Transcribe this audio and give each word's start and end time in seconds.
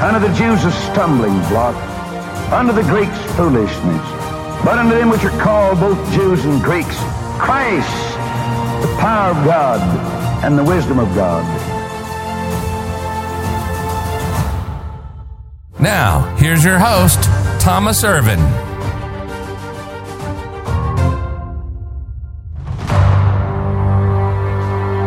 Unto 0.00 0.26
the 0.26 0.34
Jews 0.34 0.64
a 0.64 0.72
stumbling 0.72 1.38
block, 1.50 1.76
Under 2.50 2.72
the 2.72 2.82
Greeks 2.82 3.18
foolishness. 3.36 4.20
But 4.64 4.78
unto 4.78 4.94
them 4.94 5.10
which 5.10 5.24
are 5.24 5.38
called 5.40 5.78
both 5.78 5.98
Jews 6.12 6.44
and 6.44 6.62
Greeks, 6.62 6.96
Christ, 7.38 7.88
the 8.80 8.96
power 8.98 9.30
of 9.30 9.44
God 9.44 9.80
and 10.42 10.58
the 10.58 10.64
wisdom 10.64 10.98
of 10.98 11.14
God. 11.14 11.44
Now, 15.78 16.34
here's 16.36 16.64
your 16.64 16.78
host, 16.78 17.22
Thomas 17.60 18.02
Irvin. 18.02 18.38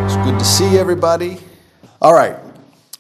It's 0.06 0.16
good 0.24 0.38
to 0.38 0.46
see 0.46 0.78
everybody. 0.78 1.40
All 2.02 2.14
right, 2.14 2.43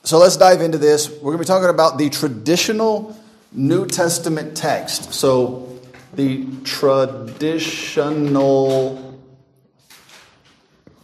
so 0.03 0.17
let's 0.17 0.35
dive 0.35 0.61
into 0.61 0.77
this. 0.77 1.09
We're 1.09 1.31
going 1.31 1.37
to 1.37 1.43
be 1.43 1.45
talking 1.45 1.69
about 1.69 1.97
the 1.97 2.09
traditional 2.09 3.17
New 3.53 3.87
Testament 3.87 4.57
text. 4.57 5.13
So, 5.13 5.79
the 6.13 6.45
traditional 6.65 7.63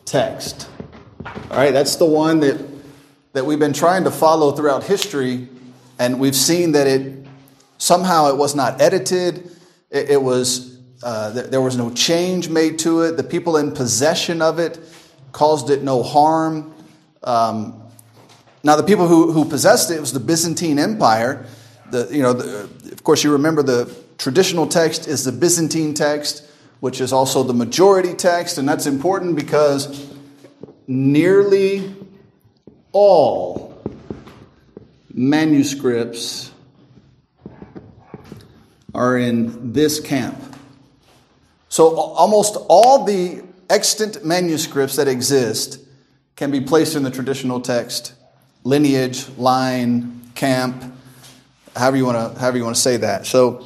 text. 0.06 0.70
All 1.26 1.58
right, 1.58 1.72
that's 1.72 1.96
the 1.96 2.06
one 2.06 2.42
that, 2.42 2.60
that 3.34 3.46
we've 3.46 3.58
been 3.58 3.72
trying 3.72 4.04
to 4.04 4.12
follow 4.12 4.52
throughout 4.52 4.84
history, 4.84 5.48
and 5.98 6.20
we've 6.20 6.36
seen 6.36 6.74
that 6.74 6.86
it 6.86 7.26
somehow 7.78 8.30
it 8.30 8.36
was 8.38 8.54
not 8.54 8.82
edited, 8.82 9.50
it, 9.90 10.10
it 10.12 10.22
was 10.22 10.78
uh, 11.02 11.30
there 11.30 11.62
was 11.62 11.78
no 11.78 11.90
change 11.92 12.50
made 12.50 12.78
to 12.80 13.04
it. 13.04 13.16
The 13.16 13.24
people 13.24 13.56
in 13.56 13.72
possession 13.72 14.42
of 14.42 14.60
it 14.60 14.78
caused 15.32 15.70
it 15.70 15.82
no 15.82 16.04
harm. 16.04 16.76
Um, 17.24 17.79
now, 18.62 18.76
the 18.76 18.84
people 18.84 19.08
who, 19.08 19.32
who 19.32 19.46
possessed 19.46 19.90
it 19.90 20.00
was 20.00 20.12
the 20.12 20.20
Byzantine 20.20 20.80
Empire. 20.80 21.46
The, 21.92 22.10
you 22.12 22.22
know, 22.22 22.34
the, 22.34 22.92
of 22.92 23.04
course, 23.04 23.24
you 23.24 23.32
remember 23.32 23.64
the 23.64 23.94
traditional 24.18 24.68
text 24.68 25.08
is 25.08 25.24
the 25.24 25.32
Byzantine 25.32 25.94
text, 25.94 26.44
which 26.82 27.00
is 27.00 27.14
also 27.14 27.44
the 27.44 27.54
majority 27.54 28.14
text, 28.14 28.58
and 28.58 28.68
that's 28.68 28.86
important 28.86 29.38
because 29.38 30.12
nearly 30.88 31.96
all 32.92 33.82
manuscripts 35.14 36.52
are 38.94 39.18
in 39.18 39.72
this 39.72 40.02
camp. 40.02 40.38
So, 41.70 41.96
almost 41.96 42.58
all 42.68 43.06
the 43.06 43.42
extant 43.70 44.26
manuscripts 44.26 44.98
that 44.98 45.08
exist 45.08 45.80
can 46.36 46.52
be 46.52 46.60
placed 46.60 46.96
in 46.96 47.04
the 47.04 47.12
traditional 47.12 47.62
text 47.62 48.16
lineage, 48.64 49.28
line, 49.38 50.22
camp, 50.36 50.84
however 51.76 51.98
you 51.98 52.06
want 52.06 52.36
to 52.36 52.40
however 52.40 52.58
you 52.58 52.64
want 52.64 52.76
to 52.76 52.82
say 52.82 52.98
that. 52.98 53.26
So 53.26 53.66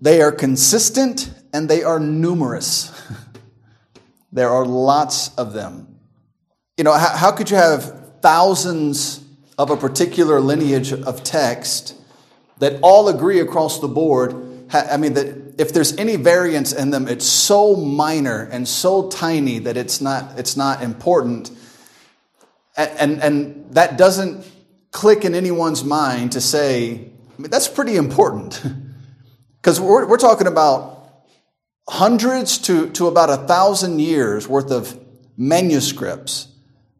they 0.00 0.22
are 0.22 0.32
consistent 0.32 1.32
and 1.52 1.68
they 1.68 1.82
are 1.82 2.00
numerous. 2.00 2.92
there 4.32 4.50
are 4.50 4.64
lots 4.64 5.34
of 5.36 5.52
them. 5.52 5.98
You 6.76 6.84
know, 6.84 6.92
how, 6.92 7.16
how 7.16 7.32
could 7.32 7.50
you 7.50 7.56
have 7.56 8.20
thousands 8.22 9.24
of 9.58 9.70
a 9.70 9.76
particular 9.76 10.40
lineage 10.40 10.92
of 10.92 11.22
text 11.22 11.94
that 12.58 12.78
all 12.82 13.08
agree 13.08 13.40
across 13.40 13.80
the 13.80 13.88
board? 13.88 14.34
I 14.72 14.96
mean, 14.96 15.14
that 15.14 15.60
if 15.60 15.72
there's 15.72 15.96
any 15.96 16.16
variance 16.16 16.72
in 16.72 16.90
them, 16.90 17.08
it's 17.08 17.26
so 17.26 17.74
minor 17.74 18.48
and 18.50 18.66
so 18.66 19.08
tiny 19.08 19.58
that 19.58 19.76
it's 19.76 20.00
not, 20.00 20.38
it's 20.38 20.56
not 20.56 20.82
important 20.82 21.50
and, 22.76 23.22
and 23.22 23.74
that 23.74 23.98
doesn't 23.98 24.46
click 24.90 25.24
in 25.24 25.34
anyone's 25.34 25.84
mind 25.84 26.32
to 26.32 26.40
say, 26.40 26.92
I 26.92 27.42
mean, 27.42 27.50
that's 27.50 27.68
pretty 27.68 27.96
important. 27.96 28.62
Because 29.62 29.78
we're, 29.78 30.06
we're 30.06 30.16
talking 30.16 30.46
about 30.46 31.26
hundreds 31.86 32.56
to, 32.56 32.88
to 32.92 33.08
about 33.08 33.28
a 33.28 33.36
thousand 33.36 33.98
years 33.98 34.48
worth 34.48 34.70
of 34.70 34.98
manuscripts 35.36 36.48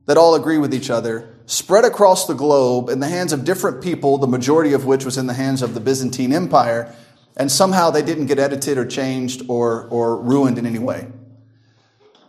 that 0.04 0.18
all 0.18 0.34
agree 0.34 0.58
with 0.58 0.74
each 0.74 0.90
other, 0.90 1.34
spread 1.46 1.86
across 1.86 2.26
the 2.26 2.34
globe 2.34 2.90
in 2.90 3.00
the 3.00 3.08
hands 3.08 3.32
of 3.32 3.44
different 3.46 3.82
people, 3.82 4.18
the 4.18 4.26
majority 4.26 4.74
of 4.74 4.84
which 4.84 5.06
was 5.06 5.16
in 5.16 5.26
the 5.26 5.32
hands 5.32 5.62
of 5.62 5.72
the 5.72 5.80
Byzantine 5.80 6.34
Empire, 6.34 6.94
and 7.36 7.50
somehow 7.50 7.90
they 7.90 8.02
didn't 8.02 8.26
get 8.26 8.38
edited 8.38 8.76
or 8.76 8.84
changed 8.84 9.42
or, 9.48 9.88
or 9.88 10.20
ruined 10.20 10.58
in 10.58 10.66
any 10.66 10.78
way. 10.78 11.06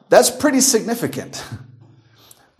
That's 0.07 0.29
pretty 0.29 0.61
significant. 0.61 1.43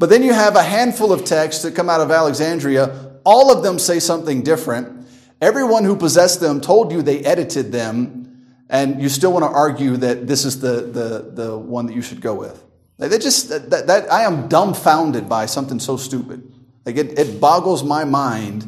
But 0.01 0.09
then 0.09 0.23
you 0.23 0.34
have 0.34 0.56
a 0.56 0.63
handful 0.63 1.13
of 1.13 1.25
texts 1.25 1.62
that 1.62 1.75
come 1.75 1.88
out 1.88 2.01
of 2.01 2.09
Alexandria. 2.09 3.12
All 3.23 3.56
of 3.56 3.62
them 3.62 3.78
say 3.78 4.00
something 4.00 4.41
different. 4.41 5.07
Everyone 5.39 5.84
who 5.84 5.95
possessed 5.95 6.39
them 6.39 6.59
told 6.59 6.91
you 6.91 7.03
they 7.03 7.19
edited 7.19 7.72
them, 7.72 8.47
and 8.67 9.00
you 9.00 9.09
still 9.09 9.31
want 9.31 9.45
to 9.45 9.50
argue 9.51 9.97
that 9.97 10.25
this 10.25 10.44
is 10.44 10.59
the, 10.59 10.81
the, 10.81 11.31
the 11.44 11.56
one 11.56 11.85
that 11.85 11.95
you 11.95 12.01
should 12.01 12.19
go 12.19 12.34
with. 12.34 12.63
They 12.97 13.19
just, 13.19 13.50
that, 13.50 13.85
that, 13.85 14.11
I 14.11 14.23
am 14.23 14.47
dumbfounded 14.47 15.29
by 15.29 15.45
something 15.45 15.79
so 15.79 15.97
stupid. 15.97 16.51
Like 16.84 16.97
it, 16.97 17.19
it 17.19 17.40
boggles 17.40 17.84
my 17.84 18.03
mind 18.03 18.66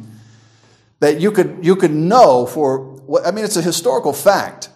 that 1.00 1.20
you 1.20 1.32
could, 1.32 1.66
you 1.66 1.76
could 1.76 1.96
know 1.96 2.46
for 2.46 2.94
I 3.26 3.32
mean, 3.32 3.44
it's 3.44 3.58
a 3.58 3.62
historical 3.64 4.14
fact. 4.14 4.70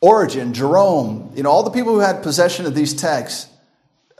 Origen, 0.00 0.54
Jerome, 0.54 1.30
you 1.36 1.44
know, 1.44 1.50
all 1.50 1.62
the 1.62 1.70
people 1.70 1.92
who 1.92 2.00
had 2.00 2.24
possession 2.24 2.66
of 2.66 2.74
these 2.74 2.94
texts 2.94 3.48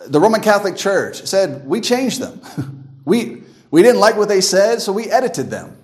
the 0.07 0.21
Roman 0.21 0.41
Catholic 0.41 0.77
Church 0.77 1.27
said, 1.27 1.67
we 1.67 1.81
changed 1.81 2.21
them. 2.21 2.93
we, 3.05 3.43
we 3.71 3.83
didn't 3.83 4.01
like 4.01 4.17
what 4.17 4.29
they 4.29 4.41
said, 4.41 4.81
so 4.81 4.93
we 4.93 5.11
edited 5.11 5.51
them. 5.51 5.77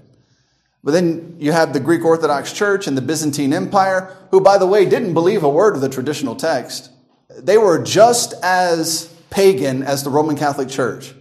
But 0.83 0.93
then 0.93 1.37
you 1.39 1.53
have 1.53 1.73
the 1.73 1.81
Greek 1.81 2.05
Orthodox 2.05 2.53
Church 2.53 2.87
and 2.87 2.97
the 2.97 3.03
Byzantine 3.03 3.53
Empire, 3.53 4.17
who, 4.31 4.41
by 4.41 4.59
the 4.59 4.67
way, 4.67 4.85
didn't 4.85 5.15
believe 5.15 5.43
a 5.43 5.49
word 5.49 5.75
of 5.75 5.81
the 5.81 5.89
traditional 5.89 6.37
text. 6.37 6.91
They 7.39 7.57
were 7.57 7.83
just 7.83 8.35
as 8.43 9.07
pagan 9.31 9.83
as 9.83 10.05
the 10.05 10.11
Roman 10.11 10.37
Catholic 10.37 10.69
Church. 10.69 11.15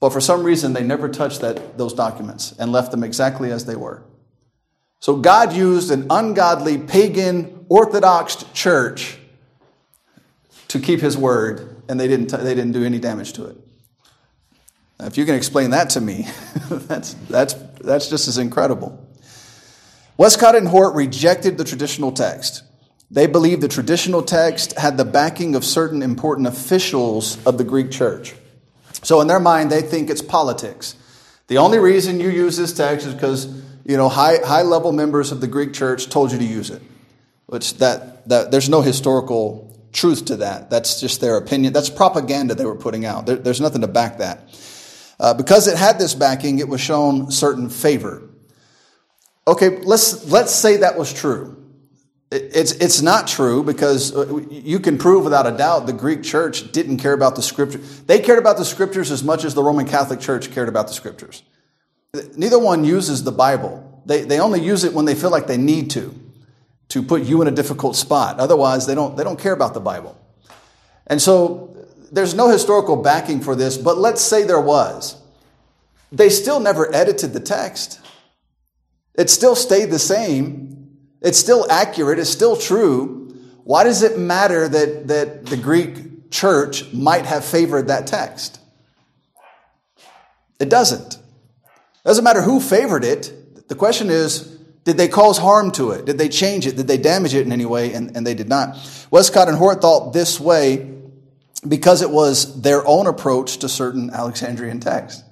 But 0.00 0.10
for 0.12 0.20
some 0.20 0.42
reason, 0.42 0.72
they 0.72 0.82
never 0.82 1.08
touched 1.08 1.40
that, 1.42 1.78
those 1.78 1.94
documents 1.94 2.52
and 2.58 2.72
left 2.72 2.90
them 2.90 3.04
exactly 3.04 3.52
as 3.52 3.64
they 3.64 3.76
were. 3.76 4.02
So 4.98 5.16
God 5.16 5.52
used 5.52 5.92
an 5.92 6.08
ungodly, 6.10 6.76
pagan, 6.76 7.64
Orthodox 7.68 8.44
church 8.52 9.16
to 10.68 10.78
keep 10.78 11.00
his 11.00 11.16
word 11.16 11.71
and 11.88 11.98
they 11.98 12.08
didn't, 12.08 12.30
they 12.30 12.54
didn't 12.54 12.72
do 12.72 12.84
any 12.84 12.98
damage 12.98 13.32
to 13.34 13.46
it. 13.46 13.56
Now, 14.98 15.06
if 15.06 15.18
you 15.18 15.24
can 15.24 15.34
explain 15.34 15.70
that 15.70 15.90
to 15.90 16.00
me, 16.00 16.28
that's, 16.70 17.14
that's, 17.28 17.54
that's 17.80 18.08
just 18.08 18.28
as 18.28 18.38
incredible. 18.38 18.98
Westcott 20.16 20.54
and 20.54 20.68
Hort 20.68 20.94
rejected 20.94 21.58
the 21.58 21.64
traditional 21.64 22.12
text. 22.12 22.62
They 23.10 23.26
believed 23.26 23.62
the 23.62 23.68
traditional 23.68 24.22
text 24.22 24.78
had 24.78 24.96
the 24.96 25.04
backing 25.04 25.54
of 25.54 25.64
certain 25.64 26.02
important 26.02 26.46
officials 26.46 27.44
of 27.44 27.58
the 27.58 27.64
Greek 27.64 27.90
church. 27.90 28.34
So 29.02 29.20
in 29.20 29.26
their 29.26 29.40
mind, 29.40 29.70
they 29.70 29.82
think 29.82 30.08
it's 30.08 30.22
politics. 30.22 30.96
The 31.48 31.58
only 31.58 31.78
reason 31.78 32.20
you 32.20 32.30
use 32.30 32.56
this 32.56 32.72
text 32.72 33.06
is 33.06 33.12
because 33.12 33.46
you 33.84 33.96
know 33.96 34.08
high, 34.08 34.38
high 34.38 34.62
level 34.62 34.92
members 34.92 35.32
of 35.32 35.40
the 35.40 35.46
Greek 35.46 35.74
church 35.74 36.08
told 36.08 36.32
you 36.32 36.38
to 36.38 36.44
use 36.44 36.70
it. 36.70 36.80
Which 37.46 37.74
that, 37.78 38.26
that 38.28 38.50
there's 38.50 38.68
no 38.68 38.80
historical 38.80 39.71
truth 39.92 40.26
to 40.26 40.36
that. 40.36 40.70
That's 40.70 41.00
just 41.00 41.20
their 41.20 41.36
opinion. 41.36 41.72
That's 41.72 41.90
propaganda 41.90 42.54
they 42.54 42.64
were 42.64 42.76
putting 42.76 43.04
out. 43.04 43.26
There, 43.26 43.36
there's 43.36 43.60
nothing 43.60 43.82
to 43.82 43.88
back 43.88 44.18
that. 44.18 44.48
Uh, 45.20 45.34
because 45.34 45.68
it 45.68 45.76
had 45.76 45.98
this 45.98 46.14
backing, 46.14 46.58
it 46.58 46.68
was 46.68 46.80
shown 46.80 47.30
certain 47.30 47.68
favor. 47.68 48.28
Okay, 49.46 49.78
let's, 49.82 50.30
let's 50.30 50.52
say 50.52 50.78
that 50.78 50.96
was 50.96 51.12
true. 51.12 51.58
It's, 52.30 52.72
it's 52.72 53.02
not 53.02 53.26
true 53.26 53.62
because 53.62 54.16
uh, 54.16 54.38
you 54.50 54.80
can 54.80 54.96
prove 54.96 55.24
without 55.24 55.46
a 55.46 55.56
doubt 55.56 55.86
the 55.86 55.92
Greek 55.92 56.22
church 56.22 56.72
didn't 56.72 56.96
care 56.96 57.12
about 57.12 57.36
the 57.36 57.42
scripture. 57.42 57.78
They 57.78 58.20
cared 58.20 58.38
about 58.38 58.56
the 58.56 58.64
scriptures 58.64 59.10
as 59.10 59.22
much 59.22 59.44
as 59.44 59.54
the 59.54 59.62
Roman 59.62 59.86
Catholic 59.86 60.18
Church 60.18 60.50
cared 60.50 60.68
about 60.68 60.88
the 60.88 60.94
scriptures. 60.94 61.42
Neither 62.36 62.58
one 62.58 62.84
uses 62.84 63.22
the 63.24 63.32
Bible. 63.32 64.02
They, 64.06 64.22
they 64.22 64.40
only 64.40 64.60
use 64.60 64.84
it 64.84 64.94
when 64.94 65.04
they 65.04 65.14
feel 65.14 65.30
like 65.30 65.46
they 65.46 65.58
need 65.58 65.90
to, 65.90 66.18
to 66.92 67.02
put 67.02 67.22
you 67.22 67.42
in 67.42 67.48
a 67.48 67.50
difficult 67.50 67.96
spot. 67.96 68.38
Otherwise, 68.38 68.86
they 68.86 68.94
don't, 68.94 69.16
they 69.16 69.24
don't 69.24 69.38
care 69.38 69.52
about 69.52 69.74
the 69.74 69.80
Bible. 69.80 70.18
And 71.06 71.20
so 71.20 71.76
there's 72.10 72.34
no 72.34 72.48
historical 72.48 72.96
backing 72.96 73.40
for 73.40 73.54
this, 73.54 73.76
but 73.76 73.98
let's 73.98 74.22
say 74.22 74.44
there 74.44 74.60
was. 74.60 75.20
They 76.10 76.28
still 76.30 76.60
never 76.60 76.94
edited 76.94 77.32
the 77.32 77.40
text. 77.40 78.00
It 79.14 79.28
still 79.28 79.54
stayed 79.54 79.90
the 79.90 79.98
same 79.98 80.72
it's 81.22 81.38
still 81.38 81.70
accurate, 81.70 82.18
it's 82.18 82.30
still 82.30 82.56
true. 82.56 83.34
Why 83.64 83.84
does 83.84 84.02
it 84.02 84.18
matter 84.18 84.68
that, 84.68 85.06
that 85.06 85.46
the 85.46 85.56
Greek 85.56 86.30
church 86.30 86.92
might 86.92 87.26
have 87.26 87.44
favored 87.44 87.88
that 87.88 88.08
text? 88.08 88.58
It 90.58 90.68
doesn't. 90.68 91.14
It 91.14 92.04
doesn't 92.04 92.24
matter 92.24 92.42
who 92.42 92.60
favored 92.60 93.04
it. 93.04 93.68
The 93.68 93.76
question 93.76 94.10
is, 94.10 94.58
did 94.84 94.96
they 94.96 95.08
cause 95.08 95.38
harm 95.38 95.70
to 95.72 95.90
it? 95.92 96.04
Did 96.04 96.18
they 96.18 96.28
change 96.28 96.66
it? 96.66 96.76
Did 96.76 96.88
they 96.88 96.98
damage 96.98 97.34
it 97.34 97.46
in 97.46 97.52
any 97.52 97.64
way? 97.64 97.92
And, 97.92 98.16
and 98.16 98.26
they 98.26 98.34
did 98.34 98.48
not. 98.48 98.76
Westcott 99.10 99.48
and 99.48 99.56
Hort 99.56 99.80
thought 99.80 100.12
this 100.12 100.40
way 100.40 100.90
because 101.66 102.02
it 102.02 102.10
was 102.10 102.60
their 102.62 102.86
own 102.86 103.06
approach 103.06 103.58
to 103.58 103.68
certain 103.68 104.10
Alexandrian 104.10 104.80
texts. 104.80 105.22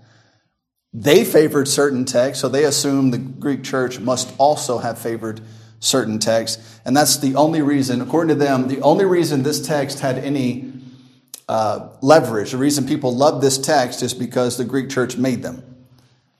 They 0.92 1.24
favored 1.24 1.68
certain 1.68 2.04
texts, 2.04 2.40
so 2.40 2.48
they 2.48 2.64
assumed 2.64 3.12
the 3.12 3.18
Greek 3.18 3.62
church 3.62 4.00
must 4.00 4.32
also 4.38 4.78
have 4.78 4.98
favored 4.98 5.40
certain 5.78 6.18
texts. 6.18 6.80
And 6.84 6.96
that's 6.96 7.18
the 7.18 7.36
only 7.36 7.62
reason, 7.62 8.00
according 8.00 8.36
to 8.36 8.44
them, 8.44 8.68
the 8.68 8.80
only 8.82 9.04
reason 9.04 9.42
this 9.42 9.64
text 9.66 10.00
had 10.00 10.18
any 10.18 10.72
uh, 11.48 11.88
leverage, 12.00 12.52
the 12.52 12.58
reason 12.58 12.86
people 12.86 13.14
love 13.14 13.40
this 13.40 13.58
text 13.58 14.02
is 14.02 14.14
because 14.14 14.56
the 14.56 14.64
Greek 14.64 14.88
church 14.88 15.16
made 15.16 15.42
them. 15.42 15.64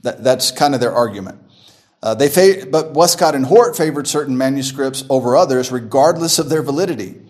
That, 0.02 0.22
that's 0.22 0.52
kind 0.52 0.74
of 0.74 0.80
their 0.80 0.92
argument. 0.92 1.42
Uh, 2.02 2.14
they 2.14 2.28
fa- 2.28 2.66
but 2.70 2.92
Westcott 2.92 3.34
and 3.34 3.46
Hort 3.46 3.76
favored 3.76 4.08
certain 4.08 4.36
manuscripts 4.36 5.04
over 5.10 5.36
others, 5.36 5.70
regardless 5.70 6.38
of 6.38 6.48
their 6.48 6.62
validity. 6.62 7.20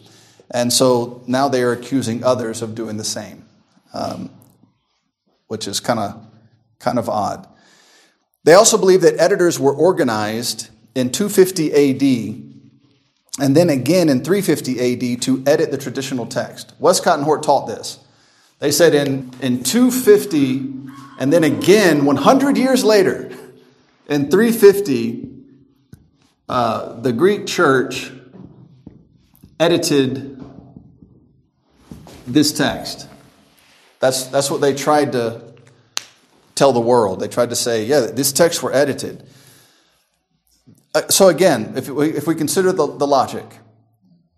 And 0.50 0.72
so 0.72 1.22
now 1.26 1.48
they 1.48 1.62
are 1.62 1.72
accusing 1.72 2.24
others 2.24 2.62
of 2.62 2.74
doing 2.74 2.96
the 2.96 3.04
same, 3.04 3.44
um, 3.92 4.30
which 5.48 5.66
is 5.66 5.80
kind 5.80 5.98
of 5.98 6.26
kind 6.78 6.98
of 6.98 7.08
odd. 7.08 7.46
They 8.44 8.54
also 8.54 8.78
believe 8.78 9.02
that 9.02 9.18
editors 9.18 9.60
were 9.60 9.74
organized 9.74 10.70
in 10.94 11.10
250 11.10 11.72
AD 11.72 12.46
and 13.40 13.56
then 13.56 13.70
again 13.70 14.08
in 14.08 14.24
350 14.24 15.16
AD 15.16 15.22
to 15.22 15.42
edit 15.46 15.70
the 15.70 15.78
traditional 15.78 16.26
text. 16.26 16.72
Westcott 16.78 17.18
and 17.18 17.24
Hort 17.24 17.42
taught 17.42 17.66
this. 17.66 17.98
They 18.58 18.70
said 18.70 18.94
in, 18.94 19.30
in 19.40 19.62
250 19.62 20.90
and 21.18 21.32
then 21.32 21.44
again 21.44 22.04
100 22.04 22.56
years 22.56 22.82
later 22.82 23.30
in 24.10 24.28
350, 24.28 25.28
uh, 26.48 27.00
the 27.00 27.12
Greek 27.12 27.46
church 27.46 28.10
edited 29.60 30.42
this 32.26 32.52
text. 32.52 33.08
That's, 34.00 34.24
that's 34.26 34.50
what 34.50 34.60
they 34.60 34.74
tried 34.74 35.12
to 35.12 35.54
tell 36.56 36.72
the 36.72 36.80
world. 36.80 37.20
They 37.20 37.28
tried 37.28 37.50
to 37.50 37.56
say, 37.56 37.84
yeah, 37.84 38.06
these 38.06 38.32
texts 38.32 38.62
were 38.62 38.74
edited. 38.74 39.26
Uh, 40.92 41.06
so 41.08 41.28
again, 41.28 41.74
if 41.76 41.88
we, 41.88 42.10
if 42.10 42.26
we 42.26 42.34
consider 42.34 42.72
the, 42.72 42.86
the 42.86 43.06
logic, 43.06 43.46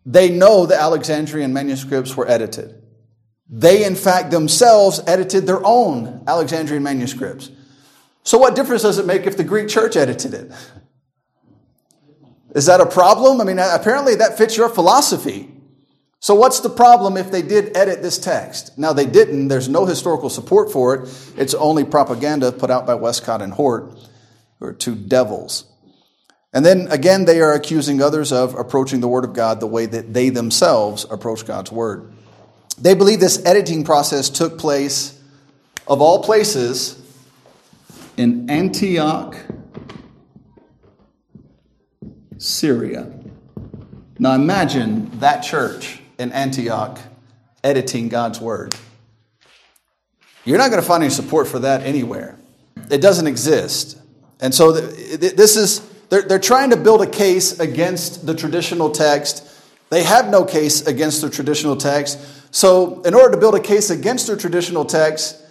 they 0.04 0.28
know 0.28 0.66
the 0.66 0.78
Alexandrian 0.78 1.54
manuscripts 1.54 2.14
were 2.14 2.28
edited. 2.28 2.82
They, 3.48 3.84
in 3.84 3.94
fact, 3.94 4.30
themselves 4.30 5.00
edited 5.06 5.46
their 5.46 5.64
own 5.64 6.24
Alexandrian 6.26 6.82
manuscripts. 6.82 7.50
So, 8.24 8.38
what 8.38 8.54
difference 8.54 8.82
does 8.82 8.98
it 8.98 9.06
make 9.06 9.26
if 9.26 9.36
the 9.36 9.44
Greek 9.44 9.68
church 9.68 9.96
edited 9.96 10.34
it? 10.34 10.52
Is 12.54 12.66
that 12.66 12.80
a 12.80 12.86
problem? 12.86 13.40
I 13.40 13.44
mean, 13.44 13.58
apparently 13.58 14.14
that 14.16 14.36
fits 14.36 14.56
your 14.56 14.68
philosophy. 14.68 15.48
So, 16.20 16.36
what's 16.36 16.60
the 16.60 16.70
problem 16.70 17.16
if 17.16 17.32
they 17.32 17.42
did 17.42 17.76
edit 17.76 18.00
this 18.00 18.18
text? 18.18 18.78
Now, 18.78 18.92
they 18.92 19.06
didn't. 19.06 19.48
There's 19.48 19.68
no 19.68 19.86
historical 19.86 20.30
support 20.30 20.70
for 20.70 20.94
it. 20.94 21.32
It's 21.36 21.54
only 21.54 21.84
propaganda 21.84 22.52
put 22.52 22.70
out 22.70 22.86
by 22.86 22.94
Westcott 22.94 23.42
and 23.42 23.52
Hort, 23.52 23.92
who 24.60 24.66
are 24.66 24.72
two 24.72 24.94
devils. 24.94 25.64
And 26.52 26.64
then 26.64 26.86
again, 26.90 27.24
they 27.24 27.40
are 27.40 27.54
accusing 27.54 28.00
others 28.00 28.30
of 28.30 28.54
approaching 28.54 29.00
the 29.00 29.08
Word 29.08 29.24
of 29.24 29.32
God 29.32 29.58
the 29.58 29.66
way 29.66 29.86
that 29.86 30.12
they 30.12 30.28
themselves 30.28 31.06
approach 31.10 31.44
God's 31.44 31.72
Word. 31.72 32.12
They 32.78 32.94
believe 32.94 33.18
this 33.18 33.44
editing 33.44 33.84
process 33.84 34.28
took 34.30 34.58
place, 34.58 35.18
of 35.88 36.00
all 36.00 36.22
places, 36.22 37.01
in 38.22 38.48
Antioch, 38.48 39.36
Syria. 42.38 43.12
Now 44.16 44.34
imagine 44.34 45.10
that 45.18 45.40
church 45.40 46.00
in 46.20 46.30
Antioch 46.30 47.00
editing 47.64 48.08
God's 48.08 48.40
Word. 48.40 48.76
You're 50.44 50.58
not 50.58 50.70
going 50.70 50.80
to 50.80 50.86
find 50.86 51.02
any 51.02 51.10
support 51.10 51.48
for 51.48 51.58
that 51.60 51.82
anywhere. 51.82 52.38
It 52.90 53.00
doesn't 53.00 53.26
exist. 53.26 53.98
And 54.40 54.54
so 54.54 54.70
this 54.70 55.56
is 55.56 55.80
they're, 56.08 56.22
they're 56.22 56.38
trying 56.38 56.70
to 56.70 56.76
build 56.76 57.02
a 57.02 57.10
case 57.10 57.58
against 57.58 58.24
the 58.24 58.36
traditional 58.36 58.90
text. 58.90 59.48
They 59.90 60.04
have 60.04 60.28
no 60.28 60.44
case 60.44 60.86
against 60.86 61.22
the 61.22 61.30
traditional 61.30 61.76
text. 61.76 62.20
So, 62.54 63.02
in 63.02 63.14
order 63.14 63.32
to 63.32 63.36
build 63.38 63.54
a 63.56 63.60
case 63.60 63.90
against 63.90 64.26
the 64.26 64.36
traditional 64.36 64.84
text, 64.84 65.41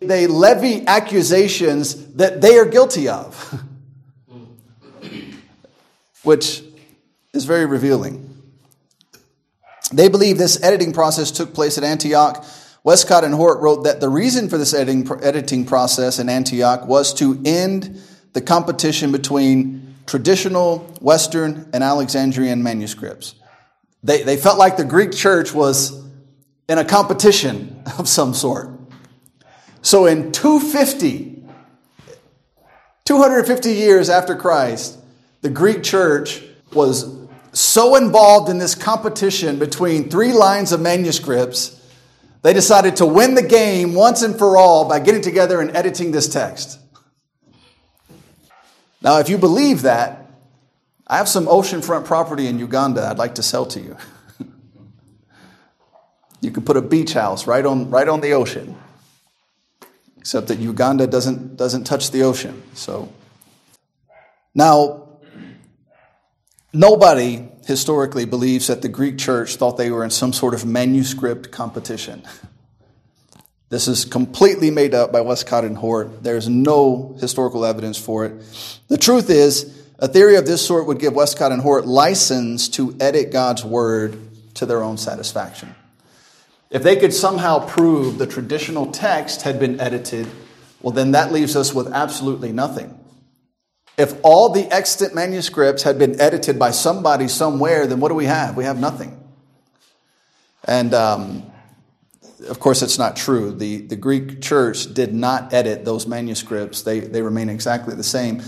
they 0.00 0.26
levy 0.26 0.86
accusations 0.86 2.14
that 2.14 2.40
they 2.40 2.58
are 2.58 2.64
guilty 2.64 3.08
of, 3.08 3.62
which 6.22 6.62
is 7.32 7.44
very 7.44 7.66
revealing. 7.66 8.26
They 9.92 10.08
believe 10.08 10.38
this 10.38 10.62
editing 10.62 10.92
process 10.92 11.30
took 11.30 11.52
place 11.52 11.76
at 11.76 11.84
Antioch. 11.84 12.44
Westcott 12.82 13.24
and 13.24 13.34
Hort 13.34 13.60
wrote 13.60 13.84
that 13.84 14.00
the 14.00 14.08
reason 14.08 14.48
for 14.48 14.56
this 14.56 14.72
editing, 14.72 15.08
editing 15.22 15.66
process 15.66 16.18
in 16.18 16.28
Antioch 16.28 16.86
was 16.86 17.12
to 17.14 17.40
end 17.44 18.00
the 18.32 18.40
competition 18.40 19.12
between 19.12 19.94
traditional 20.06 20.78
Western 21.00 21.68
and 21.72 21.84
Alexandrian 21.84 22.62
manuscripts. 22.62 23.34
They, 24.02 24.22
they 24.22 24.36
felt 24.36 24.58
like 24.58 24.76
the 24.76 24.84
Greek 24.84 25.12
church 25.12 25.52
was 25.52 26.02
in 26.68 26.78
a 26.78 26.84
competition 26.84 27.82
of 27.98 28.08
some 28.08 28.32
sort. 28.32 28.79
So 29.82 30.06
in 30.06 30.32
250, 30.32 31.44
250 33.04 33.72
years 33.72 34.10
after 34.10 34.36
Christ, 34.36 34.98
the 35.40 35.50
Greek 35.50 35.82
church 35.82 36.42
was 36.72 37.16
so 37.52 37.96
involved 37.96 38.48
in 38.48 38.58
this 38.58 38.74
competition 38.74 39.58
between 39.58 40.08
three 40.08 40.32
lines 40.32 40.72
of 40.72 40.80
manuscripts, 40.80 41.76
they 42.42 42.52
decided 42.52 42.96
to 42.96 43.06
win 43.06 43.34
the 43.34 43.42
game 43.42 43.94
once 43.94 44.22
and 44.22 44.38
for 44.38 44.56
all 44.56 44.88
by 44.88 45.00
getting 45.00 45.22
together 45.22 45.60
and 45.60 45.74
editing 45.76 46.12
this 46.12 46.28
text. 46.28 46.78
Now, 49.02 49.18
if 49.18 49.28
you 49.28 49.38
believe 49.38 49.82
that, 49.82 50.30
I 51.06 51.16
have 51.16 51.28
some 51.28 51.46
oceanfront 51.46 52.04
property 52.04 52.46
in 52.46 52.58
Uganda 52.58 53.06
I'd 53.06 53.18
like 53.18 53.34
to 53.36 53.42
sell 53.42 53.66
to 53.66 53.80
you. 53.80 53.96
you 56.40 56.50
could 56.50 56.64
put 56.64 56.76
a 56.76 56.82
beach 56.82 57.14
house 57.14 57.46
right 57.46 57.64
on, 57.64 57.90
right 57.90 58.08
on 58.08 58.20
the 58.20 58.32
ocean, 58.32 58.76
except 60.20 60.48
that 60.48 60.58
Uganda 60.58 61.06
doesn't, 61.06 61.56
doesn't 61.56 61.84
touch 61.84 62.10
the 62.10 62.22
ocean. 62.22 62.62
So, 62.74 63.12
now, 64.54 65.08
nobody 66.72 67.48
historically 67.66 68.26
believes 68.26 68.66
that 68.66 68.82
the 68.82 68.88
Greek 68.88 69.16
church 69.16 69.56
thought 69.56 69.76
they 69.76 69.90
were 69.90 70.04
in 70.04 70.10
some 70.10 70.32
sort 70.32 70.54
of 70.54 70.64
manuscript 70.66 71.50
competition. 71.50 72.22
This 73.70 73.88
is 73.88 74.04
completely 74.04 74.70
made 74.70 74.94
up 74.94 75.12
by 75.12 75.20
Westcott 75.20 75.64
and 75.64 75.76
Hort. 75.76 76.22
There's 76.22 76.48
no 76.48 77.16
historical 77.20 77.64
evidence 77.64 77.96
for 77.96 78.26
it. 78.26 78.42
The 78.88 78.98
truth 78.98 79.30
is, 79.30 79.76
a 80.00 80.08
theory 80.08 80.36
of 80.36 80.46
this 80.46 80.66
sort 80.66 80.86
would 80.86 80.98
give 80.98 81.12
Westcott 81.12 81.52
and 81.52 81.62
Hort 81.62 81.86
license 81.86 82.68
to 82.70 82.96
edit 83.00 83.32
God's 83.32 83.64
word 83.64 84.18
to 84.54 84.66
their 84.66 84.82
own 84.82 84.98
satisfaction. 84.98 85.74
If 86.70 86.82
they 86.82 86.96
could 86.96 87.12
somehow 87.12 87.66
prove 87.66 88.18
the 88.18 88.26
traditional 88.26 88.92
text 88.92 89.42
had 89.42 89.58
been 89.58 89.80
edited, 89.80 90.28
well, 90.80 90.92
then 90.92 91.12
that 91.12 91.32
leaves 91.32 91.56
us 91.56 91.74
with 91.74 91.88
absolutely 91.92 92.52
nothing. 92.52 92.96
If 93.98 94.14
all 94.22 94.50
the 94.50 94.72
extant 94.72 95.14
manuscripts 95.14 95.82
had 95.82 95.98
been 95.98 96.20
edited 96.20 96.58
by 96.58 96.70
somebody 96.70 97.28
somewhere, 97.28 97.86
then 97.86 98.00
what 98.00 98.08
do 98.08 98.14
we 98.14 98.26
have? 98.26 98.56
We 98.56 98.64
have 98.64 98.78
nothing. 98.78 99.16
And 100.64 100.94
um, 100.94 101.50
of 102.48 102.60
course, 102.60 102.82
it's 102.82 102.98
not 102.98 103.16
true. 103.16 103.52
The, 103.52 103.78
the 103.78 103.96
Greek 103.96 104.40
church 104.40 104.94
did 104.94 105.12
not 105.12 105.52
edit 105.52 105.84
those 105.84 106.06
manuscripts, 106.06 106.82
they, 106.82 107.00
they 107.00 107.22
remain 107.22 107.48
exactly 107.48 107.94
the 107.94 108.04
same. 108.04 108.42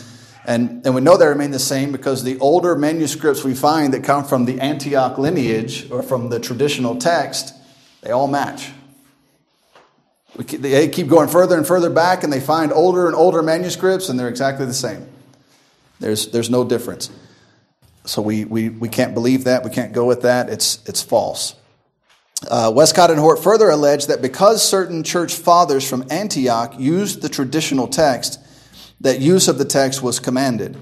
And, 0.45 0.85
and 0.85 0.95
we 0.95 1.01
know 1.01 1.17
they 1.17 1.27
remain 1.27 1.53
the 1.53 1.59
same 1.61 1.93
because 1.93 2.25
the 2.25 2.39
older 2.41 2.75
manuscripts 2.75 3.45
we 3.45 3.55
find 3.55 3.95
that 3.95 4.03
come 4.03 4.25
from 4.25 4.45
the 4.45 4.61
Antioch 4.61 5.17
lineage 5.19 5.89
or 5.91 6.03
from 6.03 6.31
the 6.31 6.41
traditional 6.41 6.97
text, 6.97 7.55
they 8.03 8.11
all 8.11 8.29
match. 8.29 8.71
They 10.37 10.89
keep 10.89 11.09
going 11.09 11.29
further 11.29 11.57
and 11.57 11.67
further 11.67 11.91
back 11.91 12.25
and 12.25 12.33
they 12.33 12.41
find 12.41 12.73
older 12.73 13.07
and 13.07 13.15
older 13.15 13.43
manuscripts 13.43 14.09
and 14.09 14.19
they're 14.19 14.29
exactly 14.29 14.67
the 14.67 14.75
same. 14.75 15.07
There's, 16.01 16.29
there's 16.29 16.51
no 16.51 16.65
difference. 16.65 17.11
So 18.05 18.23
we, 18.23 18.45
we, 18.45 18.69
we 18.69 18.89
can't 18.89 19.15
believe 19.15 19.45
that. 19.45 19.63
We 19.63 19.71
can't 19.71 19.93
go 19.93 20.05
with 20.05 20.23
that. 20.23 20.49
It's, 20.49 20.83
it's 20.89 21.03
false. 21.03 21.55
Uh, 22.51 22.73
Westcott 22.75 23.11
and 23.11 23.21
Hort 23.21 23.43
further 23.43 23.71
allege 23.71 24.07
that 24.07 24.21
because 24.21 24.67
certain 24.69 25.05
church 25.05 25.35
fathers 25.35 25.89
from 25.89 26.05
Antioch 26.11 26.75
used 26.79 27.23
the 27.23 27.29
traditional 27.29 27.87
text, 27.87 28.41
that 29.01 29.21
use 29.21 29.49
of 29.49 29.59
the 29.59 29.65
text 29.65 30.03
was 30.03 30.19
commanded. 30.19 30.77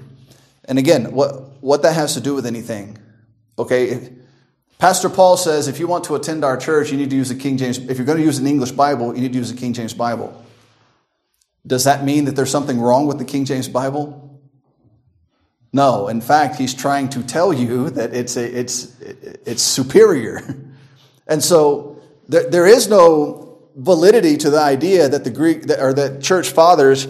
And 0.65 0.79
again, 0.79 1.11
what, 1.11 1.61
what 1.61 1.83
that 1.83 1.93
has 1.93 2.13
to 2.15 2.21
do 2.21 2.33
with 2.33 2.45
anything. 2.45 2.97
Okay, 3.59 4.11
Pastor 4.81 5.09
Paul 5.11 5.37
says 5.37 5.67
if 5.67 5.77
you 5.77 5.85
want 5.85 6.05
to 6.05 6.15
attend 6.15 6.43
our 6.43 6.57
church, 6.57 6.91
you 6.91 6.97
need 6.97 7.11
to 7.11 7.15
use 7.15 7.29
the 7.29 7.35
King 7.35 7.55
James. 7.55 7.77
If 7.77 7.99
you're 7.99 8.05
going 8.05 8.17
to 8.17 8.23
use 8.23 8.39
an 8.39 8.47
English 8.47 8.71
Bible, 8.71 9.13
you 9.13 9.21
need 9.21 9.31
to 9.33 9.37
use 9.37 9.53
the 9.53 9.59
King 9.59 9.73
James 9.73 9.93
Bible. 9.93 10.43
Does 11.67 11.83
that 11.83 12.03
mean 12.03 12.25
that 12.25 12.35
there's 12.35 12.49
something 12.49 12.81
wrong 12.81 13.05
with 13.05 13.19
the 13.19 13.23
King 13.23 13.45
James 13.45 13.69
Bible? 13.69 14.41
No. 15.71 16.07
In 16.07 16.19
fact, 16.19 16.55
he's 16.55 16.73
trying 16.73 17.09
to 17.09 17.21
tell 17.21 17.53
you 17.53 17.91
that 17.91 18.15
it's, 18.15 18.37
a, 18.37 18.59
it's, 18.59 18.99
it's 19.45 19.61
superior. 19.61 20.41
And 21.27 21.41
so 21.41 22.01
there, 22.27 22.49
there 22.49 22.67
is 22.67 22.89
no 22.89 23.59
validity 23.75 24.35
to 24.37 24.49
the 24.49 24.59
idea 24.59 25.07
that 25.07 25.23
the 25.23 25.29
Greek 25.29 25.69
or 25.69 25.93
that 25.93 26.21
church 26.21 26.49
fathers 26.49 27.07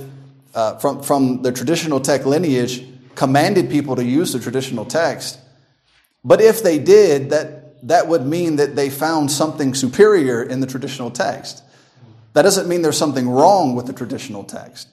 uh, 0.54 0.78
from, 0.78 1.02
from 1.02 1.42
the 1.42 1.52
traditional 1.52 2.00
tech 2.00 2.26
lineage 2.28 2.86
commanded 3.16 3.72
people 3.72 3.96
to 3.96 4.04
use 4.04 4.34
the 4.34 4.40
traditional 4.40 4.86
text. 4.86 5.40
But 6.24 6.40
if 6.40 6.62
they 6.62 6.78
did, 6.78 7.32
that, 7.32 7.61
that 7.84 8.08
would 8.08 8.26
mean 8.26 8.58
that 8.58 8.76
they 8.76 8.90
found 8.90 9.32
something 9.32 9.74
superior 9.74 10.44
in 10.44 10.60
the 10.60 10.68
traditional 10.68 11.12
text. 11.12 11.64
That 12.34 12.44
doesn't 12.44 12.68
mean 12.68 12.82
there's 12.82 12.98
something 12.98 13.30
wrong 13.30 13.76
with 13.76 13.88
the 13.88 13.94
traditional 13.94 14.44
text. 14.44 14.88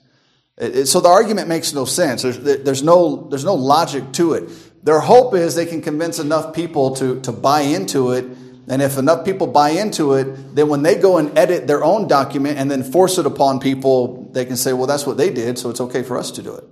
It, 0.56 0.76
it, 0.76 0.86
so 0.86 1.00
the 1.00 1.08
argument 1.08 1.48
makes 1.48 1.72
no 1.72 1.84
sense. 1.84 2.22
There's, 2.22 2.38
there's, 2.38 2.82
no, 2.82 3.28
there's 3.28 3.44
no 3.44 3.54
logic 3.54 4.12
to 4.12 4.32
it. 4.32 4.84
Their 4.84 5.00
hope 5.00 5.34
is 5.34 5.54
they 5.54 5.66
can 5.66 5.82
convince 5.82 6.18
enough 6.18 6.54
people 6.54 6.96
to, 6.96 7.20
to 7.20 7.32
buy 7.32 7.60
into 7.60 8.12
it 8.12 8.24
and 8.68 8.82
if 8.82 8.98
enough 8.98 9.24
people 9.24 9.46
buy 9.46 9.70
into 9.70 10.12
it, 10.14 10.54
then 10.54 10.68
when 10.68 10.82
they 10.82 10.94
go 10.94 11.16
and 11.16 11.36
edit 11.38 11.66
their 11.66 11.82
own 11.82 12.06
document 12.06 12.58
and 12.58 12.70
then 12.70 12.82
force 12.82 13.16
it 13.16 13.24
upon 13.24 13.60
people, 13.60 14.28
they 14.32 14.44
can 14.44 14.56
say, 14.56 14.74
well, 14.74 14.86
that's 14.86 15.06
what 15.06 15.16
they 15.16 15.30
did, 15.30 15.58
so 15.58 15.70
it's 15.70 15.80
okay 15.80 16.02
for 16.02 16.18
us 16.18 16.30
to 16.32 16.42
do 16.42 16.54
it. 16.54 16.64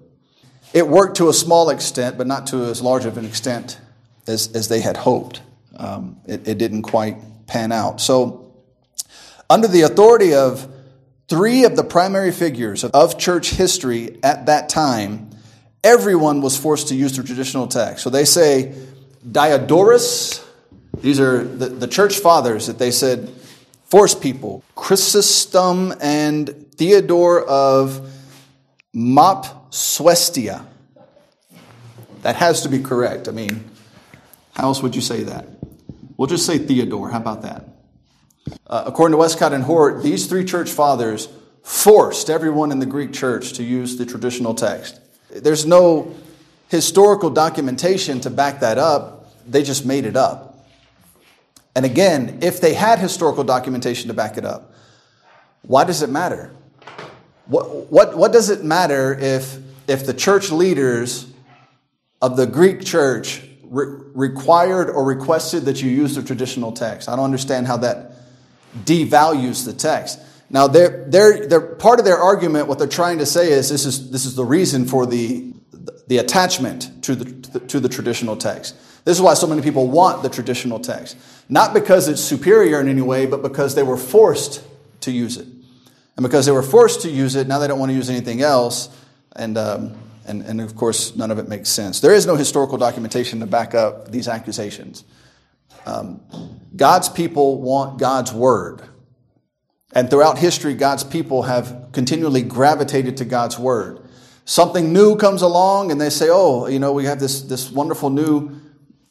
It 0.75 0.87
worked 0.87 1.17
to 1.19 1.31
a 1.31 1.33
small 1.33 1.71
extent, 1.71 2.19
but 2.19 2.27
not 2.27 2.49
to 2.49 2.65
as 2.65 2.83
large 2.83 3.07
of 3.07 3.17
an 3.17 3.25
extent 3.25 3.81
as, 4.27 4.55
as 4.55 4.69
they 4.69 4.81
had 4.81 4.99
hoped. 4.99 5.41
Um, 5.77 6.21
it, 6.27 6.49
it 6.49 6.59
didn't 6.59 6.83
quite 6.83 7.17
pan 7.47 7.73
out. 7.73 8.01
So, 8.01 8.55
under 9.49 9.69
the 9.69 9.83
authority 9.83 10.35
of 10.35 10.69
three 11.29 11.65
of 11.65 11.77
the 11.77 11.85
primary 11.85 12.33
figures 12.33 12.85
of 12.85 13.19
church 13.19 13.51
history 13.51 14.19
at 14.23 14.47
that 14.47 14.69
time, 14.69 15.31
everyone 15.83 16.41
was 16.41 16.57
forced 16.57 16.89
to 16.89 16.95
use 16.95 17.17
the 17.17 17.23
traditional 17.23 17.67
text. 17.67 18.03
So 18.03 18.11
they 18.11 18.25
say 18.25 18.75
Diodorus, 19.31 20.45
these 21.01 21.21
are 21.21 21.45
the, 21.45 21.69
the 21.69 21.87
church 21.87 22.19
fathers 22.19 22.67
that 22.67 22.79
they 22.79 22.91
said 22.91 23.29
force 23.85 24.15
people. 24.15 24.65
Chrysostom 24.75 25.95
and 26.01 26.73
Theodore 26.75 27.45
of 27.45 28.11
Mopsuestia. 28.95 30.67
That 32.23 32.37
has 32.37 32.63
to 32.63 32.69
be 32.69 32.81
correct. 32.81 33.29
I 33.29 33.31
mean, 33.31 33.65
how 34.55 34.65
else 34.65 34.83
would 34.83 34.97
you 34.97 35.03
say 35.03 35.23
that? 35.25 35.47
We'll 36.17 36.29
just 36.29 36.47
say 36.47 36.59
Theodore. 36.59 37.11
How 37.11 37.19
about 37.19 37.43
that? 37.43 37.69
Uh, 38.67 38.85
according 38.87 39.13
to 39.13 39.19
Westcott 39.19 39.53
and 39.53 39.65
Hort, 39.65 40.03
these 40.03 40.27
three 40.27 40.45
church 40.45 40.71
fathers 40.71 41.29
forced 41.63 42.31
everyone 42.31 42.71
in 42.71 42.79
the 42.79 42.87
Greek 42.87 43.13
church 43.13 43.55
to 43.55 43.65
use 43.65 43.97
the 43.97 44.07
traditional 44.07 44.55
text. 44.55 45.01
There's 45.31 45.67
no 45.67 46.15
historical 46.69 47.31
documentation 47.31 48.21
to 48.21 48.31
back 48.31 48.61
that 48.61 48.79
up, 48.79 49.35
they 49.47 49.63
just 49.63 49.85
made 49.85 50.05
it 50.05 50.17
up. 50.17 50.67
And 51.75 51.85
again, 51.85 52.39
if 52.43 52.61
they 52.61 52.75
had 52.75 52.99
historical 52.99 53.45
documentation 53.45 54.09
to 54.09 54.15
back 54.15 54.39
it 54.39 54.45
up, 54.45 54.73
why 55.63 55.85
does 55.85 56.03
it 56.03 56.09
matter? 56.09 56.51
What, 57.47 57.91
what, 57.93 58.17
what 58.17 58.33
does 58.33 58.49
it 58.51 58.65
matter 58.65 59.15
if, 59.15 59.59
if 59.87 60.07
the 60.07 60.15
church 60.15 60.51
leaders 60.51 61.27
of 62.23 62.37
the 62.37 62.47
Greek 62.47 62.85
church 62.85 63.43
re- 63.77 64.03
required 64.15 64.89
or 64.89 65.05
requested 65.05 65.67
that 65.67 65.83
you 65.83 65.91
use 65.91 66.15
the 66.15 66.23
traditional 66.23 66.73
text? 66.73 67.09
I 67.09 67.17
don't 67.17 67.27
understand 67.27 67.67
how 67.67 67.77
that 67.79 68.13
devalues 68.85 69.65
the 69.65 69.73
text. 69.73 70.19
Now, 70.49 70.67
they're, 70.67 71.05
they're, 71.09 71.47
they're, 71.47 71.61
part 71.61 71.99
of 71.99 72.05
their 72.05 72.19
argument, 72.19 72.69
what 72.69 72.79
they're 72.79 72.89
trying 72.89 73.19
to 73.19 73.27
say 73.27 73.51
is 73.51 73.69
this 73.69 73.85
is, 73.85 74.11
this 74.11 74.25
is 74.25 74.35
the 74.35 74.45
reason 74.45 74.87
for 74.87 75.07
the, 75.07 75.53
the 76.07 76.19
attachment 76.19 77.05
to 77.05 77.15
the, 77.15 77.61
to 77.61 77.81
the 77.81 77.89
traditional 77.89 78.37
text. 78.37 78.77
This 79.05 79.17
is 79.17 79.23
why 79.23 79.35
so 79.35 79.47
many 79.47 79.63
people 79.63 79.89
want 79.89 80.23
the 80.23 80.29
traditional 80.29 80.81
text. 80.81 81.17
Not 81.49 81.75
because 81.75 82.09
it's 82.09 82.23
superior 82.23 82.81
in 82.81 82.89
any 82.89 83.03
way, 83.03 83.27
but 83.27 83.43
because 83.43 83.75
they 83.75 83.83
were 83.83 83.97
forced 83.97 84.65
to 85.03 85.11
use 85.11 85.37
it. 85.37 85.47
And 86.17 86.23
because 86.23 86.47
they 86.47 86.53
were 86.53 86.63
forced 86.63 87.03
to 87.03 87.11
use 87.11 87.35
it, 87.35 87.47
now 87.47 87.59
they 87.59 87.69
don't 87.69 87.79
want 87.79 87.91
to 87.91 87.97
use 87.97 88.09
anything 88.09 88.41
else. 88.41 88.89
And, 89.35 89.59
um, 89.59 89.97
and, 90.27 90.43
and 90.43 90.61
of 90.61 90.75
course, 90.77 91.17
none 91.17 91.31
of 91.31 91.39
it 91.39 91.49
makes 91.49 91.69
sense. 91.69 92.01
There 92.01 92.15
is 92.15 92.27
no 92.27 92.37
historical 92.37 92.79
documentation 92.79 93.41
to 93.41 93.47
back 93.47 93.75
up 93.75 94.11
these 94.11 94.29
accusations. 94.29 95.05
Um, 95.87 96.21
God's 96.75 97.09
people 97.09 97.61
want 97.61 97.99
God's 97.99 98.33
word. 98.33 98.83
And 99.93 100.11
throughout 100.11 100.39
history, 100.39 100.75
God's 100.75 101.05
people 101.05 101.45
have 101.45 101.91
continually 101.93 102.43
gravitated 102.43 103.17
to 103.19 103.25
God's 103.25 103.59
word. 103.59 104.01
Something 104.45 104.93
new 104.93 105.17
comes 105.17 105.43
along 105.43 105.91
and 105.91 106.01
they 106.01 106.11
say, 106.11 106.29
oh, 106.31 106.67
you 106.67 106.79
know, 106.79 106.93
we 106.93 107.05
have 107.05 107.19
this, 107.19 107.43
this 107.43 107.71
wonderful 107.71 108.11
new 108.11 108.61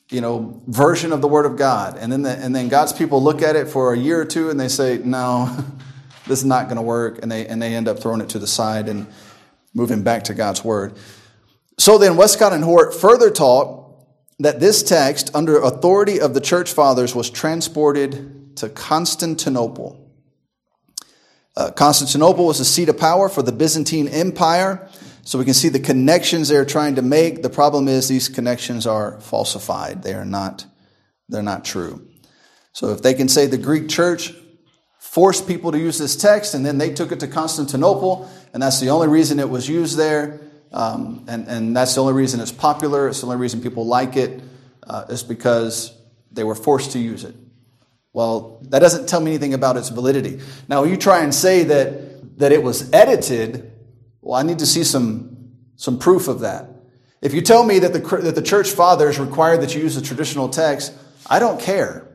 you 0.09 0.21
know, 0.21 0.61
version 0.67 1.11
of 1.11 1.21
the 1.21 1.27
Word 1.27 1.47
of 1.47 1.57
God. 1.57 1.97
And 1.97 2.11
then, 2.11 2.21
the, 2.21 2.31
and 2.31 2.55
then 2.55 2.69
God's 2.69 2.93
people 2.93 3.23
look 3.23 3.41
at 3.41 3.55
it 3.55 3.67
for 3.67 3.93
a 3.93 3.97
year 3.97 4.21
or 4.21 4.25
two 4.25 4.49
and 4.49 4.59
they 4.59 4.67
say, 4.67 4.99
no, 5.03 5.49
this 6.27 6.39
is 6.39 6.45
not 6.45 6.65
going 6.65 6.77
to 6.77 6.83
work. 6.83 7.19
And 7.21 7.31
they, 7.31 7.47
and 7.47 7.61
they 7.61 7.73
end 7.73 7.87
up 7.87 7.99
throwing 7.99 8.21
it 8.21 8.29
to 8.29 8.39
the 8.39 8.47
side 8.47 8.87
and 8.87 9.07
moving 9.75 10.01
back 10.01 10.23
to 10.23 10.33
God's 10.33 10.63
Word. 10.63 10.97
So 11.77 11.99
then, 11.99 12.17
Westcott 12.17 12.53
and 12.53 12.63
Hort 12.63 12.95
further 12.95 13.29
taught 13.29 13.83
that 14.39 14.59
this 14.59 14.81
text, 14.81 15.29
under 15.35 15.61
authority 15.61 16.19
of 16.19 16.33
the 16.33 16.41
church 16.41 16.71
fathers, 16.71 17.13
was 17.13 17.29
transported 17.29 18.57
to 18.57 18.69
Constantinople. 18.69 20.01
Uh, 21.55 21.71
Constantinople 21.71 22.45
was 22.45 22.57
the 22.57 22.65
seat 22.65 22.89
of 22.89 22.97
power 22.97 23.29
for 23.29 23.41
the 23.41 23.51
Byzantine 23.51 24.07
Empire. 24.07 24.89
So 25.23 25.39
we 25.39 25.45
can 25.45 25.53
see 25.53 25.69
the 25.69 25.79
connections 25.79 26.49
they're 26.49 26.65
trying 26.65 26.95
to 26.95 27.01
make. 27.01 27.41
The 27.41 27.49
problem 27.49 27.87
is 27.87 28.07
these 28.07 28.29
connections 28.29 28.85
are 28.85 29.19
falsified. 29.21 30.03
They 30.03 30.13
are 30.13 30.25
not, 30.25 30.65
they're 31.29 31.41
not 31.41 31.65
true. 31.65 32.07
So 32.73 32.89
if 32.89 33.01
they 33.01 33.13
can 33.13 33.27
say 33.27 33.47
the 33.47 33.57
Greek 33.57 33.89
church 33.89 34.33
forced 34.99 35.47
people 35.47 35.71
to 35.71 35.79
use 35.79 35.97
this 35.97 36.15
text 36.15 36.53
and 36.53 36.65
then 36.65 36.77
they 36.77 36.93
took 36.93 37.11
it 37.11 37.21
to 37.21 37.27
Constantinople 37.27 38.29
and 38.55 38.63
that's 38.63 38.79
the 38.79 38.89
only 38.89 39.07
reason 39.07 39.39
it 39.39 39.49
was 39.49 39.69
used 39.69 39.97
there, 39.97 40.39
um, 40.71 41.25
and, 41.27 41.47
and 41.47 41.77
that's 41.77 41.93
the 41.93 42.01
only 42.01 42.13
reason 42.13 42.39
it's 42.39 42.51
popular, 42.51 43.09
it's 43.09 43.21
the 43.21 43.27
only 43.27 43.37
reason 43.37 43.61
people 43.61 43.85
like 43.85 44.15
it, 44.15 44.41
uh, 44.87 45.05
is 45.09 45.21
because 45.21 45.95
they 46.31 46.43
were 46.43 46.55
forced 46.55 46.93
to 46.93 46.99
use 46.99 47.23
it. 47.23 47.35
Well, 48.13 48.59
that 48.69 48.79
doesn't 48.79 49.07
tell 49.07 49.19
me 49.19 49.31
anything 49.31 49.53
about 49.53 49.77
its 49.77 49.89
validity. 49.89 50.39
Now, 50.67 50.85
you 50.85 50.97
try 50.97 51.21
and 51.21 51.35
say 51.35 51.65
that, 51.65 52.39
that 52.39 52.51
it 52.51 52.63
was 52.63 52.91
edited 52.93 53.73
well, 54.25 54.39
I 54.39 54.41
need 54.41 54.57
to 54.57 54.65
see 54.65 54.83
some, 54.83 55.51
some 55.75 55.99
proof 55.99 56.27
of 56.27 56.39
that. 56.39 56.67
If 57.21 57.35
you 57.35 57.41
tell 57.41 57.63
me 57.63 57.77
that 57.77 57.93
the, 57.93 57.99
that 58.23 58.33
the 58.33 58.41
church 58.41 58.71
fathers 58.71 59.19
required 59.19 59.61
that 59.61 59.75
you 59.75 59.83
use 59.83 59.93
the 59.93 60.01
traditional 60.01 60.49
text, 60.49 60.93
I 61.27 61.37
don't 61.37 61.61
care. 61.61 62.07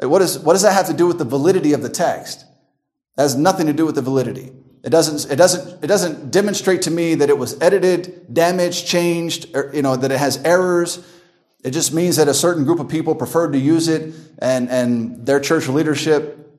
Like 0.00 0.10
what, 0.10 0.20
is, 0.20 0.36
what 0.40 0.54
does 0.54 0.62
that 0.62 0.72
have 0.72 0.88
to 0.88 0.92
do 0.92 1.06
with 1.06 1.18
the 1.18 1.24
validity 1.24 1.74
of 1.74 1.82
the 1.82 1.88
text? 1.88 2.44
That 3.14 3.22
has 3.22 3.36
nothing 3.36 3.68
to 3.68 3.72
do 3.72 3.86
with 3.86 3.94
the 3.94 4.02
validity. 4.02 4.50
It 4.82 4.90
doesn't, 4.90 5.30
it 5.30 5.36
doesn't, 5.36 5.84
it 5.84 5.86
doesn't 5.86 6.30
demonstrate 6.30 6.82
to 6.82 6.90
me 6.90 7.14
that 7.14 7.28
it 7.28 7.38
was 7.38 7.60
edited, 7.60 8.32
damaged, 8.32 8.86
changed, 8.86 9.54
or, 9.54 9.70
you 9.72 9.82
know, 9.82 9.94
that 9.94 10.10
it 10.10 10.18
has 10.18 10.42
errors. 10.44 11.06
It 11.62 11.70
just 11.70 11.94
means 11.94 12.16
that 12.16 12.26
a 12.26 12.34
certain 12.34 12.64
group 12.64 12.80
of 12.80 12.88
people 12.88 13.14
preferred 13.14 13.52
to 13.52 13.58
use 13.58 13.86
it 13.86 14.12
and, 14.40 14.68
and 14.68 15.24
their 15.24 15.38
church 15.38 15.68
leadership, 15.68 16.52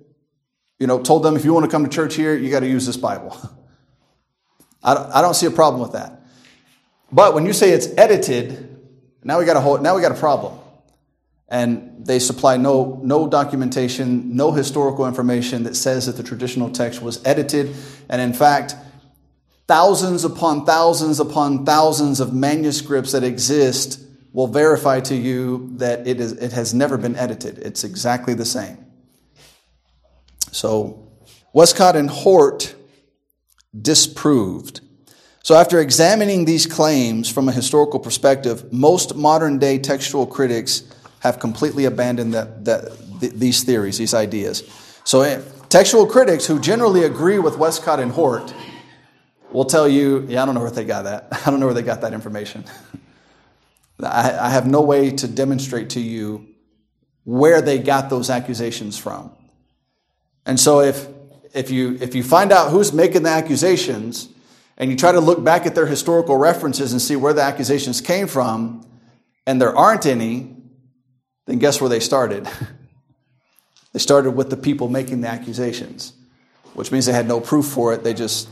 you 0.79 0.87
know, 0.87 1.01
told 1.01 1.23
them 1.23 1.35
if 1.35 1.43
you 1.43 1.53
want 1.53 1.65
to 1.65 1.71
come 1.71 1.83
to 1.83 1.89
church 1.89 2.15
here, 2.15 2.33
you 2.33 2.49
got 2.49 2.61
to 2.61 2.67
use 2.67 2.85
this 2.85 2.95
Bible. 2.95 3.37
I 4.83 4.93
don't, 4.93 5.11
I 5.11 5.21
don't 5.21 5.33
see 5.33 5.45
a 5.45 5.51
problem 5.51 5.81
with 5.81 5.91
that. 5.91 6.21
But 7.11 7.33
when 7.33 7.45
you 7.45 7.53
say 7.53 7.71
it's 7.71 7.87
edited, 7.97 8.79
now 9.23 9.37
we 9.37 9.45
got 9.45 9.57
a 9.57 9.61
whole, 9.61 9.77
now 9.79 9.95
we 9.95 10.01
got 10.01 10.13
a 10.13 10.19
problem. 10.19 10.59
And 11.53 12.03
they 12.03 12.17
supply 12.17 12.57
no, 12.57 12.99
no 13.03 13.27
documentation, 13.27 14.35
no 14.35 14.51
historical 14.51 15.05
information 15.05 15.65
that 15.65 15.75
says 15.75 16.07
that 16.07 16.13
the 16.13 16.23
traditional 16.23 16.71
text 16.71 16.99
was 16.99 17.23
edited. 17.25 17.75
And 18.09 18.19
in 18.19 18.33
fact, 18.33 18.75
thousands 19.67 20.23
upon 20.23 20.65
thousands 20.65 21.19
upon 21.19 21.63
thousands 21.63 22.19
of 22.19 22.33
manuscripts 22.33 23.11
that 23.11 23.23
exist 23.23 24.03
will 24.31 24.47
verify 24.47 24.99
to 25.01 25.15
you 25.15 25.69
that 25.75 26.07
it, 26.07 26.19
is, 26.19 26.31
it 26.31 26.53
has 26.53 26.73
never 26.73 26.97
been 26.97 27.15
edited. 27.15 27.59
It's 27.59 27.83
exactly 27.83 28.33
the 28.33 28.45
same. 28.45 28.83
So, 30.51 31.07
Westcott 31.53 31.95
and 31.95 32.09
Hort 32.09 32.73
disproved. 33.79 34.81
So, 35.43 35.53
after 35.53 35.79
examining 35.79 36.45
these 36.45 36.65
claims 36.65 37.29
from 37.29 37.47
a 37.47 37.51
historical 37.51 37.99
perspective, 37.99 38.73
most 38.73 39.13
modern 39.15 39.59
day 39.59 39.77
textual 39.77 40.25
critics 40.25 40.81
have 41.23 41.39
completely 41.39 41.85
abandoned 41.85 42.33
that, 42.33 42.65
that, 42.65 42.91
th- 43.21 43.31
these 43.31 43.63
theories, 43.63 43.97
these 43.97 44.13
ideas. 44.13 44.61
So, 45.05 45.21
eh, 45.21 45.41
textual 45.69 46.05
critics 46.05 46.45
who 46.45 46.59
generally 46.59 47.05
agree 47.05 47.39
with 47.39 47.57
Westcott 47.57 48.01
and 48.01 48.11
Hort 48.11 48.53
will 49.53 49.63
tell 49.63 49.87
you, 49.87 50.25
yeah, 50.27 50.43
I 50.43 50.45
don't 50.45 50.53
know 50.53 50.59
where 50.59 50.69
they 50.69 50.83
got 50.83 51.03
that. 51.03 51.29
I 51.47 51.49
don't 51.49 51.61
know 51.61 51.67
where 51.67 51.73
they 51.73 51.81
got 51.81 52.01
that 52.01 52.11
information. 52.13 52.65
I, 54.03 54.37
I 54.37 54.49
have 54.49 54.67
no 54.67 54.81
way 54.81 55.11
to 55.11 55.27
demonstrate 55.29 55.91
to 55.91 56.01
you 56.01 56.45
where 57.23 57.61
they 57.61 57.79
got 57.79 58.09
those 58.09 58.29
accusations 58.29 58.97
from. 58.97 59.31
And 60.45 60.59
so 60.59 60.81
if, 60.81 61.07
if, 61.53 61.71
you, 61.71 61.97
if 62.01 62.15
you 62.15 62.23
find 62.23 62.51
out 62.51 62.69
who's 62.69 62.91
making 62.91 63.23
the 63.23 63.29
accusations 63.29 64.27
and 64.77 64.91
you 64.91 64.97
try 64.97 65.13
to 65.13 65.21
look 65.21 65.41
back 65.41 65.65
at 65.65 65.73
their 65.73 65.85
historical 65.85 66.35
references 66.35 66.91
and 66.91 67.01
see 67.01 67.15
where 67.15 67.31
the 67.31 67.43
accusations 67.43 68.01
came 68.01 68.27
from, 68.27 68.85
and 69.47 69.61
there 69.61 69.73
aren't 69.73 70.05
any, 70.05 70.53
then 71.45 71.59
guess 71.59 71.81
where 71.81 71.89
they 71.89 71.99
started? 71.99 72.47
they 73.93 73.99
started 73.99 74.31
with 74.31 74.49
the 74.49 74.57
people 74.57 74.89
making 74.89 75.21
the 75.21 75.27
accusations, 75.27 76.13
which 76.73 76.91
means 76.91 77.05
they 77.05 77.13
had 77.13 77.27
no 77.27 77.39
proof 77.39 77.65
for 77.65 77.93
it. 77.93 78.03
They 78.03 78.13
just, 78.13 78.49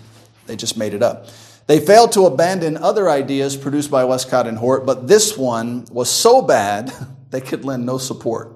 they 0.48 0.56
just 0.56 0.78
made 0.78 0.94
it 0.94 1.02
up. 1.02 1.28
They 1.68 1.80
failed 1.80 2.12
to 2.14 2.26
abandon 2.26 2.78
other 2.78 3.10
ideas 3.10 3.56
produced 3.56 3.92
by 3.92 4.04
Westcott 4.04 4.48
and 4.48 4.58
Hort, 4.58 4.86
but 4.86 5.08
this 5.08 5.38
one 5.38 5.86
was 5.92 6.10
so 6.10 6.42
bad 6.42 6.92
they 7.30 7.42
could 7.42 7.64
lend 7.64 7.86
no 7.86 7.98
support. 7.98 8.56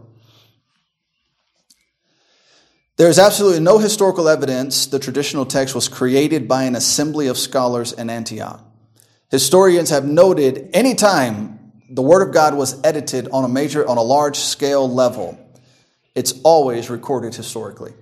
There 2.97 3.09
is 3.09 3.19
absolutely 3.19 3.59
no 3.59 3.77
historical 3.77 4.29
evidence 4.29 4.85
the 4.85 4.99
traditional 4.99 5.45
text 5.45 5.75
was 5.75 5.89
created 5.89 6.47
by 6.47 6.63
an 6.63 6.75
assembly 6.75 7.27
of 7.27 7.37
scholars 7.37 7.91
in 7.91 8.09
Antioch. 8.09 8.63
Historians 9.29 9.89
have 9.89 10.05
noted 10.05 10.69
any 10.73 10.95
time 10.95 11.54
the 11.95 12.01
Word 12.01 12.27
of 12.27 12.33
God 12.33 12.55
was 12.55 12.77
edited 12.83 13.29
on 13.31 13.45
a 13.45 13.47
major, 13.47 13.87
on 13.87 13.97
a 13.97 14.01
large 14.01 14.37
scale 14.37 14.89
level, 14.89 15.39
it's 16.13 16.33
always 16.43 16.89
recorded 16.89 17.33
historically. 17.33 17.93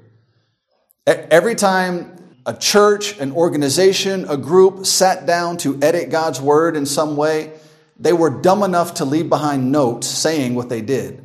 Every 1.06 1.54
time 1.54 2.18
a 2.44 2.56
church, 2.56 3.20
an 3.20 3.34
organization, 3.34 4.26
a 4.28 4.36
group 4.36 4.88
sat 4.88 5.28
down 5.28 5.58
to 5.58 5.78
edit 5.80 6.10
God's 6.10 6.42
Word 6.42 6.76
in 6.76 6.88
some 6.88 7.16
way, 7.16 7.52
they 8.00 8.14
were 8.14 8.32
dumb 8.32 8.64
enough 8.64 8.96
to 8.96 9.06
leave 9.06 9.30
behind 9.30 9.72
notes 9.72 10.08
saying 10.08 10.56
what 10.56 10.70
they 10.70 10.82
did. 10.82 11.24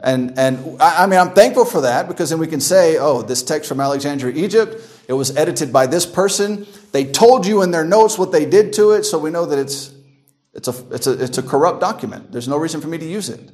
And, 0.00 0.36
and 0.36 0.78
I 0.80 1.06
mean, 1.06 1.20
I'm 1.20 1.30
thankful 1.30 1.64
for 1.64 1.82
that 1.82 2.08
because 2.08 2.30
then 2.30 2.40
we 2.40 2.48
can 2.48 2.60
say, 2.60 2.98
oh, 2.98 3.22
this 3.22 3.44
text 3.44 3.68
from 3.68 3.78
Alexandria, 3.78 4.34
Egypt, 4.34 4.82
it 5.06 5.12
was 5.12 5.36
edited 5.36 5.72
by 5.72 5.86
this 5.86 6.06
person. 6.06 6.66
They 6.90 7.04
told 7.04 7.46
you 7.46 7.62
in 7.62 7.70
their 7.70 7.84
notes 7.84 8.18
what 8.18 8.32
they 8.32 8.46
did 8.46 8.72
to 8.72 8.90
it, 8.90 9.04
so 9.04 9.16
we 9.16 9.30
know 9.30 9.46
that 9.46 9.60
it's, 9.60 9.94
it's, 10.54 10.68
a, 10.68 10.94
it's, 10.94 11.06
a, 11.06 11.12
it's 11.12 11.38
a 11.38 11.42
corrupt 11.42 11.80
document. 11.80 12.30
There's 12.30 12.48
no 12.48 12.56
reason 12.56 12.80
for 12.80 12.88
me 12.88 12.98
to 12.98 13.06
use 13.06 13.28
it. 13.28 13.50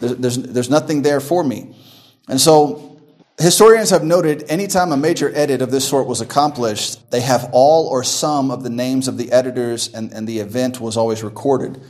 There's, 0.00 0.16
there's, 0.16 0.38
there's 0.38 0.70
nothing 0.70 1.02
there 1.02 1.20
for 1.20 1.44
me. 1.44 1.76
And 2.28 2.40
so 2.40 3.00
historians 3.38 3.90
have 3.90 4.02
noted 4.02 4.44
anytime 4.48 4.92
a 4.92 4.96
major 4.96 5.30
edit 5.34 5.62
of 5.62 5.70
this 5.70 5.86
sort 5.86 6.06
was 6.06 6.20
accomplished, 6.20 7.10
they 7.10 7.20
have 7.20 7.50
all 7.52 7.88
or 7.88 8.02
some 8.02 8.50
of 8.50 8.62
the 8.62 8.70
names 8.70 9.08
of 9.08 9.18
the 9.18 9.30
editors 9.32 9.92
and, 9.92 10.12
and 10.12 10.26
the 10.26 10.38
event 10.38 10.80
was 10.80 10.96
always 10.96 11.22
recorded. 11.22 11.80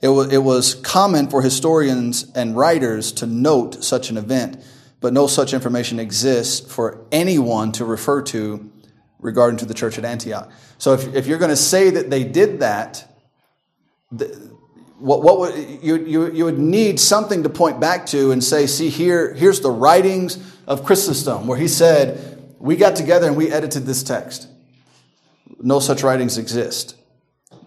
It 0.00 0.08
was, 0.08 0.32
it 0.32 0.42
was 0.42 0.74
common 0.74 1.28
for 1.28 1.42
historians 1.42 2.30
and 2.34 2.56
writers 2.56 3.12
to 3.12 3.26
note 3.26 3.82
such 3.82 4.10
an 4.10 4.18
event, 4.18 4.62
but 5.00 5.12
no 5.12 5.26
such 5.26 5.54
information 5.54 5.98
exists 5.98 6.60
for 6.72 7.06
anyone 7.10 7.72
to 7.72 7.84
refer 7.84 8.22
to 8.22 8.70
regarding 9.18 9.56
to 9.58 9.64
the 9.64 9.74
church 9.74 9.96
at 9.96 10.04
Antioch. 10.04 10.50
So 10.76 10.92
if, 10.92 11.14
if 11.14 11.26
you're 11.26 11.38
going 11.38 11.50
to 11.50 11.56
say 11.56 11.90
that 11.90 12.10
they 12.10 12.24
did 12.24 12.60
that, 12.60 13.10
the, 14.18 14.54
what, 14.98 15.22
what 15.22 15.38
would, 15.38 15.54
you, 15.82 15.96
you, 15.96 16.32
you 16.32 16.44
would 16.44 16.58
need 16.58 16.98
something 16.98 17.42
to 17.42 17.48
point 17.48 17.80
back 17.80 18.06
to 18.06 18.30
and 18.30 18.42
say, 18.42 18.66
see, 18.66 18.88
here, 18.88 19.34
here's 19.34 19.60
the 19.60 19.70
writings 19.70 20.38
of 20.66 20.84
Chrysostom, 20.84 21.46
where 21.46 21.58
he 21.58 21.68
said, 21.68 22.54
we 22.58 22.76
got 22.76 22.96
together 22.96 23.26
and 23.26 23.36
we 23.36 23.50
edited 23.50 23.84
this 23.84 24.02
text. 24.02 24.48
No 25.60 25.80
such 25.80 26.02
writings 26.02 26.38
exist. 26.38 26.96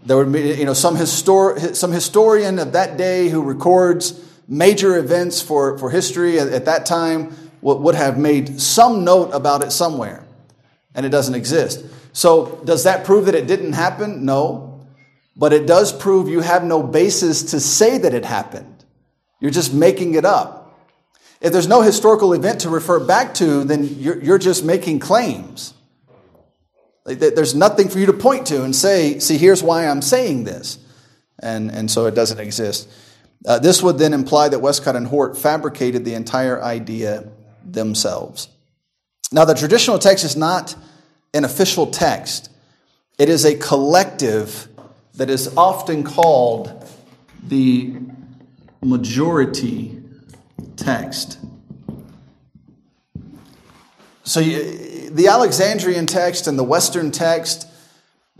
There 0.03 0.17
would 0.17 0.31
be, 0.31 0.53
you 0.53 0.65
know, 0.65 0.73
some, 0.73 0.95
histor- 0.95 1.75
some 1.75 1.91
historian 1.91 2.59
of 2.59 2.71
that 2.71 2.97
day 2.97 3.29
who 3.29 3.43
records 3.43 4.23
major 4.47 4.97
events 4.97 5.41
for, 5.41 5.77
for 5.77 5.89
history 5.89 6.39
at, 6.39 6.47
at 6.47 6.65
that 6.65 6.85
time 6.85 7.35
would, 7.61 7.79
would 7.79 7.95
have 7.95 8.17
made 8.17 8.59
some 8.59 9.03
note 9.03 9.31
about 9.31 9.61
it 9.61 9.71
somewhere, 9.71 10.23
and 10.95 11.05
it 11.05 11.09
doesn't 11.09 11.35
exist. 11.35 11.85
So, 12.13 12.61
does 12.65 12.85
that 12.85 13.05
prove 13.05 13.25
that 13.25 13.35
it 13.35 13.45
didn't 13.45 13.73
happen? 13.73 14.25
No. 14.25 14.66
But 15.37 15.53
it 15.53 15.67
does 15.67 15.93
prove 15.93 16.27
you 16.27 16.39
have 16.41 16.63
no 16.63 16.81
basis 16.81 17.43
to 17.51 17.59
say 17.59 17.99
that 17.99 18.13
it 18.13 18.25
happened. 18.25 18.83
You're 19.39 19.51
just 19.51 19.71
making 19.73 20.15
it 20.15 20.25
up. 20.25 20.63
If 21.39 21.53
there's 21.53 21.67
no 21.67 21.81
historical 21.81 22.33
event 22.33 22.61
to 22.61 22.69
refer 22.69 22.99
back 22.99 23.35
to, 23.35 23.63
then 23.63 23.83
you're, 23.99 24.17
you're 24.17 24.39
just 24.39 24.65
making 24.65 24.99
claims. 24.99 25.75
There's 27.05 27.53
nothing 27.53 27.87
for 27.87 27.99
you 27.99 28.07
to 28.07 28.13
point 28.13 28.47
to 28.47 28.63
and 28.63 28.75
say, 28.75 29.19
see, 29.19 29.37
here's 29.37 29.61
why 29.61 29.87
I'm 29.87 30.01
saying 30.01 30.43
this. 30.43 30.79
And, 31.39 31.69
and 31.71 31.89
so 31.89 32.07
it 32.07 32.15
doesn't 32.15 32.39
exist. 32.39 32.89
Uh, 33.45 33.59
this 33.59 33.83
would 33.83 33.99
then 33.99 34.13
imply 34.13 34.49
that 34.49 34.59
Westcott 34.59 34.95
and 34.95 35.07
Hort 35.07 35.37
fabricated 35.37 36.03
the 36.03 36.15
entire 36.15 36.61
idea 36.61 37.29
themselves. 37.63 38.49
Now, 39.31 39.45
the 39.45 39.53
traditional 39.53 39.99
text 39.99 40.25
is 40.25 40.35
not 40.35 40.75
an 41.33 41.45
official 41.45 41.87
text, 41.87 42.49
it 43.19 43.29
is 43.29 43.45
a 43.45 43.55
collective 43.55 44.67
that 45.17 45.29
is 45.29 45.55
often 45.57 46.03
called 46.03 46.85
the 47.43 47.95
majority 48.81 50.01
text. 50.75 51.39
So, 54.23 54.39
you, 54.39 55.09
the 55.09 55.27
Alexandrian 55.27 56.05
text 56.05 56.47
and 56.47 56.59
the 56.59 56.63
Western 56.63 57.11
text, 57.11 57.67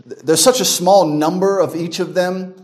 there's 0.04 0.42
such 0.42 0.60
a 0.60 0.64
small 0.64 1.06
number 1.06 1.58
of 1.58 1.74
each 1.74 1.98
of 1.98 2.14
them 2.14 2.54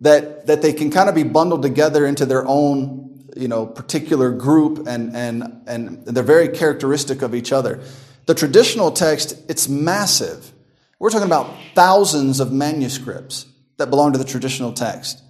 that, 0.00 0.46
that 0.46 0.62
they 0.62 0.72
can 0.72 0.90
kind 0.90 1.08
of 1.08 1.14
be 1.14 1.24
bundled 1.24 1.62
together 1.62 2.06
into 2.06 2.26
their 2.26 2.46
own, 2.46 3.28
you 3.36 3.48
know, 3.48 3.66
particular 3.66 4.30
group 4.30 4.86
and, 4.86 5.16
and, 5.16 5.62
and 5.66 6.04
they're 6.04 6.22
very 6.22 6.48
characteristic 6.48 7.22
of 7.22 7.34
each 7.34 7.52
other. 7.52 7.80
The 8.26 8.34
traditional 8.34 8.92
text, 8.92 9.34
it's 9.48 9.68
massive. 9.68 10.52
We're 11.00 11.10
talking 11.10 11.26
about 11.26 11.54
thousands 11.74 12.40
of 12.40 12.52
manuscripts 12.52 13.46
that 13.76 13.88
belong 13.88 14.12
to 14.12 14.18
the 14.18 14.24
traditional 14.24 14.72
text. 14.72 15.22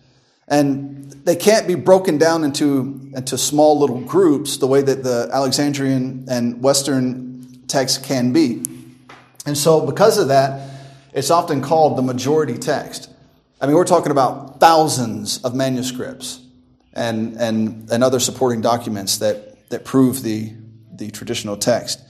And 0.48 1.10
they 1.10 1.36
can't 1.36 1.66
be 1.66 1.74
broken 1.74 2.16
down 2.16 2.42
into, 2.42 3.10
into 3.14 3.36
small 3.36 3.78
little 3.78 4.00
groups 4.00 4.56
the 4.56 4.66
way 4.66 4.80
that 4.80 5.02
the 5.02 5.28
Alexandrian 5.30 6.24
and 6.30 6.62
Western 6.62 7.64
text 7.66 8.02
can 8.02 8.32
be. 8.32 8.64
And 9.44 9.58
so, 9.58 9.84
because 9.84 10.16
of 10.16 10.28
that, 10.28 10.70
it's 11.12 11.30
often 11.30 11.60
called 11.60 11.98
the 11.98 12.02
majority 12.02 12.56
text. 12.56 13.10
I 13.60 13.66
mean, 13.66 13.76
we're 13.76 13.84
talking 13.84 14.10
about 14.10 14.60
thousands 14.60 15.44
of 15.44 15.54
manuscripts 15.54 16.40
and, 16.94 17.36
and, 17.36 17.90
and 17.90 18.02
other 18.02 18.20
supporting 18.20 18.62
documents 18.62 19.18
that, 19.18 19.68
that 19.68 19.84
prove 19.84 20.22
the, 20.22 20.54
the 20.92 21.10
traditional 21.10 21.58
text. 21.58 22.00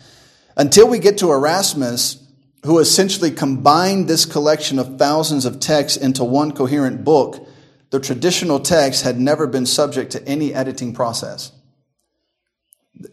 Until 0.57 0.89
we 0.89 1.01
get 1.01 1.19
to 1.19 1.33
Erasmus, 1.33 2.28
who 2.65 2.79
essentially 2.79 3.31
combined 3.31 4.09
this 4.09 4.25
collection 4.25 4.79
of 4.79 4.99
thousands 4.99 5.45
of 5.45 5.61
texts 5.61 5.97
into 5.97 6.25
one 6.25 6.53
coherent 6.53 7.05
book, 7.05 7.47
the 7.91 8.01
traditional 8.01 8.61
text 8.61 9.05
had 9.05 9.19
never 9.19 9.47
been 9.47 9.67
subject 9.67 10.13
to 10.13 10.29
any 10.29 10.53
editing 10.53 10.93
process. 10.93 11.53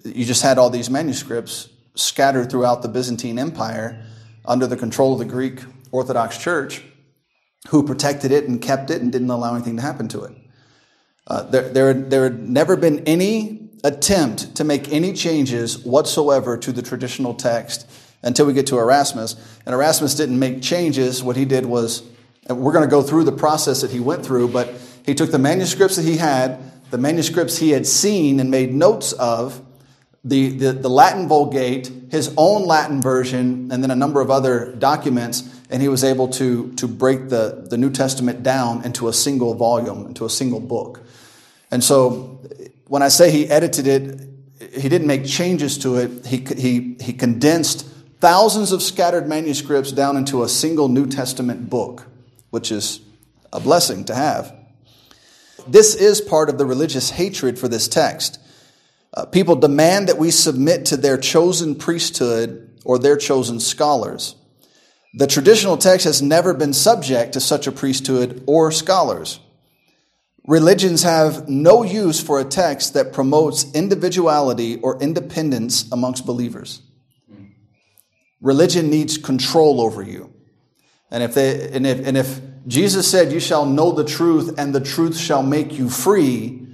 You 0.04 0.26
just 0.26 0.42
had 0.42 0.58
all 0.58 0.70
these 0.70 0.90
manuscripts 0.90 1.70
scattered 1.94 2.50
throughout 2.50 2.82
the 2.82 2.88
Byzantine 2.88 3.40
Empire 3.40 4.04
under 4.46 4.68
the 4.68 4.76
control 4.76 5.14
of 5.14 5.20
the 5.20 5.26
Greek 5.26 5.62
Orthodox 5.92 6.38
Church, 6.38 6.84
who 7.70 7.84
protected 7.84 8.32
it 8.32 8.48
and 8.48 8.62
kept 8.62 8.90
it 8.90 9.02
and 9.02 9.12
didn't 9.12 9.30
allow 9.30 9.56
anything 9.56 9.76
to 9.78 9.82
happen 9.82 10.08
to 10.10 10.24
it. 10.24 10.36
Uh, 11.28 11.44
there, 11.44 11.70
there, 11.70 11.94
there 11.94 12.24
had 12.24 12.50
never 12.50 12.76
been 12.76 13.00
any 13.08 13.70
attempt 13.84 14.56
to 14.56 14.64
make 14.64 14.92
any 14.92 15.14
changes 15.14 15.84
whatsoever 15.86 16.58
to 16.58 16.72
the 16.72 16.82
traditional 16.82 17.34
text 17.34 17.88
until 18.26 18.46
we 18.46 18.54
get 18.54 18.68
to 18.68 18.80
Erasmus. 18.80 19.36
And 19.66 19.74
Erasmus 19.74 20.16
didn't 20.16 20.38
make 20.38 20.62
changes. 20.62 21.24
What 21.24 21.38
he 21.38 21.46
did 21.46 21.66
was, 21.66 22.04
we're 22.50 22.74
going 22.74 22.84
to 22.84 22.92
go 22.92 23.02
through 23.02 23.24
the 23.24 23.32
process 23.32 23.82
that 23.82 23.92
he 23.92 24.02
went 24.02 24.26
through, 24.26 24.50
but 24.50 24.74
he 25.06 25.14
took 25.14 25.32
the 25.32 25.40
manuscripts 25.40 25.96
that 25.96 26.04
he 26.04 26.18
had, 26.18 26.60
the 26.92 26.98
manuscripts 26.98 27.58
he 27.58 27.70
had 27.70 27.88
seen 27.88 28.40
and 28.40 28.52
made 28.52 28.74
notes 28.74 29.14
of, 29.14 29.62
the, 30.24 30.50
the, 30.50 30.72
the, 30.74 30.90
Latin 30.90 31.28
Vulgate, 31.28 31.92
his 32.10 32.34
own 32.36 32.66
Latin 32.66 33.00
version, 33.00 33.72
and 33.72 33.84
then 33.84 33.92
a 33.92 33.96
number 33.96 34.22
of 34.22 34.32
other 34.32 34.74
documents, 34.74 35.48
and 35.70 35.84
he 35.84 35.88
was 35.88 36.04
able 36.04 36.28
to, 36.30 36.74
to 36.74 36.88
break 36.88 37.30
the, 37.30 37.68
the 37.70 37.78
New 37.78 37.92
Testament 37.92 38.42
down 38.42 38.84
into 38.84 39.08
a 39.08 39.14
single 39.14 39.54
volume, 39.54 40.08
into 40.08 40.26
a 40.26 40.30
single 40.30 40.60
book. 40.60 41.04
And 41.70 41.84
so 41.84 42.42
when 42.88 43.04
I 43.04 43.10
say 43.10 43.30
he 43.30 43.48
edited 43.48 43.86
it, 43.86 44.30
he 44.74 44.90
didn't 44.90 45.06
make 45.06 45.26
changes 45.26 45.78
to 45.80 45.98
it. 45.98 46.26
He, 46.26 46.38
he, 46.38 46.98
he 47.00 47.14
condensed 47.14 47.88
thousands 48.26 48.72
of 48.72 48.82
scattered 48.82 49.28
manuscripts 49.28 49.92
down 49.92 50.18
into 50.18 50.42
a 50.42 50.50
single 50.50 50.88
New 50.88 51.06
Testament 51.06 51.70
book, 51.70 52.08
which 52.50 52.72
is 52.72 53.00
a 53.54 53.60
blessing 53.60 54.04
to 54.04 54.16
have. 54.16 54.52
This 55.68 55.94
is 55.94 56.22
part 56.22 56.50
of 56.50 56.58
the 56.58 56.66
religious 56.66 57.12
hatred 57.12 57.60
for 57.60 57.68
this 57.68 57.88
text. 57.88 58.40
Uh, 59.14 59.28
people 59.28 59.56
demand 59.56 60.10
that 60.10 60.18
we 60.18 60.32
submit 60.32 60.86
to 60.88 60.98
their 60.98 61.20
chosen 61.20 61.76
priesthood 61.76 62.82
or 62.84 62.98
their 62.98 63.16
chosen 63.16 63.60
scholars. 63.60 64.36
The 65.14 65.28
traditional 65.28 65.78
text 65.78 66.06
has 66.06 66.20
never 66.20 66.56
been 66.56 66.74
subject 66.74 67.34
to 67.34 67.40
such 67.40 67.68
a 67.68 67.72
priesthood 67.72 68.44
or 68.48 68.72
scholars. 68.72 69.40
Religions 70.48 71.04
have 71.04 71.48
no 71.48 71.84
use 71.84 72.24
for 72.24 72.40
a 72.40 72.44
text 72.44 72.96
that 72.96 73.14
promotes 73.14 73.72
individuality 73.74 74.78
or 74.78 75.00
independence 75.00 75.88
amongst 75.92 76.26
believers. 76.26 76.82
Religion 78.46 78.92
needs 78.92 79.18
control 79.18 79.82
over 79.82 80.04
you. 80.04 80.32
And 81.10 81.24
if, 81.24 81.34
they, 81.34 81.68
and, 81.72 81.88
if, 81.88 82.06
and 82.06 82.16
if 82.16 82.40
Jesus 82.68 83.10
said, 83.10 83.32
You 83.32 83.40
shall 83.40 83.66
know 83.66 83.92
the 83.92 84.04
truth, 84.04 84.54
and 84.60 84.74
the 84.74 84.80
truth 84.80 85.18
shall 85.18 85.42
make 85.42 85.80
you 85.80 85.90
free, 85.90 86.68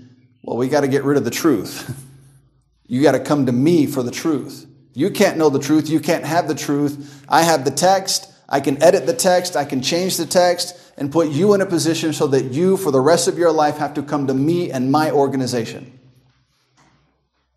well, 0.43 0.57
we 0.57 0.67
got 0.67 0.81
to 0.81 0.89
get 0.89 1.05
rid 1.05 1.17
of 1.17 1.23
the 1.23 1.31
truth. 1.31 1.97
you 2.87 3.01
got 3.01 3.13
to 3.13 3.21
come 3.21 3.45
to 3.45 3.53
me 3.53 3.85
for 3.85 4.03
the 4.03 4.11
truth. 4.11 4.67
You 4.93 5.11
can't 5.11 5.37
know 5.37 5.49
the 5.49 5.59
truth. 5.59 5.89
You 5.89 6.01
can't 6.01 6.25
have 6.25 6.49
the 6.49 6.55
truth. 6.55 7.23
I 7.29 7.43
have 7.43 7.63
the 7.63 7.71
text. 7.71 8.29
I 8.49 8.59
can 8.59 8.83
edit 8.83 9.05
the 9.05 9.13
text. 9.13 9.55
I 9.55 9.63
can 9.63 9.81
change 9.81 10.17
the 10.17 10.25
text 10.25 10.77
and 10.97 11.09
put 11.09 11.29
you 11.29 11.53
in 11.53 11.61
a 11.61 11.65
position 11.65 12.11
so 12.11 12.27
that 12.27 12.51
you, 12.51 12.75
for 12.75 12.91
the 12.91 12.99
rest 12.99 13.29
of 13.29 13.37
your 13.37 13.53
life, 13.53 13.77
have 13.77 13.93
to 13.93 14.03
come 14.03 14.27
to 14.27 14.33
me 14.33 14.71
and 14.71 14.91
my 14.91 15.09
organization. 15.09 15.97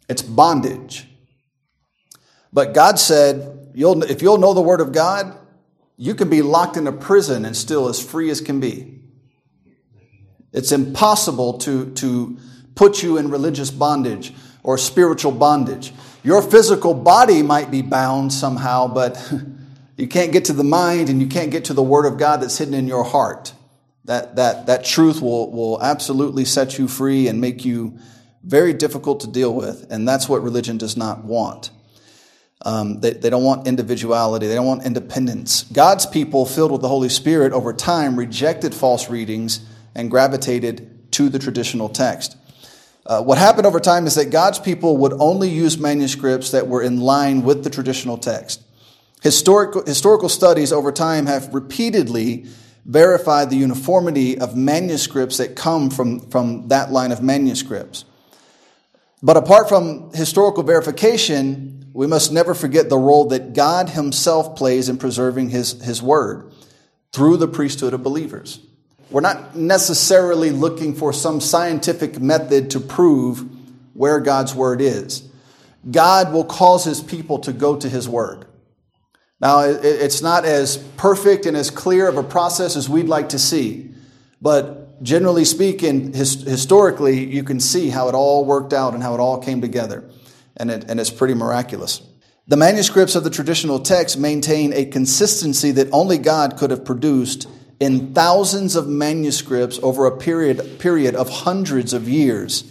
It's 0.08 0.22
bondage. 0.22 1.08
But 2.52 2.74
God 2.74 3.00
said, 3.00 3.63
you'll, 3.74 4.02
if 4.04 4.22
you'll 4.22 4.38
know 4.38 4.54
the 4.54 4.62
Word 4.62 4.80
of 4.80 4.92
God, 4.92 5.36
you 5.96 6.14
can 6.14 6.30
be 6.30 6.42
locked 6.42 6.76
in 6.76 6.86
a 6.86 6.92
prison 6.92 7.44
and 7.44 7.56
still 7.56 7.88
as 7.88 8.02
free 8.02 8.30
as 8.30 8.40
can 8.40 8.60
be. 8.60 9.00
It's 10.52 10.72
impossible 10.72 11.58
to, 11.58 11.92
to 11.94 12.38
put 12.74 13.02
you 13.02 13.18
in 13.18 13.30
religious 13.30 13.70
bondage 13.70 14.32
or 14.62 14.78
spiritual 14.78 15.32
bondage. 15.32 15.92
Your 16.22 16.40
physical 16.40 16.94
body 16.94 17.42
might 17.42 17.70
be 17.70 17.82
bound 17.82 18.32
somehow, 18.32 18.88
but 18.88 19.32
you 19.96 20.08
can't 20.08 20.32
get 20.32 20.46
to 20.46 20.52
the 20.52 20.64
mind 20.64 21.10
and 21.10 21.20
you 21.20 21.26
can't 21.26 21.50
get 21.50 21.66
to 21.66 21.74
the 21.74 21.82
Word 21.82 22.06
of 22.06 22.18
God 22.18 22.40
that's 22.40 22.58
hidden 22.58 22.74
in 22.74 22.86
your 22.86 23.04
heart. 23.04 23.52
That, 24.06 24.36
that, 24.36 24.66
that 24.66 24.84
truth 24.84 25.22
will, 25.22 25.50
will 25.50 25.82
absolutely 25.82 26.44
set 26.44 26.78
you 26.78 26.88
free 26.88 27.26
and 27.26 27.40
make 27.40 27.64
you 27.64 27.98
very 28.42 28.74
difficult 28.74 29.20
to 29.20 29.26
deal 29.26 29.54
with. 29.54 29.86
And 29.90 30.06
that's 30.06 30.28
what 30.28 30.42
religion 30.42 30.76
does 30.76 30.96
not 30.96 31.24
want. 31.24 31.70
Um, 32.64 33.00
they, 33.00 33.12
they 33.12 33.28
don't 33.28 33.44
want 33.44 33.66
individuality. 33.66 34.46
They 34.46 34.54
don't 34.54 34.66
want 34.66 34.84
independence. 34.84 35.64
God's 35.64 36.06
people, 36.06 36.46
filled 36.46 36.72
with 36.72 36.80
the 36.80 36.88
Holy 36.88 37.10
Spirit, 37.10 37.52
over 37.52 37.72
time 37.72 38.18
rejected 38.18 38.74
false 38.74 39.10
readings 39.10 39.60
and 39.94 40.10
gravitated 40.10 41.12
to 41.12 41.28
the 41.28 41.38
traditional 41.38 41.88
text. 41.88 42.36
Uh, 43.06 43.22
what 43.22 43.36
happened 43.36 43.66
over 43.66 43.80
time 43.80 44.06
is 44.06 44.14
that 44.14 44.30
God's 44.30 44.58
people 44.58 44.96
would 44.96 45.12
only 45.12 45.50
use 45.50 45.76
manuscripts 45.76 46.52
that 46.52 46.66
were 46.66 46.82
in 46.82 47.00
line 47.00 47.42
with 47.42 47.62
the 47.62 47.70
traditional 47.70 48.16
text. 48.16 48.62
Historical, 49.22 49.84
historical 49.84 50.30
studies 50.30 50.72
over 50.72 50.90
time 50.90 51.26
have 51.26 51.52
repeatedly 51.52 52.46
verified 52.86 53.50
the 53.50 53.56
uniformity 53.56 54.38
of 54.38 54.56
manuscripts 54.56 55.36
that 55.36 55.54
come 55.54 55.90
from, 55.90 56.20
from 56.30 56.68
that 56.68 56.92
line 56.92 57.12
of 57.12 57.22
manuscripts. 57.22 58.04
But 59.22 59.36
apart 59.36 59.68
from 59.68 60.12
historical 60.12 60.62
verification, 60.62 61.83
we 61.94 62.06
must 62.06 62.30
never 62.30 62.52
forget 62.52 62.90
the 62.90 62.98
role 62.98 63.28
that 63.28 63.54
God 63.54 63.88
Himself 63.90 64.56
plays 64.56 64.90
in 64.90 64.98
preserving 64.98 65.48
His, 65.48 65.80
His 65.82 66.02
Word 66.02 66.52
through 67.12 67.38
the 67.38 67.48
priesthood 67.48 67.94
of 67.94 68.02
believers. 68.02 68.60
We're 69.10 69.20
not 69.20 69.54
necessarily 69.54 70.50
looking 70.50 70.94
for 70.94 71.12
some 71.12 71.40
scientific 71.40 72.20
method 72.20 72.70
to 72.70 72.80
prove 72.80 73.48
where 73.92 74.18
God's 74.18 74.54
word 74.54 74.80
is. 74.80 75.28
God 75.88 76.32
will 76.32 76.44
cause 76.44 76.84
his 76.84 77.00
people 77.00 77.38
to 77.40 77.52
go 77.52 77.76
to 77.76 77.88
his 77.88 78.08
word. 78.08 78.46
Now, 79.40 79.60
it's 79.60 80.22
not 80.22 80.44
as 80.44 80.78
perfect 80.96 81.46
and 81.46 81.56
as 81.56 81.70
clear 81.70 82.08
of 82.08 82.16
a 82.16 82.22
process 82.24 82.76
as 82.76 82.88
we'd 82.88 83.06
like 83.06 83.28
to 83.28 83.38
see, 83.38 83.92
but 84.40 85.02
generally 85.02 85.44
speaking, 85.44 86.12
historically, 86.12 87.24
you 87.24 87.44
can 87.44 87.60
see 87.60 87.90
how 87.90 88.08
it 88.08 88.14
all 88.14 88.44
worked 88.44 88.72
out 88.72 88.94
and 88.94 89.02
how 89.02 89.14
it 89.14 89.20
all 89.20 89.38
came 89.38 89.60
together, 89.60 90.02
and, 90.56 90.70
it, 90.70 90.84
and 90.88 91.00
it's 91.00 91.10
pretty 91.10 91.34
miraculous. 91.34 92.02
The 92.46 92.56
manuscripts 92.56 93.14
of 93.14 93.24
the 93.24 93.30
traditional 93.30 93.80
text 93.80 94.18
maintain 94.18 94.72
a 94.72 94.84
consistency 94.84 95.70
that 95.72 95.88
only 95.92 96.18
God 96.18 96.56
could 96.56 96.70
have 96.70 96.84
produced 96.84 97.48
in 97.80 98.14
thousands 98.14 98.76
of 98.76 98.86
manuscripts 98.86 99.80
over 99.82 100.06
a 100.06 100.16
period, 100.16 100.78
period 100.78 101.14
of 101.14 101.28
hundreds 101.28 101.92
of 101.92 102.08
years. 102.08 102.70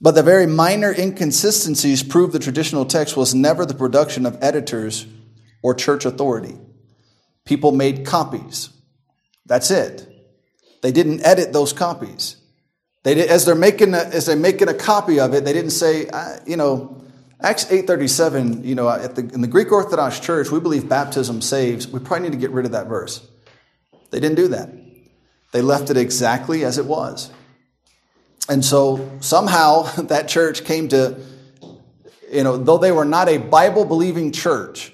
But 0.00 0.14
the 0.14 0.22
very 0.22 0.46
minor 0.46 0.92
inconsistencies 0.92 2.02
prove 2.02 2.32
the 2.32 2.38
traditional 2.38 2.84
text 2.84 3.16
was 3.16 3.34
never 3.34 3.64
the 3.64 3.74
production 3.74 4.26
of 4.26 4.36
editors 4.42 5.06
or 5.62 5.74
church 5.74 6.04
authority. 6.04 6.58
People 7.46 7.72
made 7.72 8.04
copies. 8.04 8.68
That's 9.46 9.70
it. 9.70 10.06
They 10.82 10.92
didn't 10.92 11.24
edit 11.24 11.54
those 11.54 11.72
copies. 11.72 12.36
They 13.04 13.28
as 13.28 13.44
they're 13.44 13.54
making 13.54 13.94
a, 13.94 13.98
as 13.98 14.26
they're 14.26 14.36
making 14.36 14.68
a 14.68 14.74
copy 14.74 15.20
of 15.20 15.34
it, 15.34 15.44
they 15.44 15.52
didn't 15.52 15.70
say, 15.70 16.08
you 16.46 16.56
know, 16.56 17.02
Acts 17.40 17.70
eight 17.70 17.86
thirty 17.86 18.08
seven. 18.08 18.64
You 18.64 18.74
know, 18.74 18.98
the, 19.06 19.20
in 19.32 19.40
the 19.42 19.46
Greek 19.46 19.70
Orthodox 19.70 20.18
Church, 20.18 20.50
we 20.50 20.58
believe 20.58 20.88
baptism 20.88 21.42
saves. 21.42 21.86
We 21.86 22.00
probably 22.00 22.30
need 22.30 22.32
to 22.32 22.40
get 22.40 22.50
rid 22.50 22.64
of 22.64 22.72
that 22.72 22.88
verse. 22.88 23.24
They 24.10 24.20
didn't 24.20 24.36
do 24.36 24.48
that. 24.48 24.70
They 25.52 25.60
left 25.60 25.90
it 25.90 25.96
exactly 25.96 26.64
as 26.64 26.78
it 26.78 26.86
was. 26.86 27.30
And 28.48 28.64
so 28.64 29.18
somehow 29.20 29.82
that 30.02 30.28
church 30.28 30.64
came 30.64 30.88
to, 30.88 31.18
you 32.30 32.44
know, 32.44 32.56
though 32.56 32.78
they 32.78 32.92
were 32.92 33.04
not 33.04 33.28
a 33.28 33.38
Bible 33.38 33.84
believing 33.84 34.32
church, 34.32 34.92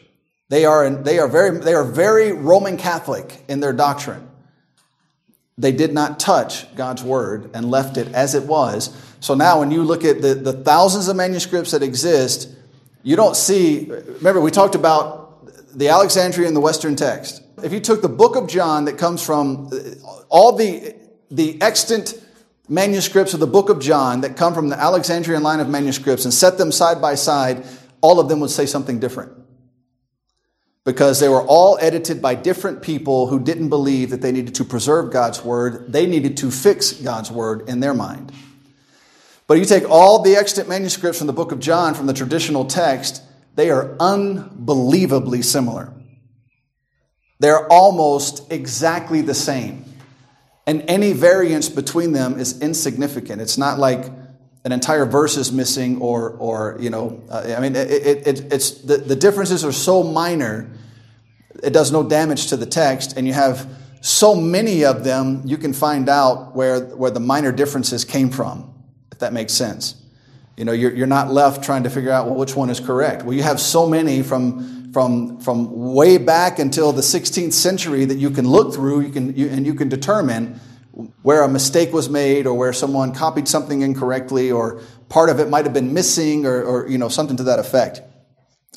they 0.49 0.65
are, 0.65 0.91
they, 0.91 1.19
are 1.19 1.29
very, 1.29 1.59
they 1.59 1.75
are 1.75 1.85
very 1.85 2.33
Roman 2.33 2.77
Catholic 2.77 3.45
in 3.49 3.61
their 3.61 3.73
doctrine. 3.73 4.30
They 5.59 5.73
did 5.73 5.93
not 5.93 6.19
touch 6.19 6.75
God's 6.75 7.03
word 7.03 7.51
and 7.55 7.71
left 7.71 7.97
it 7.97 8.09
as 8.15 8.35
it 8.35 8.45
was. 8.45 8.97
So 9.21 9.35
now, 9.35 9.61
when 9.61 9.71
you 9.71 9.83
look 9.83 10.05
at 10.05 10.23
the, 10.23 10.35
the 10.35 10.53
thousands 10.53 11.09
of 11.09 11.17
manuscripts 11.17 11.73
that 11.73 11.83
exist, 11.83 12.49
you 13.03 13.17
don't 13.17 13.37
see. 13.37 13.91
Remember, 13.91 14.41
we 14.41 14.51
talked 14.51 14.75
about 14.75 15.77
the 15.77 15.89
Alexandrian 15.89 16.49
and 16.49 16.57
the 16.57 16.61
Western 16.61 16.97
text. 16.97 17.43
If 17.63 17.73
you 17.73 17.81
took 17.81 18.03
the 18.03 18.09
book 18.09 18.37
of 18.37 18.49
John 18.49 18.87
that 18.87 18.99
comes 18.99 19.25
from 19.25 19.69
uh, 19.73 19.79
all 20.29 20.57
the, 20.57 20.95
the 21.31 21.61
extant 21.61 22.15
manuscripts 22.69 23.35
of 23.35 23.41
the 23.41 23.47
book 23.47 23.69
of 23.69 23.81
John 23.81 24.23
that 24.23 24.37
come 24.37 24.55
from 24.55 24.69
the 24.69 24.79
Alexandrian 24.79 25.43
line 25.43 25.61
of 25.61 25.69
manuscripts 25.69 26.25
and 26.25 26.33
set 26.33 26.57
them 26.57 26.73
side 26.73 27.03
by 27.03 27.15
side, 27.17 27.67
all 28.01 28.21
of 28.21 28.29
them 28.29 28.41
would 28.41 28.51
say 28.51 28.65
something 28.65 29.01
different. 29.01 29.33
Because 30.91 31.21
they 31.21 31.29
were 31.29 31.47
all 31.47 31.79
edited 31.81 32.21
by 32.21 32.35
different 32.35 32.83
people 32.83 33.29
who 33.29 33.39
didn't 33.39 33.69
believe 33.69 34.11
that 34.11 34.23
they 34.23 34.33
needed 34.33 34.57
to 34.57 34.65
preserve 34.65 35.13
God's 35.13 35.41
word. 35.45 35.93
They 35.93 36.05
needed 36.05 36.39
to 36.39 36.51
fix 36.51 36.91
God's 36.91 37.31
word 37.31 37.69
in 37.69 37.79
their 37.79 37.95
mind. 37.95 38.33
But 39.47 39.59
you 39.59 39.67
take 39.67 39.89
all 39.89 40.23
the 40.23 40.35
extant 40.35 40.69
manuscripts 40.69 41.19
from 41.19 41.29
the 41.29 41.33
book 41.33 41.53
of 41.53 41.61
John, 41.61 41.95
from 41.95 42.09
the 42.09 42.13
traditional 42.13 42.65
text, 42.65 43.23
they 43.55 43.71
are 43.71 43.95
unbelievably 44.01 45.43
similar. 45.43 45.93
They're 47.39 47.69
almost 47.69 48.51
exactly 48.51 49.21
the 49.21 49.33
same. 49.33 49.85
And 50.67 50.83
any 50.89 51.13
variance 51.13 51.69
between 51.69 52.11
them 52.11 52.37
is 52.37 52.61
insignificant. 52.61 53.41
It's 53.41 53.59
not 53.59 53.79
like 53.79 54.07
an 54.65 54.73
entire 54.73 55.07
verse 55.07 55.37
is 55.37 55.53
missing 55.53 56.01
or, 56.01 56.31
or 56.31 56.79
you 56.81 56.91
know, 56.91 57.23
uh, 57.31 57.55
I 57.57 57.61
mean, 57.61 57.77
it, 57.77 57.91
it, 57.93 58.27
it, 58.27 58.53
it's, 58.53 58.73
the, 58.73 58.97
the 58.97 59.15
differences 59.15 59.65
are 59.65 59.71
so 59.71 60.03
minor, 60.03 60.69
it 61.63 61.73
does 61.73 61.93
no 61.93 62.03
damage 62.03 62.49
to 62.49 62.57
the 62.57 62.67
text. 62.67 63.17
And 63.17 63.27
you 63.27 63.33
have 63.33 63.69
so 64.01 64.35
many 64.35 64.85
of 64.85 65.05
them, 65.05 65.43
you 65.45 65.59
can 65.59 65.73
find 65.73 66.09
out 66.09 66.55
where, 66.55 66.81
where 66.81 67.11
the 67.11 67.21
minor 67.21 67.53
differences 67.53 68.05
came 68.05 68.31
from, 68.31 68.73
if 69.13 69.19
that 69.19 69.33
makes 69.33 69.53
sense. 69.53 69.97
You 70.57 70.65
know, 70.65 70.73
you're, 70.73 70.93
you're 70.93 71.07
not 71.07 71.33
left 71.33 71.65
trying 71.65 71.85
to 71.85 71.91
figure 71.91 72.11
out, 72.11 72.27
well, 72.27 72.35
which 72.35 72.55
one 72.55 72.71
is 72.71 72.81
correct. 72.81 73.25
Well, 73.25 73.35
you 73.35 73.43
have 73.43 73.61
so 73.61 73.87
many 73.89 74.23
from 74.23 74.81
from, 74.93 75.39
from 75.41 75.95
way 75.95 76.19
back 76.19 76.59
until 76.59 76.93
the 76.93 77.03
16th 77.03 77.53
century 77.53 78.05
that 78.05 78.17
you 78.17 78.31
can 78.31 78.49
look 78.49 78.75
through 78.75 79.01
you 79.03 79.11
can, 79.11 79.37
you, 79.37 79.49
and 79.49 79.67
you 79.67 79.75
can 79.75 79.89
determine 79.89 80.59
where 81.23 81.43
a 81.43 81.49
mistake 81.49 81.93
was 81.93 82.09
made 82.09 82.47
or 82.47 82.55
where 82.55 82.73
someone 82.73 83.15
copied 83.15 83.47
something 83.47 83.83
incorrectly 83.83 84.51
or 84.51 84.83
part 85.09 85.31
of 85.31 85.39
it 85.39 85.49
might 85.49 85.65
have 85.65 85.73
been 85.73 85.95
missing 85.95 86.45
or, 86.45 86.63
or 86.63 86.89
you 86.89 86.99
know, 86.99 87.09
something 87.09 87.37
to 87.37 87.45
that 87.45 87.59
effect. 87.59 88.03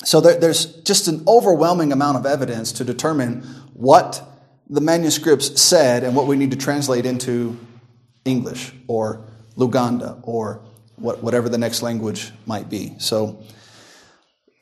So 0.04 0.20
there, 0.20 0.38
there's 0.38 0.66
just 0.82 1.08
an 1.08 1.24
overwhelming 1.26 1.92
amount 1.92 2.18
of 2.18 2.26
evidence 2.26 2.72
to 2.72 2.84
determine 2.84 3.42
what 3.72 4.22
the 4.68 4.80
manuscripts 4.80 5.60
said 5.60 6.04
and 6.04 6.14
what 6.14 6.26
we 6.26 6.36
need 6.36 6.50
to 6.52 6.56
translate 6.56 7.06
into 7.06 7.58
English 8.24 8.72
or 8.86 9.26
Luganda 9.56 10.20
or 10.22 10.62
what, 10.96 11.22
whatever 11.22 11.48
the 11.48 11.58
next 11.58 11.82
language 11.82 12.32
might 12.46 12.68
be. 12.68 12.94
So 12.98 13.42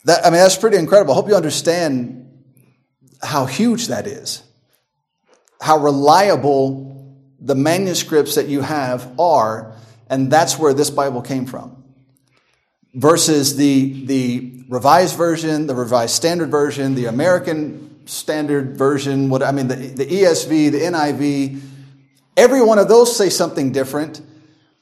that, 0.04 0.24
I 0.26 0.30
mean, 0.30 0.40
that's 0.40 0.56
pretty 0.56 0.76
incredible. 0.76 1.12
I 1.12 1.16
hope 1.16 1.28
you 1.28 1.36
understand 1.36 2.18
how 3.22 3.46
huge 3.46 3.88
that 3.88 4.06
is, 4.06 4.42
how 5.60 5.78
reliable 5.78 7.16
the 7.40 7.54
manuscripts 7.54 8.36
that 8.36 8.48
you 8.48 8.60
have 8.60 9.18
are, 9.18 9.74
and 10.08 10.30
that's 10.30 10.58
where 10.58 10.74
this 10.74 10.90
Bible 10.90 11.22
came 11.22 11.46
from. 11.46 11.84
Versus 12.94 13.56
the, 13.56 14.06
the 14.06 14.61
Revised 14.72 15.18
Version, 15.18 15.66
the 15.66 15.74
Revised 15.74 16.14
Standard 16.14 16.50
Version, 16.50 16.94
the 16.94 17.04
American 17.04 18.06
Standard 18.06 18.74
Version, 18.78 19.28
what 19.28 19.42
I 19.42 19.52
mean, 19.52 19.68
the, 19.68 19.74
the 19.74 20.06
ESV, 20.06 20.72
the 20.72 20.78
NIV, 20.78 21.60
every 22.38 22.62
one 22.62 22.78
of 22.78 22.88
those 22.88 23.14
say 23.14 23.28
something 23.28 23.72
different, 23.72 24.22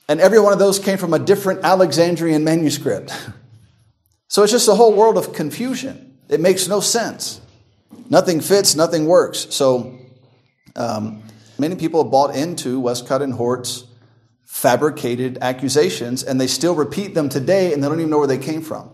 and 0.09 0.21
every 0.21 0.39
one 0.39 0.53
of 0.53 0.61
those 0.61 0.79
came 0.79 0.97
from 0.97 1.13
a 1.13 1.19
different 1.19 1.65
Alexandrian 1.65 2.45
manuscript. 2.45 3.13
So 4.29 4.45
it's 4.45 4.53
just 4.53 4.69
a 4.69 4.77
whole 4.77 4.95
world 4.95 5.19
of 5.19 5.33
confusion. 5.33 6.17
It 6.29 6.39
makes 6.39 6.69
no 6.69 6.79
sense. 6.79 7.41
Nothing 8.09 8.41
fits, 8.41 8.77
nothing 8.77 9.07
works. 9.07 9.49
So 9.51 9.99
um, 10.77 11.25
many 11.59 11.75
people 11.75 12.05
have 12.05 12.13
bought 12.13 12.37
into 12.37 12.79
Westcott 12.79 13.23
and 13.23 13.33
Hort's 13.33 13.83
fabricated 14.45 15.39
accusations, 15.41 16.23
and 16.23 16.41
they 16.41 16.47
still 16.47 16.77
repeat 16.77 17.13
them 17.15 17.29
today, 17.29 17.73
and 17.73 17.83
they 17.83 17.89
don't 17.89 17.99
even 17.99 18.09
know 18.09 18.19
where 18.19 18.29
they 18.29 18.39
came 18.39 18.63
from. 18.63 18.93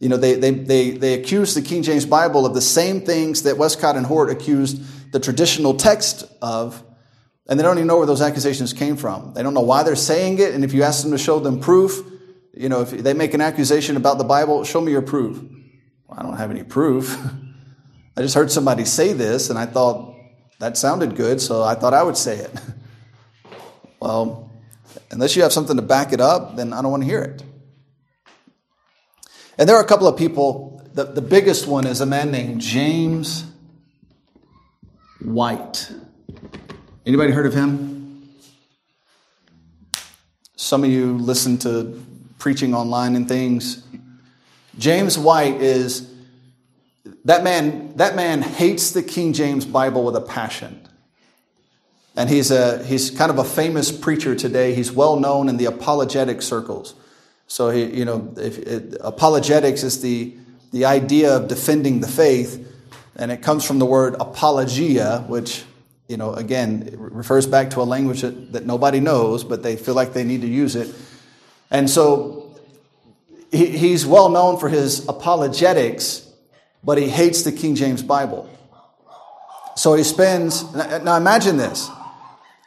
You 0.00 0.08
know, 0.08 0.16
they, 0.16 0.34
they, 0.34 0.50
they, 0.50 0.90
they 0.90 1.14
accuse 1.14 1.54
the 1.54 1.62
King 1.62 1.82
James 1.82 2.06
Bible 2.06 2.46
of 2.46 2.54
the 2.54 2.60
same 2.60 3.00
things 3.00 3.42
that 3.42 3.58
Westcott 3.58 3.96
and 3.96 4.06
Hort 4.06 4.30
accused 4.30 5.12
the 5.12 5.18
traditional 5.18 5.74
text 5.74 6.24
of, 6.40 6.82
and 7.48 7.58
they 7.58 7.64
don't 7.64 7.78
even 7.78 7.88
know 7.88 7.96
where 7.96 8.06
those 8.06 8.22
accusations 8.22 8.72
came 8.72 8.96
from. 8.96 9.32
They 9.34 9.42
don't 9.42 9.54
know 9.54 9.62
why 9.62 9.82
they're 9.82 9.96
saying 9.96 10.38
it, 10.38 10.54
and 10.54 10.64
if 10.64 10.72
you 10.72 10.84
ask 10.84 11.02
them 11.02 11.10
to 11.12 11.18
show 11.18 11.40
them 11.40 11.58
proof, 11.58 12.00
you 12.54 12.68
know, 12.68 12.82
if 12.82 12.90
they 12.90 13.14
make 13.14 13.34
an 13.34 13.40
accusation 13.40 13.96
about 13.96 14.18
the 14.18 14.24
Bible, 14.24 14.64
show 14.64 14.80
me 14.80 14.92
your 14.92 15.02
proof. 15.02 15.40
Well, 16.06 16.18
I 16.18 16.22
don't 16.22 16.36
have 16.36 16.50
any 16.50 16.62
proof. 16.62 17.18
I 18.16 18.22
just 18.22 18.34
heard 18.34 18.50
somebody 18.50 18.84
say 18.84 19.12
this 19.12 19.48
and 19.50 19.58
I 19.58 19.66
thought 19.66 20.16
that 20.58 20.76
sounded 20.76 21.14
good, 21.14 21.40
so 21.40 21.62
I 21.62 21.74
thought 21.74 21.94
I 21.94 22.02
would 22.02 22.16
say 22.16 22.38
it. 22.38 22.50
well, 24.00 24.50
unless 25.10 25.36
you 25.36 25.42
have 25.42 25.52
something 25.52 25.76
to 25.76 25.82
back 25.82 26.12
it 26.12 26.20
up, 26.20 26.56
then 26.56 26.72
I 26.72 26.82
don't 26.82 26.90
want 26.90 27.04
to 27.04 27.08
hear 27.08 27.22
it. 27.22 27.42
And 29.58 29.68
there 29.68 29.76
are 29.76 29.82
a 29.82 29.86
couple 29.86 30.06
of 30.06 30.16
people. 30.16 30.88
The, 30.94 31.04
the 31.04 31.20
biggest 31.20 31.66
one 31.66 31.84
is 31.84 32.00
a 32.00 32.06
man 32.06 32.30
named 32.30 32.60
James 32.60 33.44
White. 35.20 35.90
Anybody 37.04 37.32
heard 37.32 37.46
of 37.46 37.54
him? 37.54 38.28
Some 40.54 40.84
of 40.84 40.90
you 40.90 41.18
listen 41.18 41.58
to 41.58 42.00
preaching 42.38 42.72
online 42.72 43.16
and 43.16 43.26
things. 43.26 43.84
James 44.78 45.18
White 45.18 45.60
is 45.60 46.08
that 47.24 47.42
man 47.42 47.96
that 47.96 48.14
man 48.14 48.42
hates 48.42 48.92
the 48.92 49.02
King 49.02 49.32
James 49.32 49.64
Bible 49.64 50.04
with 50.04 50.14
a 50.14 50.20
passion. 50.20 50.86
And 52.14 52.30
he's 52.30 52.52
a 52.52 52.84
he's 52.84 53.10
kind 53.10 53.32
of 53.32 53.38
a 53.38 53.44
famous 53.44 53.90
preacher 53.90 54.36
today. 54.36 54.74
He's 54.74 54.92
well 54.92 55.18
known 55.18 55.48
in 55.48 55.56
the 55.56 55.64
apologetic 55.64 56.42
circles. 56.42 56.94
So 57.48 57.70
he, 57.70 57.84
you 57.86 58.04
know, 58.04 58.32
if, 58.36 58.58
it, 58.58 58.96
apologetics 59.00 59.82
is 59.82 60.00
the 60.00 60.36
the 60.70 60.84
idea 60.84 61.34
of 61.34 61.48
defending 61.48 62.00
the 62.00 62.06
faith, 62.06 62.70
and 63.16 63.32
it 63.32 63.42
comes 63.42 63.64
from 63.64 63.78
the 63.78 63.86
word 63.86 64.14
apologia, 64.20 65.24
which 65.26 65.64
you 66.08 66.16
know 66.16 66.34
again 66.34 66.94
refers 66.96 67.46
back 67.46 67.70
to 67.70 67.80
a 67.80 67.84
language 67.84 68.20
that, 68.20 68.52
that 68.52 68.66
nobody 68.66 69.00
knows, 69.00 69.42
but 69.44 69.62
they 69.62 69.76
feel 69.76 69.94
like 69.94 70.12
they 70.12 70.24
need 70.24 70.42
to 70.42 70.46
use 70.46 70.76
it. 70.76 70.94
And 71.70 71.88
so 71.88 72.54
he, 73.50 73.66
he's 73.66 74.06
well 74.06 74.28
known 74.28 74.58
for 74.58 74.68
his 74.68 75.08
apologetics, 75.08 76.30
but 76.84 76.98
he 76.98 77.08
hates 77.08 77.42
the 77.42 77.52
King 77.52 77.74
James 77.74 78.02
Bible. 78.02 78.48
So 79.76 79.94
he 79.94 80.02
spends, 80.02 80.74
now 80.74 81.16
imagine 81.16 81.56
this. 81.56 81.88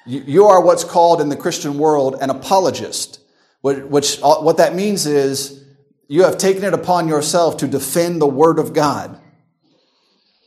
You 0.05 0.45
are 0.45 0.61
what's 0.61 0.83
called 0.83 1.21
in 1.21 1.29
the 1.29 1.35
Christian 1.35 1.77
world 1.77 2.15
an 2.21 2.29
apologist, 2.29 3.19
which, 3.61 4.19
uh, 4.21 4.37
what 4.37 4.57
that 4.57 4.75
means 4.75 5.05
is 5.05 5.63
you 6.07 6.23
have 6.23 6.37
taken 6.37 6.63
it 6.63 6.73
upon 6.73 7.07
yourself 7.07 7.57
to 7.57 7.67
defend 7.67 8.21
the 8.21 8.27
Word 8.27 8.59
of 8.59 8.73
God, 8.73 9.19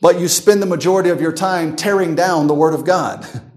but 0.01 0.19
you 0.19 0.27
spend 0.27 0.61
the 0.61 0.67
majority 0.67 1.09
of 1.09 1.21
your 1.21 1.31
time 1.31 1.75
tearing 1.75 2.15
down 2.15 2.47
the 2.47 2.53
Word 2.53 2.73
of 2.73 2.85
God. 2.85 3.25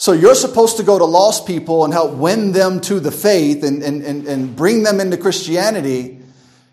So 0.00 0.12
you're 0.12 0.34
supposed 0.34 0.78
to 0.78 0.82
go 0.82 0.98
to 0.98 1.04
lost 1.04 1.46
people 1.46 1.84
and 1.84 1.92
help 1.92 2.12
win 2.14 2.52
them 2.52 2.80
to 2.80 3.00
the 3.00 3.10
faith 3.10 3.62
and, 3.62 3.82
and, 3.82 4.02
and, 4.02 4.26
and 4.26 4.56
bring 4.56 4.82
them 4.82 4.98
into 4.98 5.18
Christianity. 5.18 6.20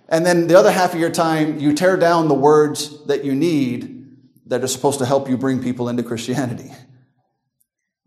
And 0.07 0.25
then 0.25 0.47
the 0.47 0.57
other 0.57 0.71
half 0.71 0.93
of 0.93 0.99
your 1.01 1.11
time, 1.11 1.59
you 1.59 1.73
tear 1.73 1.97
down 1.97 2.29
the 2.29 2.33
words 2.33 3.05
that 3.07 3.25
you 3.25 3.35
need 3.35 4.15
that 4.45 4.63
are 4.63 4.67
supposed 4.67 4.99
to 4.99 5.05
help 5.05 5.27
you 5.27 5.37
bring 5.37 5.61
people 5.61 5.89
into 5.89 6.03
Christianity. 6.03 6.71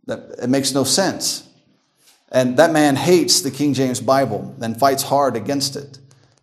That, 0.06 0.36
it 0.42 0.48
makes 0.48 0.72
no 0.72 0.82
sense. 0.82 1.46
And 2.30 2.56
that 2.58 2.72
man 2.72 2.96
hates 2.96 3.42
the 3.42 3.50
King 3.50 3.74
James 3.74 4.00
Bible 4.00 4.54
and 4.60 4.78
fights 4.78 5.02
hard 5.02 5.36
against 5.36 5.76
it. 5.76 5.98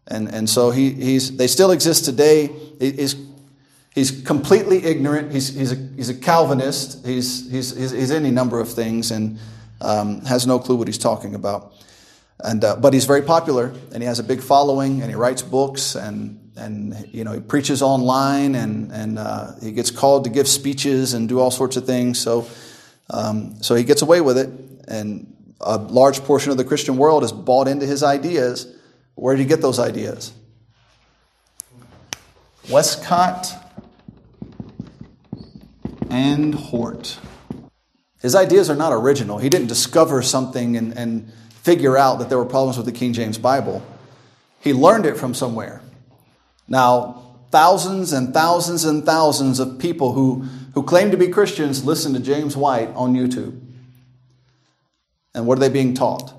And, 0.07 0.33
and 0.33 0.49
so 0.49 0.71
he, 0.71 0.91
he's, 0.91 1.35
they 1.35 1.47
still 1.47 1.71
exist 1.71 2.05
today. 2.05 2.49
He's 2.79 3.15
He's 3.97 4.11
completely 4.11 4.85
ignorant. 4.85 5.31
He's, 5.31 5.55
he's, 5.55 5.71
a, 5.71 5.75
he's 5.95 6.09
a 6.09 6.13
Calvinist. 6.13 7.03
He's, 7.03 7.49
he's, 7.49 7.75
he's, 7.75 8.11
any 8.11 8.29
number 8.29 8.59
of 8.59 8.71
things 8.71 9.09
and 9.09 9.39
um, 9.81 10.21
has 10.25 10.45
no 10.45 10.59
clue 10.59 10.75
what 10.75 10.87
he's 10.87 10.99
talking 10.99 11.33
about. 11.33 11.73
And, 12.43 12.63
uh, 12.63 12.75
but 12.75 12.93
he's 12.93 13.05
very 13.05 13.23
popular 13.23 13.73
and 13.91 14.03
he 14.03 14.05
has 14.05 14.19
a 14.19 14.23
big 14.23 14.41
following 14.41 15.01
and 15.01 15.09
he 15.09 15.15
writes 15.15 15.41
books 15.41 15.95
and, 15.95 16.51
and 16.55 17.09
you 17.11 17.23
know, 17.23 17.31
he 17.31 17.39
preaches 17.39 17.81
online 17.81 18.53
and, 18.53 18.91
and 18.91 19.17
uh, 19.17 19.53
he 19.63 19.71
gets 19.71 19.89
called 19.89 20.25
to 20.25 20.29
give 20.29 20.47
speeches 20.47 21.15
and 21.15 21.27
do 21.27 21.39
all 21.39 21.49
sorts 21.49 21.75
of 21.75 21.87
things. 21.87 22.19
So, 22.19 22.47
um, 23.09 23.55
so 23.63 23.73
he 23.73 23.83
gets 23.83 24.03
away 24.03 24.21
with 24.21 24.37
it. 24.37 24.51
And 24.87 25.35
a 25.59 25.77
large 25.77 26.23
portion 26.23 26.51
of 26.51 26.57
the 26.57 26.63
Christian 26.63 26.97
world 26.97 27.23
has 27.23 27.31
bought 27.31 27.67
into 27.67 27.85
his 27.85 28.03
ideas. 28.03 28.67
Where 29.15 29.35
did 29.35 29.41
he 29.41 29.47
get 29.47 29.61
those 29.61 29.79
ideas? 29.79 30.33
Westcott 32.69 33.53
and 36.09 36.53
Hort. 36.53 37.17
His 38.21 38.35
ideas 38.35 38.69
are 38.69 38.75
not 38.75 38.93
original. 38.93 39.37
He 39.37 39.49
didn't 39.49 39.67
discover 39.67 40.21
something 40.21 40.75
and, 40.75 40.97
and 40.97 41.31
figure 41.49 41.97
out 41.97 42.19
that 42.19 42.29
there 42.29 42.37
were 42.37 42.45
problems 42.45 42.77
with 42.77 42.85
the 42.85 42.91
King 42.91 43.13
James 43.13 43.37
Bible. 43.37 43.85
He 44.59 44.73
learned 44.73 45.05
it 45.05 45.17
from 45.17 45.33
somewhere. 45.33 45.81
Now, 46.67 47.37
thousands 47.51 48.13
and 48.13 48.33
thousands 48.33 48.83
and 48.85 49.05
thousands 49.05 49.59
of 49.59 49.79
people 49.79 50.13
who, 50.13 50.41
who 50.73 50.83
claim 50.83 51.11
to 51.11 51.17
be 51.17 51.27
Christians 51.27 51.85
listen 51.85 52.13
to 52.13 52.19
James 52.19 52.57
White 52.57 52.89
on 52.95 53.13
YouTube. 53.13 53.66
And 55.37 55.45
what 55.45 55.59
are 55.59 55.61
they 55.61 55.69
being 55.69 55.93
taught? 55.93 56.33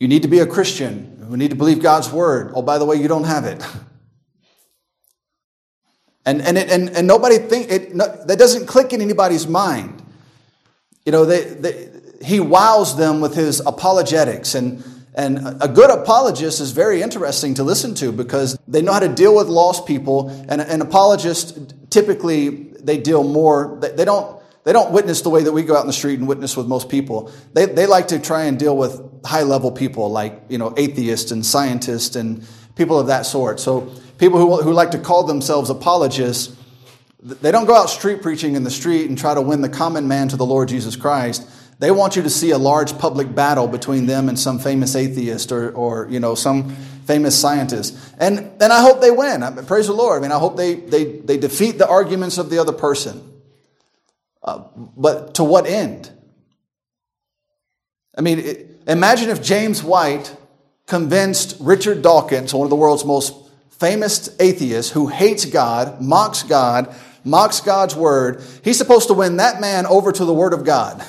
You 0.00 0.08
need 0.08 0.22
to 0.22 0.28
be 0.28 0.40
a 0.40 0.46
Christian. 0.46 1.28
We 1.30 1.38
need 1.38 1.50
to 1.50 1.56
believe 1.56 1.80
God's 1.80 2.10
word. 2.10 2.50
Oh, 2.56 2.60
by 2.60 2.78
the 2.78 2.84
way, 2.84 2.96
you 2.96 3.06
don't 3.08 3.24
have 3.24 3.44
it. 3.44 3.64
And, 6.28 6.42
and, 6.42 6.58
it, 6.58 6.68
and, 6.68 6.90
and 6.90 7.06
nobody 7.06 7.38
think 7.38 7.70
it, 7.70 7.94
no, 7.94 8.04
that 8.24 8.36
doesn't 8.36 8.66
click 8.66 8.92
in 8.92 9.00
anybody's 9.00 9.46
mind. 9.46 10.02
You 11.04 11.12
know, 11.12 11.24
they, 11.24 11.44
they, 11.44 11.88
he 12.20 12.40
wows 12.40 12.96
them 12.96 13.20
with 13.20 13.36
his 13.36 13.60
apologetics. 13.60 14.56
And, 14.56 14.82
and 15.14 15.62
a 15.62 15.68
good 15.68 15.88
apologist 15.88 16.60
is 16.60 16.72
very 16.72 17.00
interesting 17.00 17.54
to 17.54 17.62
listen 17.62 17.94
to 17.94 18.10
because 18.10 18.58
they 18.66 18.82
know 18.82 18.94
how 18.94 18.98
to 18.98 19.08
deal 19.08 19.36
with 19.36 19.46
lost 19.46 19.86
people. 19.86 20.30
And 20.48 20.60
an 20.60 20.82
apologist, 20.82 21.60
typically, 21.90 22.48
they 22.48 22.98
deal 22.98 23.22
more, 23.22 23.78
they 23.80 24.04
don't, 24.04 24.35
they 24.66 24.72
don't 24.72 24.90
witness 24.90 25.20
the 25.20 25.30
way 25.30 25.44
that 25.44 25.52
we 25.52 25.62
go 25.62 25.76
out 25.76 25.82
in 25.82 25.86
the 25.86 25.92
street 25.92 26.18
and 26.18 26.26
witness 26.26 26.56
with 26.56 26.66
most 26.66 26.88
people. 26.88 27.30
They, 27.52 27.66
they 27.66 27.86
like 27.86 28.08
to 28.08 28.18
try 28.18 28.46
and 28.46 28.58
deal 28.58 28.76
with 28.76 29.00
high 29.24 29.44
level 29.44 29.70
people 29.70 30.10
like, 30.10 30.42
you 30.48 30.58
know, 30.58 30.74
atheists 30.76 31.30
and 31.30 31.46
scientists 31.46 32.16
and 32.16 32.44
people 32.74 32.98
of 32.98 33.06
that 33.06 33.26
sort. 33.26 33.60
So 33.60 33.92
people 34.18 34.40
who, 34.40 34.60
who 34.60 34.72
like 34.72 34.90
to 34.90 34.98
call 34.98 35.22
themselves 35.22 35.70
apologists, 35.70 36.56
they 37.22 37.52
don't 37.52 37.66
go 37.66 37.76
out 37.76 37.90
street 37.90 38.22
preaching 38.22 38.56
in 38.56 38.64
the 38.64 38.70
street 38.72 39.08
and 39.08 39.16
try 39.16 39.34
to 39.34 39.40
win 39.40 39.60
the 39.60 39.68
common 39.68 40.08
man 40.08 40.26
to 40.30 40.36
the 40.36 40.44
Lord 40.44 40.68
Jesus 40.68 40.96
Christ. 40.96 41.48
They 41.78 41.92
want 41.92 42.16
you 42.16 42.22
to 42.22 42.30
see 42.30 42.50
a 42.50 42.58
large 42.58 42.98
public 42.98 43.32
battle 43.32 43.68
between 43.68 44.06
them 44.06 44.28
and 44.28 44.36
some 44.36 44.58
famous 44.58 44.96
atheist 44.96 45.52
or, 45.52 45.70
or 45.76 46.08
you 46.10 46.18
know, 46.18 46.34
some 46.34 46.70
famous 47.04 47.40
scientist. 47.40 47.96
And, 48.18 48.40
and 48.60 48.72
I 48.72 48.80
hope 48.80 49.00
they 49.00 49.12
win. 49.12 49.44
I 49.44 49.50
mean, 49.50 49.64
praise 49.64 49.86
the 49.86 49.92
Lord. 49.92 50.18
I 50.18 50.22
mean, 50.22 50.32
I 50.32 50.40
hope 50.40 50.56
they, 50.56 50.74
they, 50.74 51.04
they 51.20 51.36
defeat 51.38 51.78
the 51.78 51.86
arguments 51.86 52.36
of 52.36 52.50
the 52.50 52.58
other 52.58 52.72
person. 52.72 53.34
Uh, 54.46 54.62
but 54.96 55.34
to 55.34 55.44
what 55.44 55.66
end? 55.66 56.10
I 58.16 58.20
mean, 58.20 58.38
it, 58.38 58.70
imagine 58.86 59.28
if 59.28 59.42
James 59.42 59.82
White 59.82 60.34
convinced 60.86 61.56
Richard 61.60 62.00
Dawkins, 62.00 62.54
one 62.54 62.64
of 62.64 62.70
the 62.70 62.76
world's 62.76 63.04
most 63.04 63.34
famous 63.70 64.34
atheists, 64.40 64.92
who 64.92 65.08
hates 65.08 65.44
God, 65.44 66.00
mocks 66.00 66.44
God, 66.44 66.94
mocks 67.24 67.60
God's 67.60 67.94
word, 67.94 68.42
he's 68.62 68.78
supposed 68.78 69.08
to 69.08 69.14
win 69.14 69.38
that 69.38 69.60
man 69.60 69.84
over 69.86 70.12
to 70.12 70.24
the 70.24 70.32
word 70.32 70.52
of 70.54 70.64
God, 70.64 71.04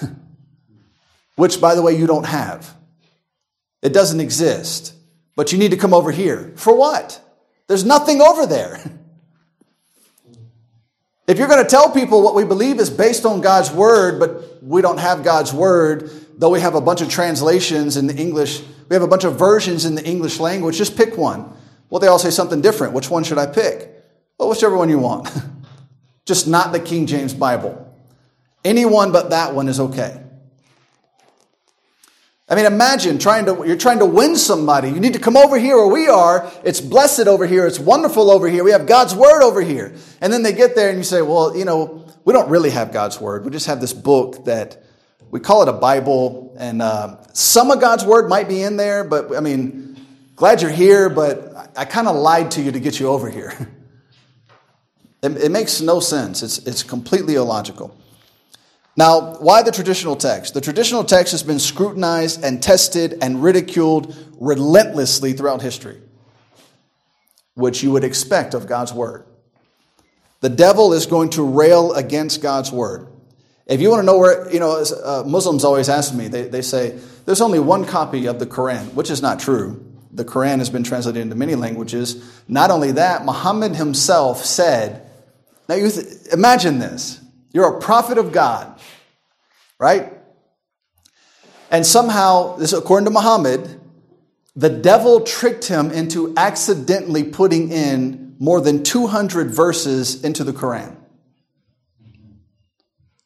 which, 1.35 1.61
by 1.61 1.75
the 1.75 1.81
way, 1.81 1.95
you 1.95 2.07
don't 2.07 2.25
have. 2.25 2.75
It 3.81 3.93
doesn't 3.93 4.19
exist. 4.19 4.93
But 5.35 5.51
you 5.51 5.59
need 5.59 5.71
to 5.71 5.77
come 5.77 5.93
over 5.93 6.11
here. 6.11 6.51
For 6.55 6.75
what? 6.75 7.21
There's 7.67 7.85
nothing 7.85 8.21
over 8.21 8.47
there. 8.47 8.81
If 11.27 11.37
you're 11.37 11.49
going 11.49 11.63
to 11.63 11.69
tell 11.69 11.91
people 11.91 12.23
what 12.23 12.35
we 12.35 12.45
believe 12.45 12.79
is 12.79 12.89
based 12.89 13.25
on 13.25 13.41
God's 13.41 13.69
word, 13.69 14.17
but 14.17 14.63
we 14.63 14.81
don't 14.81 14.99
have 14.99 15.23
God's 15.23 15.53
word, 15.53 16.09
though 16.37 16.49
we 16.49 16.61
have 16.61 16.73
a 16.73 16.81
bunch 16.81 17.01
of 17.01 17.09
translations 17.09 17.97
in 17.97 18.07
the 18.07 18.15
English, 18.15 18.61
we 18.87 18.93
have 18.93 19.03
a 19.03 19.07
bunch 19.07 19.25
of 19.25 19.37
versions 19.37 19.83
in 19.83 19.95
the 19.95 20.05
English 20.05 20.39
language, 20.39 20.77
just 20.77 20.95
pick 20.95 21.17
one. 21.17 21.53
Well, 21.89 21.99
they 21.99 22.07
all 22.07 22.19
say 22.19 22.29
something 22.29 22.61
different. 22.61 22.93
Which 22.93 23.09
one 23.09 23.25
should 23.25 23.37
I 23.37 23.45
pick? 23.45 23.93
Well, 24.37 24.49
whichever 24.49 24.77
one 24.77 24.87
you 24.87 24.99
want. 24.99 25.29
just 26.25 26.47
not 26.47 26.71
the 26.71 26.79
King 26.79 27.07
James 27.07 27.33
Bible. 27.33 27.83
Any 28.63 28.85
one 28.85 29.11
but 29.11 29.29
that 29.31 29.53
one 29.53 29.67
is 29.67 29.79
okay. 29.79 30.23
I 32.49 32.55
mean, 32.55 32.65
imagine 32.65 33.19
trying 33.19 33.45
to, 33.45 33.63
you're 33.65 33.75
trying 33.75 33.99
to 33.99 34.05
win 34.05 34.37
somebody. 34.37 34.89
You 34.89 35.01
need 35.01 35.13
to 35.13 35.19
come 35.19 35.35
over 35.35 35.57
here 35.57 35.75
where 35.75 35.87
we 35.87 36.07
are. 36.07 36.49
It's 36.63 36.79
blessed 36.79 37.27
over 37.27 37.45
here. 37.45 37.67
It's 37.67 37.79
wonderful 37.79 38.31
over 38.31 38.47
here. 38.47 38.63
We 38.63 38.71
have 38.71 38.85
God's 38.85 39.13
word 39.13 39.43
over 39.43 39.61
here. 39.61 39.93
And 40.21 40.31
then 40.31 40.43
they 40.43 40.53
get 40.53 40.73
there 40.73 40.87
and 40.87 40.97
you 40.97 41.03
say, 41.03 41.21
well, 41.21 41.57
you 41.57 41.65
know, 41.65 42.05
we 42.23 42.31
don't 42.31 42.49
really 42.49 42.69
have 42.69 42.93
God's 42.93 43.19
word. 43.19 43.43
We 43.43 43.51
just 43.51 43.65
have 43.65 43.81
this 43.81 43.91
book 43.91 44.45
that 44.45 44.81
we 45.29 45.41
call 45.41 45.61
it 45.63 45.67
a 45.67 45.73
Bible. 45.73 46.55
And 46.57 46.81
uh, 46.81 47.17
some 47.33 47.69
of 47.69 47.81
God's 47.81 48.05
word 48.05 48.29
might 48.29 48.47
be 48.47 48.61
in 48.61 48.77
there, 48.77 49.03
but 49.03 49.35
I 49.35 49.41
mean, 49.41 49.99
glad 50.37 50.61
you're 50.61 50.71
here, 50.71 51.09
but 51.09 51.53
I, 51.53 51.81
I 51.81 51.85
kind 51.85 52.07
of 52.07 52.15
lied 52.15 52.51
to 52.51 52.61
you 52.61 52.71
to 52.71 52.79
get 52.79 52.97
you 52.97 53.09
over 53.09 53.29
here. 53.29 53.53
it, 55.21 55.35
it 55.35 55.51
makes 55.51 55.81
no 55.81 55.99
sense. 55.99 56.43
It's, 56.43 56.59
it's 56.59 56.81
completely 56.81 57.35
illogical. 57.35 57.93
Now, 58.97 59.35
why 59.35 59.61
the 59.61 59.71
traditional 59.71 60.15
text? 60.15 60.55
The 60.55 60.61
traditional 60.61 61.03
text 61.03 61.31
has 61.31 61.43
been 61.43 61.59
scrutinized 61.59 62.43
and 62.43 62.61
tested 62.61 63.19
and 63.21 63.43
ridiculed 63.43 64.15
relentlessly 64.39 65.33
throughout 65.33 65.61
history, 65.61 66.01
which 67.53 67.83
you 67.83 67.91
would 67.91 68.03
expect 68.03 68.55
of 68.55 68.65
God's 68.65 68.91
word. 68.91 69.23
The 70.41 70.49
devil 70.49 70.93
is 70.93 71.05
going 71.05 71.29
to 71.31 71.43
rail 71.43 71.93
against 71.93 72.41
God's 72.41 72.71
word. 72.71 73.07
If 73.67 73.81
you 73.81 73.91
want 73.91 74.01
to 74.01 74.05
know 74.05 74.17
where, 74.17 74.51
you 74.51 74.59
know, 74.59 74.83
uh, 75.03 75.23
Muslims 75.27 75.63
always 75.63 75.89
ask 75.89 76.15
me, 76.15 76.27
they, 76.27 76.47
they 76.47 76.61
say, 76.63 76.97
there's 77.25 77.41
only 77.41 77.59
one 77.59 77.85
copy 77.85 78.25
of 78.25 78.39
the 78.39 78.47
Quran, 78.47 78.93
which 78.93 79.11
is 79.11 79.21
not 79.21 79.39
true. 79.39 79.83
The 80.11 80.25
Quran 80.25 80.57
has 80.57 80.69
been 80.71 80.83
translated 80.83 81.21
into 81.21 81.35
many 81.35 81.53
languages. 81.53 82.41
Not 82.47 82.71
only 82.71 82.93
that, 82.93 83.25
Muhammad 83.25 83.75
himself 83.75 84.43
said, 84.43 85.07
now 85.69 85.75
you 85.75 85.91
th- 85.91 86.07
imagine 86.31 86.79
this. 86.79 87.19
You're 87.57 87.75
a 87.75 87.79
prophet 87.79 88.19
of 88.19 88.31
God, 88.31 88.79
right? 89.79 90.13
And 91.71 91.83
somehow, 91.83 92.55
this 92.57 92.71
according 92.71 93.05
to 93.05 93.11
Muhammad, 93.11 93.81
the 94.55 94.69
devil 94.69 95.21
tricked 95.21 95.65
him 95.65 95.89
into 95.89 96.35
accidentally 96.37 97.23
putting 97.23 97.71
in 97.71 98.35
more 98.37 98.61
than 98.61 98.83
200 98.83 99.49
verses 99.49 100.23
into 100.23 100.43
the 100.43 100.51
Quran. 100.51 100.97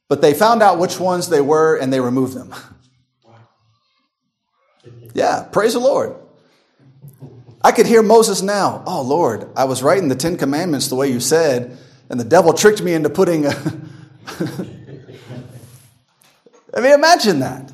But 0.07 0.21
they 0.21 0.33
found 0.33 0.63
out 0.63 0.79
which 0.79 0.97
ones 0.97 1.27
they 1.27 1.41
were 1.41 1.75
and 1.75 1.91
they 1.91 1.99
removed 1.99 2.33
them. 2.33 2.55
Yeah, 5.13 5.43
praise 5.51 5.73
the 5.73 5.79
Lord. 5.79 6.15
I 7.61 7.73
could 7.73 7.85
hear 7.85 8.01
Moses 8.01 8.41
now. 8.41 8.81
Oh, 8.87 9.01
Lord, 9.01 9.49
I 9.57 9.65
was 9.65 9.83
writing 9.83 10.07
the 10.07 10.15
Ten 10.15 10.37
Commandments 10.37 10.87
the 10.87 10.95
way 10.95 11.11
you 11.11 11.19
said, 11.19 11.77
and 12.09 12.17
the 12.17 12.23
devil 12.23 12.53
tricked 12.53 12.81
me 12.81 12.93
into 12.93 13.09
putting 13.09 13.45
a, 13.45 13.53
I 16.73 16.79
mean, 16.79 16.93
imagine 16.93 17.39
that. 17.39 17.71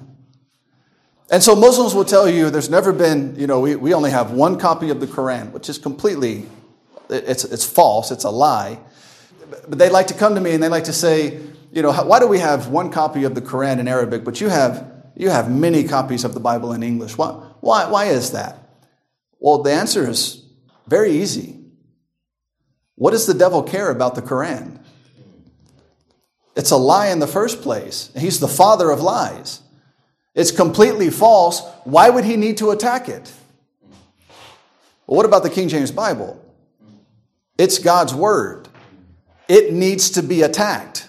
And 1.29 1.43
so 1.43 1.55
Muslims 1.55 1.93
will 1.93 2.05
tell 2.05 2.29
you 2.29 2.49
there's 2.49 2.69
never 2.69 2.93
been, 2.93 3.35
you 3.37 3.47
know, 3.47 3.59
we, 3.59 3.75
we 3.75 3.93
only 3.93 4.11
have 4.11 4.31
one 4.31 4.57
copy 4.57 4.89
of 4.89 4.99
the 4.99 5.07
Quran, 5.07 5.51
which 5.51 5.69
is 5.69 5.77
completely, 5.77 6.45
it's, 7.09 7.43
it's 7.43 7.65
false, 7.65 8.11
it's 8.11 8.23
a 8.23 8.29
lie. 8.29 8.79
But 9.67 9.77
they 9.77 9.89
like 9.89 10.07
to 10.07 10.13
come 10.13 10.35
to 10.35 10.41
me 10.41 10.53
and 10.53 10.63
they 10.63 10.69
like 10.69 10.85
to 10.85 10.93
say, 10.93 11.39
you 11.71 11.81
know, 11.81 11.91
why 11.91 12.19
do 12.19 12.27
we 12.27 12.39
have 12.39 12.69
one 12.69 12.91
copy 12.91 13.25
of 13.25 13.35
the 13.35 13.41
Quran 13.41 13.79
in 13.79 13.87
Arabic, 13.87 14.23
but 14.23 14.39
you 14.39 14.47
have, 14.47 14.89
you 15.15 15.29
have 15.29 15.51
many 15.51 15.83
copies 15.83 16.23
of 16.23 16.33
the 16.33 16.39
Bible 16.39 16.71
in 16.71 16.81
English? 16.81 17.17
Why, 17.17 17.29
why, 17.59 17.89
why 17.89 18.05
is 18.05 18.31
that? 18.31 18.57
Well, 19.39 19.61
the 19.63 19.71
answer 19.71 20.09
is 20.09 20.45
very 20.87 21.11
easy. 21.11 21.59
What 22.95 23.11
does 23.11 23.27
the 23.27 23.33
devil 23.33 23.63
care 23.63 23.91
about 23.91 24.15
the 24.15 24.21
Quran? 24.21 24.83
It's 26.57 26.71
a 26.71 26.75
lie 26.75 27.09
in 27.09 27.19
the 27.19 27.27
first 27.27 27.61
place. 27.61 28.11
He's 28.17 28.39
the 28.39 28.47
father 28.47 28.89
of 28.89 28.99
lies. 28.99 29.61
It's 30.33 30.51
completely 30.51 31.11
false. 31.11 31.61
Why 31.83 32.09
would 32.09 32.25
he 32.25 32.35
need 32.35 32.57
to 32.57 32.71
attack 32.71 33.07
it? 33.07 33.31
Well, 35.05 35.17
what 35.17 35.25
about 35.27 35.43
the 35.43 35.51
King 35.51 35.69
James 35.69 35.91
Bible? 35.91 36.43
It's 37.59 37.77
God's 37.77 38.13
word. 38.13 38.67
It 39.47 39.71
needs 39.71 40.09
to 40.11 40.23
be 40.23 40.41
attacked. 40.41 41.07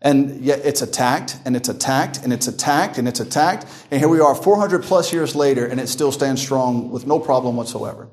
And 0.00 0.40
yet 0.40 0.60
it's 0.64 0.80
attacked, 0.80 1.38
and 1.44 1.54
it's 1.54 1.68
attacked, 1.68 2.20
and 2.22 2.32
it's 2.32 2.48
attacked, 2.48 2.96
and 2.96 3.06
it's 3.06 3.20
attacked. 3.20 3.66
And 3.90 4.00
here 4.00 4.08
we 4.08 4.20
are 4.20 4.34
400 4.34 4.82
plus 4.82 5.12
years 5.12 5.36
later, 5.36 5.66
and 5.66 5.78
it 5.78 5.88
still 5.88 6.10
stands 6.10 6.40
strong 6.40 6.90
with 6.90 7.06
no 7.06 7.18
problem 7.18 7.56
whatsoever. 7.56 8.08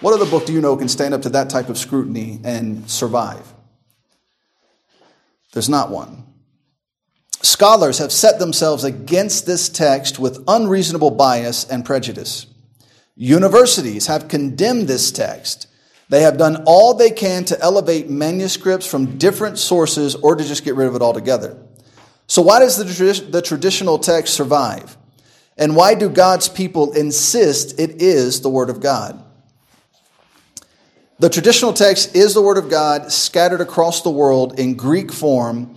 What 0.00 0.14
other 0.14 0.28
book 0.28 0.46
do 0.46 0.52
you 0.52 0.60
know 0.60 0.76
can 0.76 0.88
stand 0.88 1.14
up 1.14 1.22
to 1.22 1.28
that 1.30 1.48
type 1.48 1.68
of 1.68 1.78
scrutiny 1.78 2.40
and 2.42 2.90
survive? 2.90 3.52
There's 5.56 5.70
not 5.70 5.88
one. 5.90 6.22
Scholars 7.40 7.96
have 7.96 8.12
set 8.12 8.38
themselves 8.38 8.84
against 8.84 9.46
this 9.46 9.70
text 9.70 10.18
with 10.18 10.44
unreasonable 10.46 11.12
bias 11.12 11.64
and 11.64 11.82
prejudice. 11.82 12.46
Universities 13.14 14.06
have 14.06 14.28
condemned 14.28 14.86
this 14.86 15.10
text. 15.10 15.66
They 16.10 16.20
have 16.20 16.36
done 16.36 16.64
all 16.66 16.92
they 16.92 17.08
can 17.08 17.46
to 17.46 17.58
elevate 17.58 18.10
manuscripts 18.10 18.86
from 18.86 19.16
different 19.16 19.58
sources 19.58 20.14
or 20.14 20.36
to 20.36 20.44
just 20.44 20.62
get 20.62 20.74
rid 20.74 20.88
of 20.88 20.94
it 20.94 21.00
altogether. 21.00 21.56
So, 22.26 22.42
why 22.42 22.58
does 22.58 22.76
the, 22.76 23.30
the 23.30 23.40
traditional 23.40 23.98
text 23.98 24.34
survive? 24.34 24.94
And 25.56 25.74
why 25.74 25.94
do 25.94 26.10
God's 26.10 26.50
people 26.50 26.92
insist 26.92 27.80
it 27.80 28.02
is 28.02 28.42
the 28.42 28.50
Word 28.50 28.68
of 28.68 28.80
God? 28.80 29.24
The 31.18 31.30
traditional 31.30 31.72
text 31.72 32.14
is 32.14 32.34
the 32.34 32.42
Word 32.42 32.58
of 32.58 32.68
God 32.68 33.10
scattered 33.10 33.62
across 33.62 34.02
the 34.02 34.10
world 34.10 34.58
in 34.60 34.74
Greek 34.74 35.10
form. 35.10 35.74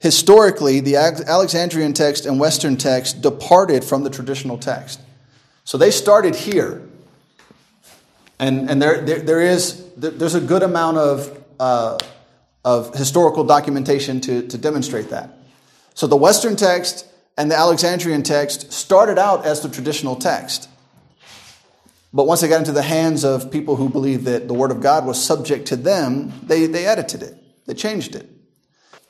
Historically, 0.00 0.80
the 0.80 0.96
Alexandrian 0.96 1.94
text 1.94 2.26
and 2.26 2.38
Western 2.38 2.76
text 2.76 3.22
departed 3.22 3.84
from 3.84 4.04
the 4.04 4.10
traditional 4.10 4.58
text. 4.58 5.00
So 5.64 5.78
they 5.78 5.90
started 5.90 6.34
here. 6.34 6.82
And, 8.38 8.68
and 8.68 8.82
there, 8.82 9.00
there, 9.00 9.20
there 9.20 9.40
is, 9.40 9.82
there's 9.96 10.34
a 10.34 10.40
good 10.40 10.62
amount 10.62 10.98
of, 10.98 11.42
uh, 11.58 11.98
of 12.64 12.94
historical 12.94 13.44
documentation 13.44 14.20
to, 14.22 14.46
to 14.48 14.58
demonstrate 14.58 15.08
that. 15.10 15.38
So 15.94 16.06
the 16.06 16.16
Western 16.16 16.56
text 16.56 17.06
and 17.38 17.50
the 17.50 17.56
Alexandrian 17.56 18.22
text 18.22 18.72
started 18.72 19.18
out 19.18 19.46
as 19.46 19.60
the 19.60 19.68
traditional 19.68 20.16
text. 20.16 20.68
But 22.14 22.26
once 22.26 22.42
it 22.42 22.48
got 22.48 22.58
into 22.58 22.72
the 22.72 22.82
hands 22.82 23.24
of 23.24 23.50
people 23.50 23.76
who 23.76 23.88
believed 23.88 24.24
that 24.26 24.46
the 24.46 24.54
Word 24.54 24.70
of 24.70 24.80
God 24.80 25.06
was 25.06 25.22
subject 25.22 25.66
to 25.68 25.76
them, 25.76 26.32
they, 26.42 26.66
they 26.66 26.86
edited 26.86 27.22
it, 27.22 27.36
they 27.66 27.74
changed 27.74 28.14
it. 28.14 28.28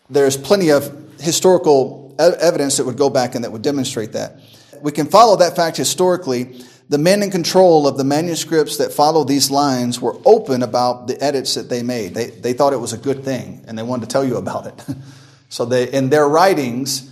There's 0.08 0.36
plenty 0.36 0.70
of 0.70 1.20
historical 1.20 2.14
evidence 2.18 2.76
that 2.76 2.84
would 2.84 2.96
go 2.96 3.10
back 3.10 3.34
and 3.34 3.44
that 3.44 3.50
would 3.50 3.62
demonstrate 3.62 4.12
that. 4.12 4.38
We 4.80 4.92
can 4.92 5.06
follow 5.06 5.36
that 5.36 5.56
fact 5.56 5.76
historically. 5.76 6.64
The 6.88 6.98
men 6.98 7.22
in 7.22 7.30
control 7.30 7.86
of 7.86 7.96
the 7.96 8.04
manuscripts 8.04 8.76
that 8.76 8.92
follow 8.92 9.24
these 9.24 9.50
lines 9.50 10.00
were 10.00 10.16
open 10.24 10.62
about 10.62 11.06
the 11.06 11.22
edits 11.22 11.54
that 11.54 11.68
they 11.68 11.82
made. 11.82 12.14
They, 12.14 12.30
they 12.30 12.52
thought 12.52 12.72
it 12.72 12.80
was 12.80 12.92
a 12.92 12.98
good 12.98 13.24
thing 13.24 13.64
and 13.66 13.78
they 13.78 13.82
wanted 13.82 14.08
to 14.08 14.12
tell 14.12 14.24
you 14.24 14.36
about 14.36 14.66
it. 14.66 14.84
so 15.48 15.64
they, 15.64 15.90
in 15.90 16.10
their 16.10 16.28
writings, 16.28 17.10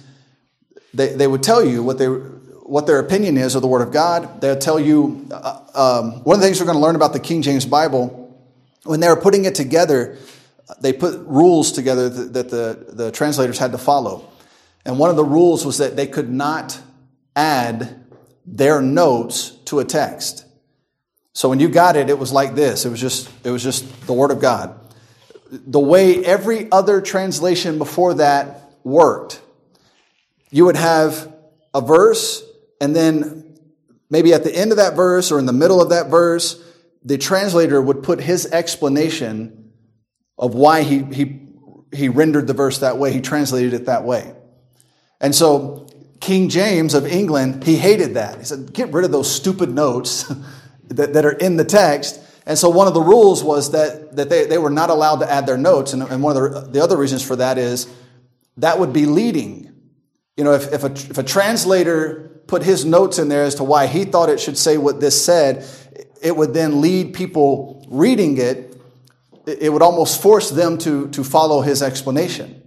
they, 0.92 1.14
they 1.14 1.26
would 1.26 1.42
tell 1.42 1.64
you 1.64 1.82
what 1.82 1.98
they 1.98 2.08
what 2.70 2.86
their 2.86 3.00
opinion 3.00 3.36
is 3.36 3.56
of 3.56 3.62
the 3.62 3.68
Word 3.68 3.82
of 3.82 3.92
God. 3.92 4.40
They'll 4.40 4.56
tell 4.56 4.78
you 4.78 5.26
uh, 5.32 5.60
um, 5.74 6.22
one 6.22 6.36
of 6.36 6.40
the 6.40 6.46
things 6.46 6.60
we're 6.60 6.66
going 6.66 6.78
to 6.78 6.82
learn 6.82 6.94
about 6.94 7.12
the 7.12 7.18
King 7.18 7.42
James 7.42 7.66
Bible 7.66 8.40
when 8.84 9.00
they 9.00 9.08
were 9.08 9.16
putting 9.16 9.44
it 9.44 9.56
together. 9.56 10.18
They 10.80 10.92
put 10.92 11.18
rules 11.26 11.72
together 11.72 12.08
that, 12.08 12.32
that 12.32 12.48
the, 12.48 12.86
the 12.90 13.10
translators 13.10 13.58
had 13.58 13.72
to 13.72 13.78
follow. 13.78 14.30
And 14.84 15.00
one 15.00 15.10
of 15.10 15.16
the 15.16 15.24
rules 15.24 15.66
was 15.66 15.78
that 15.78 15.96
they 15.96 16.06
could 16.06 16.30
not 16.30 16.80
add 17.34 18.04
their 18.46 18.80
notes 18.80 19.50
to 19.64 19.80
a 19.80 19.84
text. 19.84 20.46
So 21.32 21.48
when 21.48 21.58
you 21.58 21.68
got 21.68 21.96
it, 21.96 22.08
it 22.08 22.20
was 22.20 22.32
like 22.32 22.54
this. 22.54 22.84
It 22.86 22.90
was 22.90 23.00
just, 23.00 23.28
it 23.44 23.50
was 23.50 23.64
just 23.64 24.06
the 24.06 24.12
Word 24.12 24.30
of 24.30 24.40
God. 24.40 24.78
The 25.50 25.80
way 25.80 26.24
every 26.24 26.70
other 26.70 27.00
translation 27.00 27.78
before 27.78 28.14
that 28.14 28.70
worked, 28.84 29.40
you 30.52 30.66
would 30.66 30.76
have 30.76 31.34
a 31.74 31.80
verse 31.80 32.44
and 32.80 32.96
then 32.96 33.58
maybe 34.08 34.32
at 34.34 34.44
the 34.44 34.54
end 34.54 34.70
of 34.70 34.78
that 34.78 34.94
verse 34.94 35.30
or 35.30 35.38
in 35.38 35.46
the 35.46 35.52
middle 35.52 35.80
of 35.80 35.90
that 35.90 36.08
verse, 36.08 36.62
the 37.04 37.18
translator 37.18 37.80
would 37.80 38.02
put 38.02 38.20
his 38.20 38.46
explanation 38.46 39.72
of 40.36 40.54
why 40.54 40.82
he, 40.82 41.02
he, 41.04 41.48
he 41.92 42.08
rendered 42.08 42.46
the 42.46 42.54
verse 42.54 42.78
that 42.78 42.98
way. 42.98 43.12
He 43.12 43.20
translated 43.20 43.74
it 43.74 43.86
that 43.86 44.04
way. 44.04 44.34
And 45.20 45.34
so 45.34 45.86
King 46.20 46.48
James 46.48 46.94
of 46.94 47.06
England, 47.06 47.64
he 47.64 47.76
hated 47.76 48.14
that. 48.14 48.38
He 48.38 48.44
said, 48.44 48.72
get 48.72 48.92
rid 48.92 49.04
of 49.04 49.12
those 49.12 49.32
stupid 49.32 49.70
notes 49.70 50.24
that, 50.88 51.12
that 51.14 51.24
are 51.24 51.32
in 51.32 51.56
the 51.56 51.64
text. 51.64 52.20
And 52.46 52.58
so 52.58 52.68
one 52.70 52.88
of 52.88 52.94
the 52.94 53.02
rules 53.02 53.44
was 53.44 53.72
that, 53.72 54.16
that 54.16 54.28
they, 54.28 54.46
they 54.46 54.58
were 54.58 54.70
not 54.70 54.90
allowed 54.90 55.20
to 55.20 55.30
add 55.30 55.46
their 55.46 55.58
notes. 55.58 55.92
And, 55.92 56.02
and 56.02 56.22
one 56.22 56.36
of 56.36 56.52
the, 56.52 56.60
the 56.72 56.80
other 56.82 56.96
reasons 56.96 57.22
for 57.22 57.36
that 57.36 57.58
is 57.58 57.86
that 58.56 58.78
would 58.78 58.92
be 58.92 59.06
leading. 59.06 59.72
You 60.36 60.44
know, 60.44 60.52
if, 60.52 60.72
if, 60.72 60.84
a, 60.84 60.92
if 60.92 61.18
a 61.18 61.22
translator 61.22 62.39
put 62.50 62.64
his 62.64 62.84
notes 62.84 63.20
in 63.20 63.28
there 63.28 63.44
as 63.44 63.54
to 63.54 63.64
why 63.64 63.86
he 63.86 64.04
thought 64.04 64.28
it 64.28 64.40
should 64.40 64.58
say 64.58 64.76
what 64.76 65.00
this 65.00 65.24
said, 65.24 65.64
it 66.20 66.36
would 66.36 66.52
then 66.52 66.80
lead 66.80 67.14
people 67.14 67.86
reading 67.88 68.36
it, 68.38 68.76
it 69.46 69.72
would 69.72 69.82
almost 69.82 70.20
force 70.20 70.50
them 70.50 70.76
to, 70.76 71.08
to 71.10 71.22
follow 71.22 71.60
his 71.60 71.80
explanation. 71.80 72.60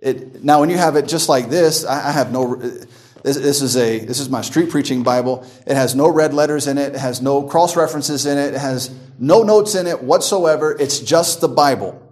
It, 0.00 0.42
now, 0.42 0.60
when 0.60 0.68
you 0.68 0.76
have 0.76 0.96
it 0.96 1.06
just 1.06 1.28
like 1.28 1.48
this, 1.48 1.84
I, 1.84 2.08
I 2.08 2.12
have 2.12 2.30
no. 2.30 2.56
This, 2.56 3.36
this, 3.38 3.62
is 3.62 3.74
a 3.78 4.00
this 4.00 4.20
is 4.20 4.28
my 4.28 4.42
street 4.42 4.68
preaching 4.68 5.02
Bible. 5.02 5.46
It 5.66 5.76
has 5.76 5.94
no 5.94 6.10
red 6.10 6.34
letters 6.34 6.66
in 6.66 6.76
it. 6.76 6.94
It 6.94 6.98
has 6.98 7.22
no 7.22 7.44
cross 7.44 7.74
references 7.74 8.26
in 8.26 8.36
it. 8.36 8.52
It 8.52 8.60
has 8.60 8.94
no 9.18 9.42
notes 9.42 9.74
in 9.74 9.86
it 9.86 10.02
whatsoever. 10.02 10.76
It's 10.78 11.00
just 11.00 11.40
the 11.40 11.48
Bible. 11.48 12.02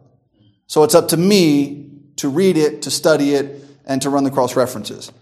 So 0.68 0.84
it's 0.84 0.94
up 0.94 1.08
to 1.08 1.18
me 1.18 1.90
to 2.16 2.30
read 2.30 2.56
it, 2.56 2.82
to 2.82 2.90
study 2.90 3.34
it, 3.34 3.62
and 3.84 4.00
to 4.00 4.08
run 4.08 4.24
the 4.24 4.30
cross 4.30 4.56
references. 4.56 5.12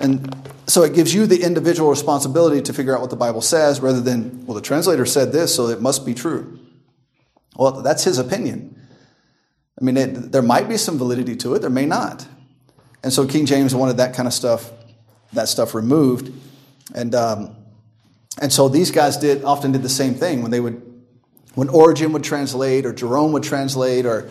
And 0.00 0.34
so 0.66 0.82
it 0.82 0.94
gives 0.94 1.14
you 1.14 1.26
the 1.26 1.42
individual 1.42 1.88
responsibility 1.88 2.60
to 2.62 2.72
figure 2.72 2.94
out 2.94 3.00
what 3.00 3.10
the 3.10 3.16
Bible 3.16 3.40
says 3.40 3.80
rather 3.80 4.00
than, 4.00 4.44
well, 4.46 4.54
the 4.54 4.60
translator 4.60 5.06
said 5.06 5.32
this, 5.32 5.54
so 5.54 5.68
it 5.68 5.80
must 5.80 6.04
be 6.04 6.12
true. 6.12 6.58
Well, 7.56 7.82
that's 7.82 8.04
his 8.04 8.18
opinion. 8.18 8.78
I 9.80 9.84
mean, 9.84 9.96
it, 9.96 10.32
there 10.32 10.42
might 10.42 10.68
be 10.68 10.76
some 10.76 10.98
validity 10.98 11.36
to 11.36 11.54
it, 11.54 11.60
there 11.60 11.70
may 11.70 11.86
not. 11.86 12.26
And 13.02 13.12
so 13.12 13.26
King 13.26 13.46
James 13.46 13.74
wanted 13.74 13.98
that 13.98 14.14
kind 14.14 14.26
of 14.26 14.34
stuff, 14.34 14.70
that 15.32 15.48
stuff 15.48 15.74
removed. 15.74 16.32
And, 16.94 17.14
um, 17.14 17.56
and 18.40 18.52
so 18.52 18.68
these 18.68 18.90
guys 18.90 19.16
did 19.16 19.44
often 19.44 19.72
did 19.72 19.82
the 19.82 19.88
same 19.88 20.14
thing 20.14 20.42
when 20.42 20.50
they 20.50 20.60
would, 20.60 20.82
when 21.54 21.68
Origen 21.68 22.12
would 22.12 22.24
translate 22.24 22.84
or 22.84 22.92
Jerome 22.92 23.32
would 23.32 23.42
translate 23.42 24.04
or 24.04 24.28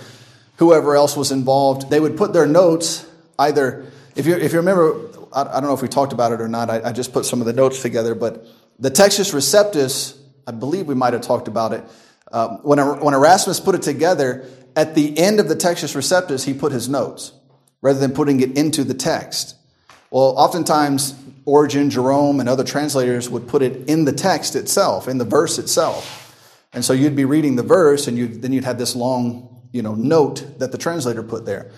whoever 0.58 0.96
else 0.96 1.16
was 1.16 1.32
involved, 1.32 1.90
they 1.90 2.00
would 2.00 2.18
put 2.18 2.34
their 2.34 2.46
notes 2.46 3.06
either, 3.40 3.86
if 4.16 4.26
you, 4.26 4.36
if 4.36 4.52
you 4.52 4.60
remember, 4.60 5.00
I, 5.36 5.42
I 5.42 5.60
don't 5.60 5.66
know 5.66 5.74
if 5.74 5.82
we 5.82 5.88
talked 5.88 6.14
about 6.14 6.32
it 6.32 6.42
or 6.42 6.48
not, 6.48 6.70
I, 6.70 6.82
I 6.86 6.92
just 6.92 7.14
put 7.14 7.26
some 7.26 7.42
of 7.42 7.46
the 7.46 7.54
notes 7.54 7.82
together, 7.82 8.16
but 8.16 8.48
the 8.80 8.90
Textus 8.90 9.34
Receptus, 9.34 10.18
I 10.48 10.52
believe 10.52 10.88
we 10.88 10.96
might 10.96 11.14
have 11.14 11.22
talked 11.22 11.48
about 11.48 11.74
it. 11.74 11.84
Uh, 12.32 12.58
when, 12.58 12.80
when 13.02 13.14
Erasmus 13.14 13.60
put 13.60 13.76
it 13.76 13.82
together, 13.82 14.50
at 14.76 14.96
the 14.96 15.18
end 15.18 15.40
of 15.40 15.48
the 15.48 15.56
Textus 15.56 15.96
Receptus, 15.96 16.46
he 16.46 16.54
put 16.54 16.72
his 16.72 16.90
notes 16.90 17.34
rather 17.82 18.00
than 18.00 18.14
putting 18.14 18.40
it 18.40 18.58
into 18.58 18.84
the 18.84 18.94
text. 18.94 19.56
Well, 20.10 20.34
oftentimes, 20.38 21.16
Origen, 21.46 21.90
Jerome, 21.90 22.40
and 22.40 22.50
other 22.50 22.64
translators 22.64 23.30
would 23.30 23.48
put 23.48 23.62
it 23.62 23.88
in 23.90 24.06
the 24.06 24.12
text 24.12 24.56
itself, 24.56 25.08
in 25.08 25.18
the 25.18 25.26
verse 25.26 25.60
itself. 25.60 26.22
And 26.74 26.84
so 26.84 26.94
you'd 26.94 27.16
be 27.16 27.26
reading 27.26 27.56
the 27.56 27.64
verse, 27.64 28.08
and 28.08 28.18
you'd, 28.18 28.42
then 28.42 28.52
you'd 28.52 28.64
have 28.64 28.78
this 28.78 28.96
long 28.96 29.64
you 29.72 29.82
know, 29.82 29.94
note 29.94 30.60
that 30.60 30.72
the 30.72 30.78
translator 30.78 31.22
put 31.22 31.46
there. 31.46 31.72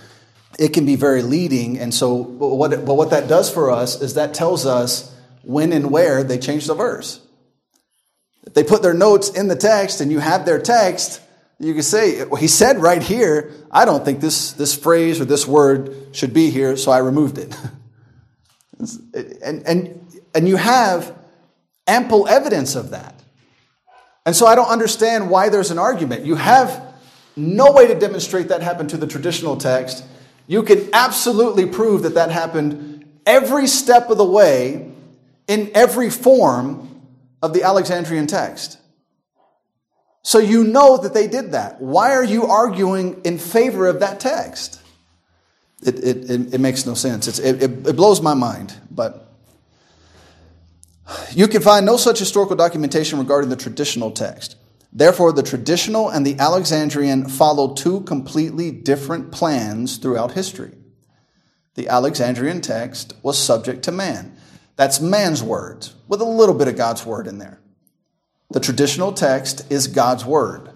It 0.58 0.70
can 0.74 0.86
be 0.86 0.95
very 0.95 1.22
leading. 1.22 1.78
And 1.80 1.93
so, 1.93 2.14
what, 2.14 2.72
but 2.86 2.95
what 2.95 3.10
that 3.12 3.28
does 3.28 3.52
for 3.52 3.70
us 3.70 4.02
is 4.02 4.16
that 4.16 4.34
tells 4.34 4.66
us 4.66 5.14
when 5.43 5.72
and 5.74 5.91
where 5.91 6.24
they 6.24 6.38
changed 6.38 6.68
the 6.68 6.76
verse. 6.76 7.22
If 8.45 8.54
they 8.54 8.64
put 8.64 8.82
their 8.82 8.93
notes 8.93 9.30
in 9.30 9.48
the 9.48 9.56
text 9.56 10.02
and 10.02 10.12
you 10.12 10.20
have 10.20 10.45
their 10.45 10.60
text, 10.60 11.22
you 11.60 11.74
can 11.74 11.84
say, 11.84 12.24
he 12.39 12.48
said 12.48 12.82
right 12.82 13.02
here, 13.02 13.52
I 13.72 13.86
don't 13.86 14.06
think 14.06 14.20
this, 14.20 14.54
this 14.54 14.76
phrase 14.76 15.20
or 15.20 15.26
this 15.26 15.48
word 15.48 16.16
should 16.16 16.34
be 16.34 16.50
here, 16.50 16.78
so 16.78 16.91
I 16.91 17.00
removed 17.00 17.38
it. 17.38 17.56
and, 19.43 19.68
and, 19.68 20.08
and 20.36 20.48
you 20.48 20.56
have 20.56 21.18
ample 21.88 22.28
evidence 22.28 22.76
of 22.76 22.91
that. 22.91 23.16
And 24.26 24.36
so 24.36 24.45
I 24.45 24.56
don't 24.56 24.68
understand 24.68 25.30
why 25.30 25.50
there's 25.50 25.72
an 25.72 25.80
argument. 25.80 26.26
You 26.26 26.36
have 26.36 26.84
no 27.36 27.72
way 27.72 27.88
to 27.88 27.95
demonstrate 27.95 28.50
that 28.50 28.62
happened 28.62 28.89
to 28.91 28.98
the 28.98 29.08
traditional 29.08 29.58
text. 29.58 30.04
You 30.48 30.64
can 30.64 30.89
absolutely 30.93 31.66
prove 31.66 32.04
that 32.04 32.16
that 32.16 32.32
happened 32.32 33.06
every 33.26 33.68
step 33.68 34.10
of 34.10 34.18
the 34.18 34.26
way 34.26 34.91
in 35.48 35.72
every 35.74 36.10
form 36.10 37.02
of 37.41 37.54
the 37.54 37.64
Alexandrian 37.64 38.28
text. 38.28 38.80
So 40.24 40.39
you 40.39 40.66
know 40.66 40.98
that 40.98 41.14
they 41.14 41.28
did 41.28 41.54
that. 41.54 41.80
Why 41.80 42.12
are 42.12 42.24
you 42.24 42.48
arguing 42.48 43.22
in 43.24 43.38
favor 43.38 43.88
of 43.88 44.02
that 44.02 44.20
text? 44.20 44.82
It, 45.82 46.00
it, 46.00 46.30
it, 46.30 46.54
it 46.56 46.58
makes 46.60 46.86
no 46.86 46.95
sense. 46.95 47.39
It, 47.39 47.64
it, 47.64 47.88
it 47.88 47.95
blows 47.95 48.22
my 48.22 48.34
mind, 48.34 48.74
but 48.91 49.32
you 51.32 51.48
can 51.48 51.62
find 51.62 51.86
no 51.86 51.95
such 51.95 52.20
historical 52.20 52.58
documentation 52.58 53.20
regarding 53.20 53.50
the 53.50 53.56
traditional 53.56 54.12
text. 54.12 54.57
Therefore, 54.91 55.31
the 55.31 55.43
traditional 55.43 56.09
and 56.09 56.25
the 56.25 56.39
Alexandrian 56.39 57.27
follow 57.27 57.73
two 57.73 58.01
completely 58.01 58.71
different 58.71 59.31
plans 59.31 59.97
throughout 59.97 60.31
history. 60.31 60.73
The 61.75 61.88
Alexandrian 61.89 62.61
text 62.61 63.13
was 63.21 63.38
subject 63.38 63.83
to 63.83 63.91
man. 63.91 64.35
That's 64.75 64.99
man's 64.99 65.43
words, 65.43 65.93
with 66.07 66.21
a 66.21 66.25
little 66.25 66.55
bit 66.55 66.67
of 66.67 66.75
God's 66.75 67.05
word 67.05 67.27
in 67.27 67.38
there. 67.38 67.59
The 68.49 68.59
traditional 68.59 69.11
text 69.11 69.69
is 69.71 69.88
God's 69.88 70.25
word 70.25 70.69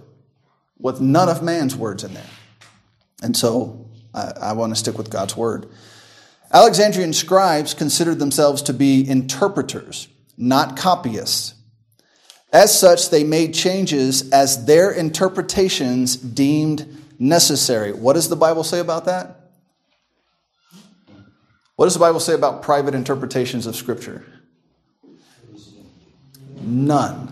with 0.78 1.00
none 1.00 1.30
of 1.30 1.42
man's 1.42 1.76
words 1.76 2.04
in 2.04 2.14
there. 2.14 2.30
And 3.24 3.38
so 3.38 3.90
I, 4.14 4.34
I 4.42 4.54
want 4.54 4.72
to 4.72 4.76
stick 4.76 4.98
with 4.98 5.10
God's 5.10 5.38
word. 5.38 5.70
Alexandrian 6.54 7.14
scribes 7.14 7.74
considered 7.74 8.20
themselves 8.20 8.62
to 8.64 8.74
be 8.74 9.08
interpreters, 9.08 10.08
not 10.38 10.76
copyists. 10.76 11.54
As 12.52 12.78
such, 12.78 13.10
they 13.10 13.24
made 13.24 13.54
changes 13.54 14.30
as 14.32 14.66
their 14.66 14.92
interpretations 14.92 16.18
deemed 16.18 16.86
necessary. 17.18 17.94
What 17.94 18.14
does 18.14 18.28
the 18.28 18.36
Bible 18.36 18.64
say 18.64 18.80
about 18.80 19.06
that? 19.06 19.38
What 21.78 21.86
does 21.86 21.94
the 21.94 22.00
Bible 22.00 22.20
say 22.20 22.34
about 22.34 22.62
private 22.62 22.94
interpretations 22.94 23.66
of 23.66 23.76
Scripture? 23.76 24.26
None. 26.60 27.32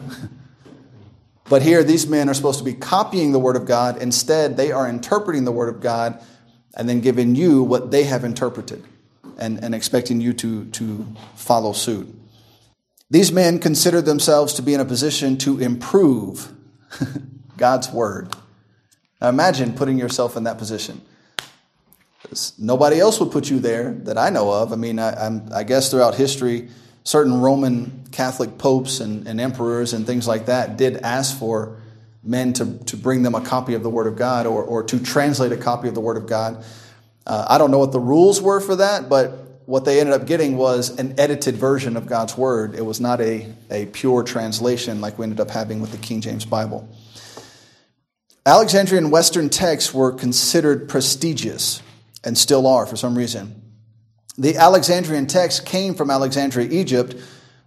But 1.49 1.63
here, 1.63 1.83
these 1.83 2.07
men 2.07 2.29
are 2.29 2.33
supposed 2.33 2.59
to 2.59 2.65
be 2.65 2.73
copying 2.73 3.31
the 3.31 3.39
Word 3.39 3.55
of 3.55 3.65
God. 3.65 4.01
Instead, 4.01 4.55
they 4.55 4.71
are 4.71 4.87
interpreting 4.87 5.45
the 5.45 5.51
Word 5.51 5.69
of 5.69 5.81
God 5.81 6.23
and 6.75 6.87
then 6.87 7.01
giving 7.01 7.35
you 7.35 7.63
what 7.63 7.91
they 7.91 8.03
have 8.03 8.23
interpreted 8.23 8.83
and, 9.37 9.63
and 9.63 9.73
expecting 9.73 10.21
you 10.21 10.33
to, 10.33 10.65
to 10.65 11.05
follow 11.35 11.73
suit. 11.73 12.18
These 13.11 13.31
men 13.31 13.59
considered 13.59 14.05
themselves 14.05 14.53
to 14.53 14.61
be 14.61 14.73
in 14.73 14.79
a 14.79 14.85
position 14.85 15.37
to 15.39 15.59
improve 15.59 16.53
God's 17.57 17.89
Word. 17.91 18.35
Now 19.19 19.29
imagine 19.29 19.73
putting 19.73 19.97
yourself 19.97 20.37
in 20.37 20.43
that 20.43 20.57
position. 20.57 21.01
Nobody 22.59 22.99
else 22.99 23.19
would 23.19 23.31
put 23.31 23.49
you 23.49 23.59
there 23.59 23.93
that 24.03 24.17
I 24.17 24.29
know 24.29 24.51
of. 24.51 24.71
I 24.71 24.75
mean, 24.75 24.99
I, 24.99 25.41
I 25.53 25.63
guess 25.63 25.89
throughout 25.89 26.15
history, 26.15 26.69
certain 27.03 27.41
Roman 27.41 28.07
Catholic 28.11 28.57
popes 28.57 28.99
and, 28.99 29.27
and, 29.27 29.41
emperors 29.41 29.93
and 29.93 30.05
things 30.05 30.27
like 30.27 30.45
that 30.45 30.77
did 30.77 30.97
ask 30.97 31.37
for 31.37 31.81
men 32.23 32.53
to, 32.53 32.77
to 32.85 32.97
bring 32.97 33.23
them 33.23 33.33
a 33.33 33.41
copy 33.41 33.73
of 33.73 33.81
the 33.81 33.89
Word 33.89 34.05
of 34.05 34.15
God 34.15 34.45
or, 34.45 34.63
or 34.63 34.83
to 34.83 34.99
translate 34.99 35.51
a 35.51 35.57
copy 35.57 35.87
of 35.87 35.95
the 35.95 36.01
Word 36.01 36.17
of 36.17 36.27
God. 36.27 36.63
Uh, 37.25 37.45
I 37.49 37.57
don't 37.57 37.71
know 37.71 37.79
what 37.79 37.93
the 37.93 37.99
rules 37.99 38.41
were 38.41 38.59
for 38.59 38.75
that, 38.75 39.09
but 39.09 39.48
what 39.69 39.85
they 39.85 39.99
ended 39.99 40.15
up 40.15 40.25
getting 40.25 40.57
was 40.57 40.97
an 40.97 41.13
edited 41.19 41.55
version 41.55 41.95
of 41.95 42.07
God's 42.07 42.35
Word. 42.35 42.73
It 42.73 42.83
was 42.83 42.99
not 42.99 43.21
a, 43.21 43.45
a 43.69 43.85
pure 43.85 44.23
translation 44.23 44.99
like 44.99 45.19
we 45.19 45.23
ended 45.25 45.39
up 45.39 45.51
having 45.51 45.79
with 45.79 45.91
the 45.91 45.99
King 45.99 46.21
James 46.21 46.43
Bible. 46.43 46.89
Alexandrian 48.47 49.11
Western 49.11 49.47
texts 49.47 49.93
were 49.93 50.11
considered 50.11 50.89
prestigious 50.89 51.83
and 52.23 52.35
still 52.35 52.65
are 52.65 52.87
for 52.87 52.95
some 52.95 53.15
reason. 53.15 53.61
The 54.39 54.57
Alexandrian 54.57 55.27
text 55.27 55.67
came 55.67 55.93
from 55.93 56.09
Alexandria, 56.09 56.67
Egypt, 56.71 57.15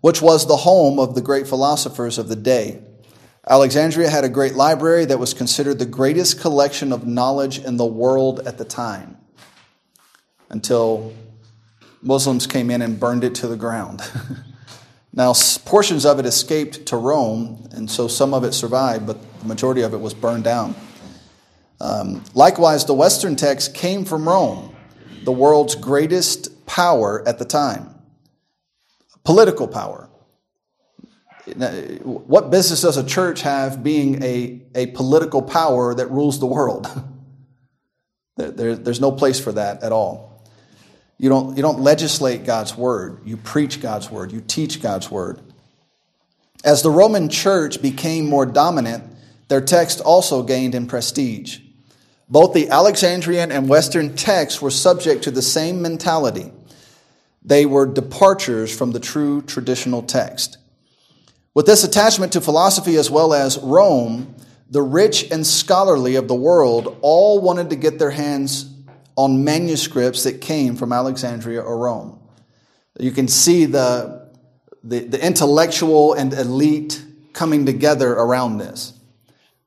which 0.01 0.21
was 0.21 0.49
the 0.49 0.57
home 0.57 0.99
of 0.99 1.15
the 1.15 1.23
great 1.23 1.47
philosophers 1.47 2.19
of 2.19 2.27
the 2.27 2.35
day. 2.35 2.83
Alexandria 3.49 4.11
had 4.11 4.25
a 4.25 4.29
great 4.29 4.55
library 4.55 5.05
that 5.05 5.21
was 5.21 5.35
considered 5.35 5.79
the 5.79 5.87
greatest 5.87 6.41
collection 6.41 6.93
of 6.93 7.07
knowledge 7.07 7.61
in 7.61 7.77
the 7.77 7.87
world 7.87 8.41
at 8.41 8.59
the 8.59 8.65
time 8.65 9.19
until 10.51 11.15
Muslims 12.03 12.47
came 12.47 12.71
in 12.71 12.83
and 12.83 12.99
burned 12.99 13.25
it 13.25 13.35
to 13.37 13.47
the 13.47 13.57
ground. 13.57 14.03
now, 15.13 15.33
portions 15.65 16.05
of 16.05 16.19
it 16.19 16.27
escaped 16.27 16.87
to 16.87 16.97
Rome, 16.97 17.69
and 17.73 17.91
so 17.91 18.09
some 18.09 18.35
of 18.35 18.45
it 18.45 18.53
survived, 18.53 19.07
but 19.07 19.19
the 19.41 19.47
majority 19.47 19.83
of 19.83 19.95
it 19.95 20.01
was 20.01 20.13
burned 20.13 20.45
down. 20.45 20.75
Um, 21.81 22.23
likewise, 22.35 22.85
the 22.85 22.95
Western 22.95 23.37
text 23.37 23.75
came 23.75 24.05
from 24.05 24.29
Rome, 24.29 24.75
the 25.25 25.33
world's 25.33 25.75
greatest 25.75 26.67
power 26.67 27.27
at 27.27 27.39
the 27.39 27.45
time 27.45 27.93
political 29.25 29.69
power. 29.69 30.09
what 32.03 32.51
business 32.51 32.83
does 32.83 32.97
a 32.97 33.05
church 33.05 33.43
have 33.43 33.83
being 33.83 34.23
a, 34.23 34.63
a 34.75 34.87
political 34.87 35.43
power 35.43 35.95
that 35.95 36.11
rules 36.11 36.41
the 36.41 36.47
world? 36.47 36.89
there, 38.37 38.75
there's 38.75 39.01
no 39.01 39.13
place 39.13 39.39
for 39.41 39.53
that 39.53 39.83
at 39.83 39.93
all. 39.93 40.32
You 41.23 41.29
don't, 41.29 41.57
you 41.57 41.63
don't 41.63 41.79
legislate 41.79 42.45
God's 42.45 42.77
word, 42.77 43.21
you 43.25 43.37
preach 43.37 43.81
God's 43.81 44.11
word, 44.11 44.33
you 44.33 44.41
teach 44.41 44.83
God's 44.83 45.09
word. 45.09 45.41
As 46.65 46.83
the 46.83 46.91
Roman 46.91 47.29
church 47.29 47.81
became 47.81 48.29
more 48.29 48.45
dominant, 48.45 49.05
their 49.47 49.61
text 49.61 50.01
also 50.01 50.43
gained 50.43 50.75
in 50.75 50.89
prestige. 50.89 51.61
Both 52.29 52.55
the 52.55 52.71
Alexandrian 52.71 53.53
and 53.53 53.69
Western 53.69 54.17
texts 54.17 54.61
were 54.61 54.73
subject 54.73 55.23
to 55.23 55.31
the 55.31 55.43
same 55.43 55.81
mentality. 55.81 56.51
They 57.45 57.67
were 57.67 57.87
departures 57.87 58.77
from 58.77 58.91
the 58.91 58.99
true 58.99 59.43
traditional 59.43 60.03
text. 60.03 60.59
With 61.55 61.67
this 61.67 61.85
attachment 61.85 62.33
to 62.33 62.41
philosophy 62.41 62.97
as 62.97 63.13
well 63.13 63.33
as 63.33 63.59
Rome, 63.59 64.35
the 64.69 64.83
rich 64.83 65.31
and 65.31 65.47
scholarly 65.47 66.17
of 66.17 66.27
the 66.27 66.35
world 66.35 66.99
all 67.01 67.41
wanted 67.41 67.71
to 67.71 67.77
get 67.77 68.01
their 68.01 68.11
hands 68.11 68.72
on 69.17 69.45
manuscripts 69.45 70.25
that 70.25 70.41
came 70.41 70.77
from 70.77 70.93
Alexandria 70.93 71.61
or 71.61 71.79
Rome. 71.79 72.19
You 72.99 73.11
can 73.11 73.29
see 73.29 73.65
the, 73.65 74.31
the, 74.85 75.01
the 75.01 75.25
intellectual 75.25 76.15
and 76.15 76.33
elite 76.33 77.03
coming 77.33 77.67
together 77.67 78.13
around 78.13 78.59
this. 78.59 78.93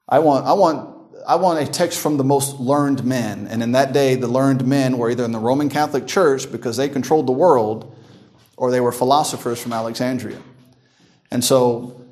I 0.07 0.19
want, 0.19 0.45
I, 0.45 0.53
want, 0.53 0.95
I 1.27 1.35
want 1.35 1.67
a 1.67 1.71
text 1.71 1.99
from 1.99 2.17
the 2.17 2.23
most 2.23 2.59
learned 2.59 3.03
men. 3.03 3.47
And 3.47 3.63
in 3.63 3.71
that 3.71 3.93
day, 3.93 4.15
the 4.15 4.27
learned 4.27 4.67
men 4.67 4.97
were 4.97 5.09
either 5.09 5.25
in 5.25 5.31
the 5.31 5.39
Roman 5.39 5.69
Catholic 5.69 6.05
Church 6.05 6.51
because 6.51 6.77
they 6.77 6.89
controlled 6.89 7.27
the 7.27 7.33
world, 7.33 7.95
or 8.57 8.71
they 8.71 8.81
were 8.81 8.91
philosophers 8.91 9.61
from 9.61 9.73
Alexandria. 9.73 10.41
And 11.31 11.43
so 11.43 12.05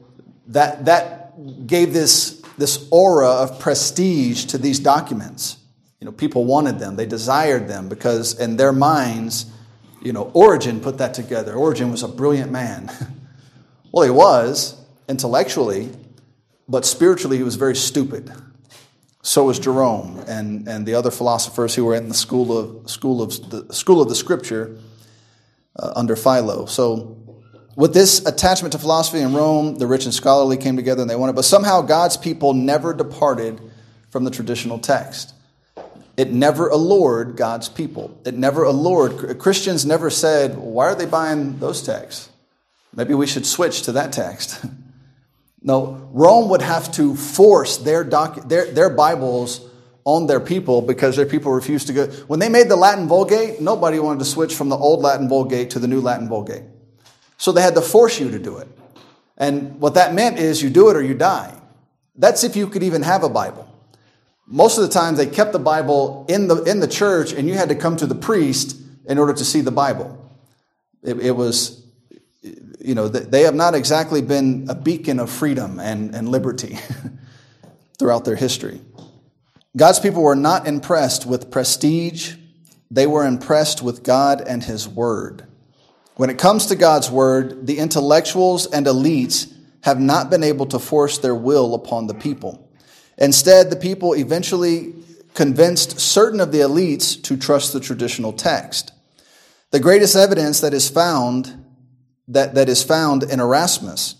that, 0.47 0.85
that 0.85 1.67
gave 1.67 1.93
this, 1.93 2.41
this 2.57 2.87
aura 2.91 3.29
of 3.29 3.59
prestige 3.59 4.45
to 4.45 4.57
these 4.57 4.79
documents. 4.79 5.57
You 6.03 6.07
know, 6.07 6.11
people 6.11 6.43
wanted 6.43 6.79
them, 6.79 6.97
they 6.97 7.05
desired 7.05 7.69
them 7.69 7.87
because 7.87 8.37
in 8.37 8.57
their 8.57 8.73
minds, 8.73 9.45
you 10.01 10.11
know, 10.11 10.23
Origen 10.33 10.81
put 10.81 10.97
that 10.97 11.13
together. 11.13 11.53
Origen 11.53 11.91
was 11.91 12.03
a 12.03 12.09
brilliant 12.09 12.51
man. 12.51 12.91
well, 13.93 14.03
he 14.03 14.11
was 14.11 14.75
intellectually, 15.07 15.91
but 16.67 16.83
spiritually 16.83 17.37
he 17.37 17.43
was 17.43 17.55
very 17.55 17.77
stupid. 17.77 18.29
So 19.21 19.45
was 19.45 19.59
Jerome 19.59 20.21
and, 20.27 20.67
and 20.67 20.85
the 20.85 20.95
other 20.95 21.09
philosophers 21.09 21.73
who 21.73 21.85
were 21.85 21.95
in 21.95 22.09
the 22.09 22.13
school 22.13 22.57
of, 22.57 22.89
school 22.89 23.21
of, 23.21 23.49
the, 23.49 23.73
school 23.73 24.01
of 24.01 24.09
the 24.09 24.15
scripture 24.15 24.77
uh, 25.79 25.93
under 25.95 26.17
Philo. 26.17 26.65
So 26.65 27.15
with 27.77 27.93
this 27.93 28.25
attachment 28.25 28.73
to 28.73 28.77
philosophy 28.77 29.21
in 29.21 29.33
Rome, 29.33 29.75
the 29.75 29.87
rich 29.87 30.03
and 30.03 30.13
scholarly 30.13 30.57
came 30.57 30.75
together 30.75 30.99
and 30.99 31.09
they 31.09 31.15
wanted, 31.15 31.37
but 31.37 31.45
somehow 31.45 31.79
God's 31.79 32.17
people 32.17 32.53
never 32.53 32.93
departed 32.93 33.61
from 34.09 34.25
the 34.25 34.31
traditional 34.31 34.79
text. 34.79 35.32
It 36.15 36.31
never 36.31 36.69
allured 36.69 37.35
God's 37.35 37.69
people. 37.69 38.19
It 38.25 38.35
never 38.35 38.63
allured. 38.63 39.39
Christians 39.39 39.85
never 39.85 40.09
said, 40.09 40.57
why 40.57 40.85
are 40.85 40.95
they 40.95 41.07
buying 41.07 41.57
those 41.59 41.81
texts? 41.81 42.29
Maybe 42.95 43.15
we 43.15 43.25
should 43.25 43.45
switch 43.45 43.83
to 43.83 43.93
that 43.93 44.13
text. 44.13 44.63
no, 45.63 46.07
Rome 46.11 46.49
would 46.49 46.61
have 46.61 46.91
to 46.93 47.15
force 47.15 47.77
their, 47.77 48.03
their, 48.03 48.71
their 48.71 48.89
Bibles 48.91 49.67
on 50.05 50.27
their 50.27 50.39
people 50.39 50.81
because 50.81 51.15
their 51.15 51.25
people 51.25 51.51
refused 51.51 51.87
to 51.87 51.93
go. 51.93 52.07
When 52.27 52.39
they 52.39 52.49
made 52.49 52.69
the 52.69 52.75
Latin 52.75 53.07
Vulgate, 53.07 53.59
nobody 53.59 53.99
wanted 53.99 54.19
to 54.19 54.25
switch 54.25 54.53
from 54.53 54.69
the 54.69 54.77
old 54.77 55.01
Latin 55.01 55.27
Vulgate 55.27 55.71
to 55.71 55.79
the 55.79 55.87
new 55.87 56.01
Latin 56.01 56.27
Vulgate. 56.27 56.63
So 57.37 57.51
they 57.51 57.61
had 57.61 57.73
to 57.75 57.81
force 57.81 58.19
you 58.19 58.29
to 58.29 58.39
do 58.39 58.57
it. 58.57 58.67
And 59.37 59.79
what 59.79 59.95
that 59.95 60.13
meant 60.13 60.37
is 60.37 60.61
you 60.61 60.69
do 60.69 60.89
it 60.89 60.95
or 60.95 61.01
you 61.01 61.15
die. 61.15 61.59
That's 62.15 62.43
if 62.43 62.55
you 62.55 62.67
could 62.67 62.83
even 62.83 63.01
have 63.01 63.23
a 63.23 63.29
Bible. 63.29 63.67
Most 64.45 64.77
of 64.77 64.83
the 64.83 64.89
time, 64.89 65.15
they 65.15 65.25
kept 65.25 65.53
the 65.53 65.59
Bible 65.59 66.25
in 66.27 66.47
the, 66.47 66.63
in 66.63 66.79
the 66.79 66.87
church, 66.87 67.33
and 67.33 67.47
you 67.47 67.55
had 67.55 67.69
to 67.69 67.75
come 67.75 67.95
to 67.97 68.05
the 68.05 68.15
priest 68.15 68.77
in 69.05 69.17
order 69.17 69.33
to 69.33 69.45
see 69.45 69.61
the 69.61 69.71
Bible. 69.71 70.19
It, 71.01 71.19
it 71.19 71.31
was, 71.31 71.85
you 72.41 72.95
know, 72.95 73.07
they 73.07 73.41
have 73.43 73.55
not 73.55 73.75
exactly 73.75 74.21
been 74.21 74.67
a 74.69 74.75
beacon 74.75 75.19
of 75.19 75.29
freedom 75.29 75.79
and, 75.79 76.13
and 76.13 76.29
liberty 76.29 76.77
throughout 77.99 78.25
their 78.25 78.35
history. 78.35 78.81
God's 79.75 79.99
people 79.99 80.21
were 80.21 80.35
not 80.35 80.67
impressed 80.67 81.25
with 81.25 81.49
prestige, 81.49 82.35
they 82.91 83.07
were 83.07 83.25
impressed 83.25 83.81
with 83.81 84.03
God 84.03 84.41
and 84.41 84.63
His 84.63 84.87
Word. 84.87 85.47
When 86.15 86.29
it 86.29 86.37
comes 86.37 86.67
to 86.67 86.75
God's 86.75 87.09
word, 87.09 87.65
the 87.65 87.79
intellectuals 87.79 88.67
and 88.67 88.85
elites 88.85 89.51
have 89.81 89.99
not 89.99 90.29
been 90.29 90.43
able 90.43 90.67
to 90.67 90.77
force 90.77 91.17
their 91.17 91.33
will 91.33 91.73
upon 91.73 92.05
the 92.05 92.13
people. 92.13 92.69
Instead, 93.17 93.69
the 93.69 93.75
people 93.75 94.13
eventually 94.13 94.93
convinced 95.33 95.99
certain 95.99 96.39
of 96.39 96.51
the 96.51 96.59
elites 96.59 97.21
to 97.23 97.37
trust 97.37 97.73
the 97.73 97.79
traditional 97.79 98.33
text. 98.33 98.91
The 99.71 99.79
greatest 99.79 100.15
evidence 100.15 100.59
that 100.61 100.73
is 100.73 100.89
found 100.89 101.65
that, 102.27 102.55
that 102.55 102.69
is 102.69 102.83
found 102.83 103.23
in 103.23 103.39
Erasmus, 103.39 104.15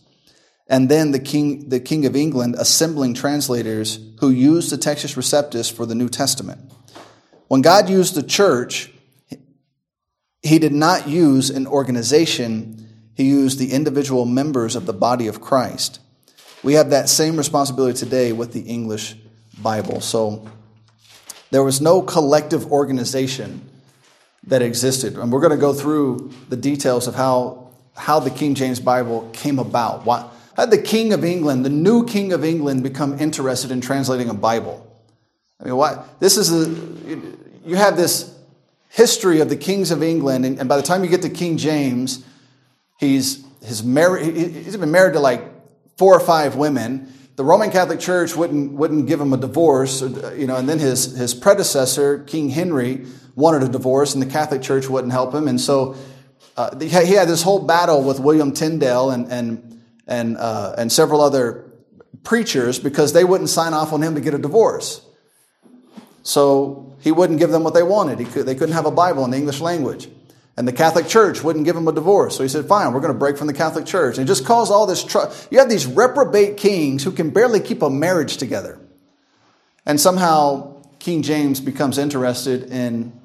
and 0.68 0.89
then 0.89 1.12
the 1.12 1.20
king, 1.20 1.70
the 1.70 1.80
king 1.80 2.06
of 2.06 2.16
England 2.16 2.56
assembling 2.58 3.14
translators 3.14 4.00
who 4.20 4.30
used 4.30 4.72
the 4.72 4.78
Textus 4.78 5.16
Receptus 5.16 5.72
for 5.72 5.86
the 5.86 5.96
New 5.96 6.10
Testament. 6.10 6.72
When 7.48 7.62
God 7.62 7.89
used 7.89 8.16
the 8.16 8.24
church 8.24 8.89
he 10.44 10.60
did 10.60 10.74
not 10.74 11.08
use 11.08 11.50
an 11.50 11.66
organization, 11.66 13.10
he 13.16 13.24
used 13.24 13.60
the 13.60 13.72
individual 13.72 14.26
members 14.26 14.76
of 14.76 14.86
the 14.86 14.94
body 14.94 15.28
of 15.28 15.39
Christ. 15.39 16.00
We 16.64 16.74
have 16.74 16.91
that 16.91 17.09
same 17.09 17.36
responsibility 17.36 17.97
today 17.97 18.32
with 18.32 18.53
the 18.53 18.61
English 18.61 19.16
Bible. 19.61 19.99
So 19.99 20.47
there 21.51 21.64
was 21.64 21.82
no 21.82 22.01
collective 22.01 22.72
organization 22.72 23.70
that 24.47 24.61
existed. 24.61 25.18
And 25.18 25.32
we're 25.32 25.41
going 25.41 25.51
to 25.51 25.57
go 25.57 25.74
through 25.74 26.32
the 26.49 26.55
details 26.55 27.07
of 27.07 27.16
how, 27.16 27.72
how 27.95 28.20
the 28.20 28.30
King 28.30 28.55
James 28.55 28.80
Bible 28.80 29.30
came 29.34 29.59
about. 29.59 30.05
Why, 30.05 30.30
how 30.55 30.66
did 30.66 30.80
the 30.80 30.84
King 30.84 31.14
of 31.14 31.24
England, 31.24 31.66
the 31.66 31.70
new 31.70 32.05
King 32.05 32.32
of 32.32 32.43
England, 32.43 32.82
become 32.82 33.20
interested 33.20 33.70
in 33.70 33.82
translating 33.82 34.30
a 34.30 34.34
Bible? 34.34 34.89
I 35.59 35.66
mean, 35.66 35.76
why? 35.76 36.03
This 36.20 36.38
is 36.38 36.51
a, 36.51 36.70
you 37.66 37.76
have 37.76 37.97
this 37.97 38.34
history 38.89 39.39
of 39.41 39.49
the 39.49 39.55
kings 39.55 39.91
of 39.91 40.03
England, 40.03 40.45
and, 40.45 40.59
and 40.59 40.70
by 40.70 40.78
the 40.78 40.84
time 40.84 41.03
you 41.03 41.09
get 41.09 41.24
to 41.24 41.30
King 41.30 41.57
James, 41.57 42.24
he's, 42.99 43.43
his 43.64 43.84
married, 43.84 44.36
he's 44.36 44.78
been 44.78 44.91
married 44.91 45.14
to 45.14 45.20
like 45.20 45.53
four 45.98 46.16
or 46.16 46.20
five 46.20 46.56
women. 46.56 47.12
The 47.36 47.44
Roman 47.44 47.72
Catholic 47.72 48.00
Church 48.00 48.36
wouldn't, 48.36 48.74
wouldn't 48.74 49.08
give 49.08 49.20
him 49.20 49.34
a 49.34 49.38
divorce, 49.38 50.02
uh, 50.02 50.36
you 50.38 50.46
know, 50.46 50.56
and 50.56 50.70
then 50.70 50.80
his, 50.80 51.18
his 51.18 51.34
predecessor, 51.34 52.20
King 52.20 52.50
Henry, 52.50 53.06
wanted 53.36 53.64
a 53.64 53.70
divorce, 53.70 54.14
and 54.14 54.22
the 54.22 54.28
Catholic 54.28 54.62
Church 54.62 54.88
wouldn't 54.88 55.14
help 55.14 55.34
him. 55.34 55.48
And 55.48 55.60
so 55.60 55.96
uh, 56.56 56.78
he 56.80 56.89
had 56.89 57.28
this 57.28 57.41
whole 57.41 57.66
battle 57.66 58.04
with 58.04 58.20
William 58.20 58.52
Tyndale 58.52 59.10
and, 59.10 59.32
and, 59.32 59.82
and, 60.06 60.38
uh, 60.38 60.76
and 60.78 60.91
several 60.91 61.22
other 61.22 61.72
preachers 62.24 62.78
because 62.78 63.14
they 63.14 63.24
wouldn't 63.24 63.50
sign 63.50 63.74
off 63.74 63.91
on 63.94 64.04
him 64.04 64.16
to 64.16 64.22
get 64.22 64.34
a 64.36 64.38
divorce. 64.38 65.04
So 66.22 66.96
he 67.02 67.12
wouldn't 67.12 67.39
give 67.39 67.50
them 67.50 67.64
what 67.64 67.74
they 67.74 67.84
wanted. 67.84 68.26
Could, 68.28 68.46
they 68.46 68.56
couldn't 68.56 68.76
have 68.76 68.86
a 68.86 68.91
Bible 68.91 69.26
in 69.26 69.32
the 69.32 69.38
English 69.38 69.60
language. 69.60 70.08
And 70.56 70.68
the 70.68 70.74
Catholic 70.74 71.08
Church 71.08 71.43
wouldn't 71.43 71.66
give 71.66 71.76
him 71.76 71.88
a 71.88 71.91
divorce. 71.91 72.38
So 72.38 72.43
he 72.43 72.49
said, 72.49 72.68
fine, 72.68 72.93
we're 72.93 72.99
going 72.99 73.14
to 73.14 73.18
break 73.18 73.38
from 73.38 73.47
the 73.47 73.54
Catholic 73.54 73.86
Church. 73.86 74.18
And 74.18 74.26
it 74.26 74.28
just 74.28 74.45
caused 74.45 74.72
all 74.72 74.86
this 74.86 75.04
trouble. 75.04 75.34
You 75.49 75.60
have 75.60 75.70
these 75.70 75.88
reprobate 75.88 76.58
kings 76.58 77.04
who 77.04 77.12
can 77.12 77.32
barely 77.32 77.60
keep 77.60 77.82
a 77.82 77.89
marriage 77.89 78.38
together. 78.38 78.80
And 79.86 79.99
somehow 79.99 80.84
King 80.99 81.24
James 81.24 81.60
becomes 81.60 81.97
interested 81.97 82.72
in 82.72 83.20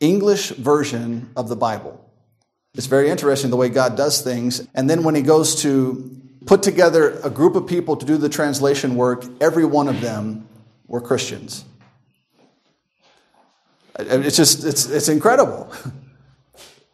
English 0.00 0.50
version 0.50 1.30
of 1.36 1.48
the 1.48 1.56
Bible. 1.56 2.02
It's 2.74 2.86
very 2.86 3.08
interesting 3.08 3.50
the 3.50 3.56
way 3.56 3.68
God 3.68 3.96
does 3.96 4.20
things. 4.20 4.66
And 4.74 4.90
then 4.90 5.04
when 5.04 5.14
he 5.14 5.22
goes 5.22 5.62
to 5.62 6.20
put 6.46 6.62
together 6.62 7.18
a 7.22 7.30
group 7.30 7.54
of 7.54 7.66
people 7.66 7.96
to 7.96 8.04
do 8.04 8.16
the 8.16 8.28
translation 8.28 8.96
work, 8.96 9.24
every 9.40 9.64
one 9.64 9.88
of 9.88 10.00
them 10.00 10.48
were 10.86 11.00
Christians. 11.00 11.64
It's 13.98 14.36
just, 14.36 14.64
it's, 14.64 14.90
it's 14.90 15.08
incredible. 15.08 15.72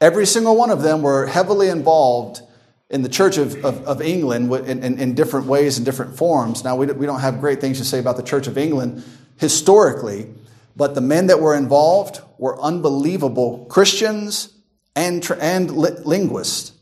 Every 0.02 0.26
single 0.26 0.56
one 0.56 0.70
of 0.70 0.82
them 0.82 1.00
were 1.00 1.26
heavily 1.26 1.68
involved 1.68 2.42
in 2.90 3.02
the 3.02 3.08
Church 3.08 3.38
of, 3.38 3.64
of, 3.64 3.84
of 3.84 4.02
England 4.02 4.52
in, 4.52 4.82
in, 4.82 4.98
in, 4.98 5.14
different 5.14 5.46
ways 5.46 5.76
and 5.76 5.86
different 5.86 6.16
forms. 6.16 6.64
Now, 6.64 6.74
we, 6.74 6.86
we 6.86 7.06
don't 7.06 7.20
have 7.20 7.38
great 7.38 7.60
things 7.60 7.78
to 7.78 7.84
say 7.84 8.00
about 8.00 8.16
the 8.16 8.24
Church 8.24 8.48
of 8.48 8.58
England 8.58 9.04
historically, 9.38 10.28
but 10.74 10.96
the 10.96 11.00
men 11.00 11.28
that 11.28 11.38
were 11.40 11.54
involved 11.54 12.20
were 12.36 12.60
unbelievable 12.60 13.64
Christians 13.70 14.52
and, 14.96 15.24
and 15.40 15.70
li- 15.70 15.96
linguists. 16.04 16.72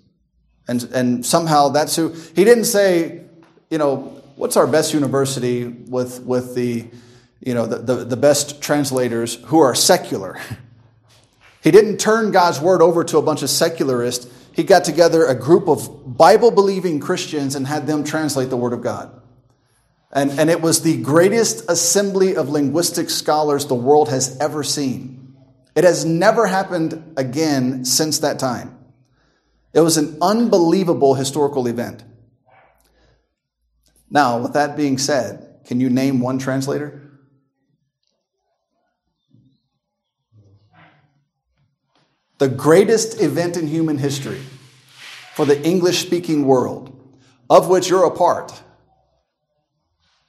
And, 0.66 0.82
and 0.84 1.26
somehow 1.26 1.68
that's 1.68 1.94
who, 1.94 2.14
he 2.34 2.44
didn't 2.44 2.64
say, 2.64 3.20
you 3.68 3.76
know, 3.76 3.98
what's 4.36 4.56
our 4.56 4.66
best 4.66 4.94
university 4.94 5.66
with, 5.66 6.22
with 6.22 6.54
the, 6.54 6.86
you 7.40 7.52
know, 7.52 7.66
the, 7.66 7.80
the, 7.80 8.04
the 8.06 8.16
best 8.16 8.62
translators 8.62 9.34
who 9.44 9.58
are 9.58 9.74
secular. 9.74 10.40
He 11.62 11.70
didn't 11.70 11.98
turn 11.98 12.30
God's 12.30 12.60
word 12.60 12.82
over 12.82 13.04
to 13.04 13.18
a 13.18 13.22
bunch 13.22 13.42
of 13.42 13.50
secularists. 13.50 14.26
he 14.52 14.62
got 14.62 14.84
together 14.84 15.26
a 15.26 15.34
group 15.34 15.68
of 15.68 16.16
Bible 16.16 16.50
believing 16.50 17.00
Christians 17.00 17.54
and 17.54 17.66
had 17.66 17.86
them 17.86 18.02
translate 18.04 18.50
the 18.50 18.56
Word 18.56 18.72
of 18.72 18.82
God. 18.82 19.20
And, 20.12 20.32
and 20.32 20.50
it 20.50 20.60
was 20.60 20.82
the 20.82 21.00
greatest 21.00 21.70
assembly 21.70 22.34
of 22.34 22.48
linguistic 22.48 23.10
scholars 23.10 23.66
the 23.66 23.74
world 23.74 24.08
has 24.08 24.36
ever 24.38 24.64
seen. 24.64 25.36
It 25.76 25.84
has 25.84 26.04
never 26.04 26.46
happened 26.46 27.14
again 27.16 27.84
since 27.84 28.18
that 28.18 28.38
time. 28.38 28.76
It 29.72 29.80
was 29.80 29.96
an 29.96 30.18
unbelievable 30.20 31.14
historical 31.14 31.68
event. 31.68 32.02
Now, 34.10 34.40
with 34.40 34.54
that 34.54 34.76
being 34.76 34.98
said, 34.98 35.60
can 35.64 35.78
you 35.78 35.88
name 35.88 36.18
one 36.18 36.38
translator? 36.38 37.09
The 42.40 42.48
greatest 42.48 43.20
event 43.20 43.58
in 43.58 43.66
human 43.66 43.98
history 43.98 44.40
for 45.34 45.44
the 45.44 45.62
English 45.62 46.00
speaking 46.00 46.46
world, 46.46 46.98
of 47.50 47.68
which 47.68 47.90
you're 47.90 48.04
a 48.04 48.10
part, 48.10 48.62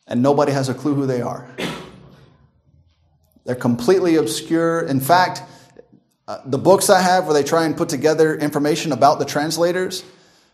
and 0.07 0.21
nobody 0.21 0.51
has 0.51 0.67
a 0.67 0.73
clue 0.73 0.93
who 0.93 1.05
they 1.05 1.21
are. 1.21 1.47
They're 3.45 3.55
completely 3.55 4.17
obscure. 4.17 4.81
In 4.81 4.99
fact, 4.99 5.41
uh, 6.27 6.41
the 6.45 6.57
books 6.57 6.89
I 6.89 6.99
have 6.99 7.27
where 7.27 7.33
they 7.33 7.43
try 7.43 7.63
and 7.63 7.77
put 7.77 7.87
together 7.87 8.35
information 8.35 8.91
about 8.91 9.19
the 9.19 9.25
translators, 9.25 10.03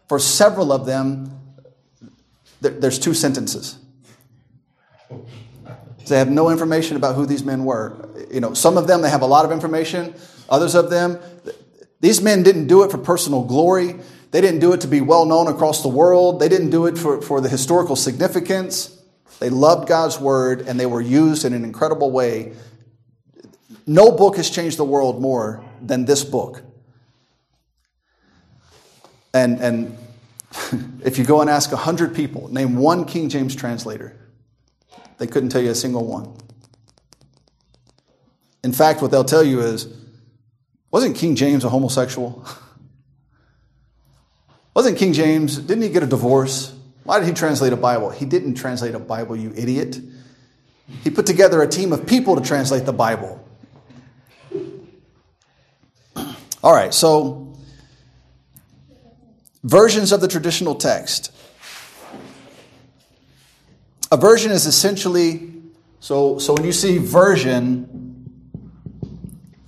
for 0.07 0.19
several 0.19 0.71
of 0.71 0.85
them, 0.85 1.39
there's 2.61 2.99
two 2.99 3.15
sentences. 3.15 3.79
They 6.07 6.19
have 6.19 6.29
no 6.29 6.51
information 6.51 6.97
about 6.97 7.15
who 7.15 7.25
these 7.25 7.43
men 7.43 7.65
were. 7.65 7.95
You 8.29 8.41
know, 8.41 8.53
some 8.53 8.77
of 8.77 8.85
them 8.85 9.01
they 9.01 9.09
have 9.09 9.23
a 9.23 9.27
lot 9.27 9.43
of 9.43 9.51
information. 9.51 10.13
Others 10.49 10.75
of 10.75 10.89
them, 10.89 11.19
these 11.99 12.21
men 12.21 12.43
didn't 12.43 12.67
do 12.67 12.83
it 12.83 12.91
for 12.91 12.97
personal 12.97 13.43
glory. 13.43 13.95
They 14.31 14.41
didn't 14.41 14.59
do 14.59 14.73
it 14.73 14.81
to 14.81 14.87
be 14.87 15.01
well 15.01 15.25
known 15.25 15.47
across 15.47 15.81
the 15.81 15.89
world. 15.89 16.39
They 16.39 16.49
didn't 16.49 16.69
do 16.69 16.85
it 16.85 16.97
for, 16.97 17.21
for 17.21 17.41
the 17.41 17.49
historical 17.49 17.95
significance. 17.95 18.93
They 19.39 19.49
loved 19.49 19.87
God's 19.87 20.19
word 20.19 20.61
and 20.61 20.79
they 20.79 20.85
were 20.85 21.01
used 21.01 21.45
in 21.45 21.53
an 21.53 21.63
incredible 21.63 22.11
way. 22.11 22.53
No 23.85 24.11
book 24.11 24.35
has 24.37 24.49
changed 24.49 24.77
the 24.77 24.85
world 24.85 25.21
more 25.21 25.63
than 25.81 26.05
this 26.05 26.23
book. 26.23 26.61
And, 29.33 29.59
and 29.59 29.97
if 31.03 31.17
you 31.17 31.23
go 31.23 31.41
and 31.41 31.49
ask 31.49 31.71
100 31.71 32.15
people, 32.15 32.47
name 32.49 32.75
one 32.75 33.05
King 33.05 33.29
James 33.29 33.55
translator, 33.55 34.15
they 35.17 35.27
couldn't 35.27 35.49
tell 35.49 35.61
you 35.61 35.71
a 35.71 35.75
single 35.75 36.05
one. 36.05 36.35
In 38.63 38.73
fact, 38.73 39.01
what 39.01 39.11
they'll 39.11 39.23
tell 39.23 39.43
you 39.43 39.61
is 39.61 39.87
wasn't 40.91 41.15
King 41.15 41.35
James 41.35 41.63
a 41.63 41.69
homosexual? 41.69 42.45
wasn't 44.73 44.97
King 44.97 45.13
James, 45.13 45.57
didn't 45.57 45.83
he 45.83 45.89
get 45.89 46.03
a 46.03 46.07
divorce? 46.07 46.73
Why 47.03 47.19
did 47.19 47.27
he 47.27 47.33
translate 47.33 47.73
a 47.73 47.77
Bible? 47.77 48.09
He 48.09 48.25
didn't 48.25 48.55
translate 48.55 48.95
a 48.95 48.99
Bible, 48.99 49.35
you 49.35 49.53
idiot. 49.55 49.99
He 51.03 51.09
put 51.09 51.25
together 51.25 51.61
a 51.61 51.67
team 51.67 51.93
of 51.93 52.05
people 52.05 52.35
to 52.35 52.41
translate 52.41 52.85
the 52.85 52.93
Bible. 52.93 53.43
All 56.63 56.73
right, 56.73 56.93
so 56.93 57.55
versions 59.63 60.11
of 60.11 60.21
the 60.21 60.27
traditional 60.27 60.75
text. 60.75 61.31
A 64.11 64.17
version 64.17 64.51
is 64.51 64.65
essentially 64.65 65.53
so 65.99 66.39
so 66.39 66.53
when 66.53 66.63
you 66.63 66.71
see 66.71 66.97
version 66.97 68.06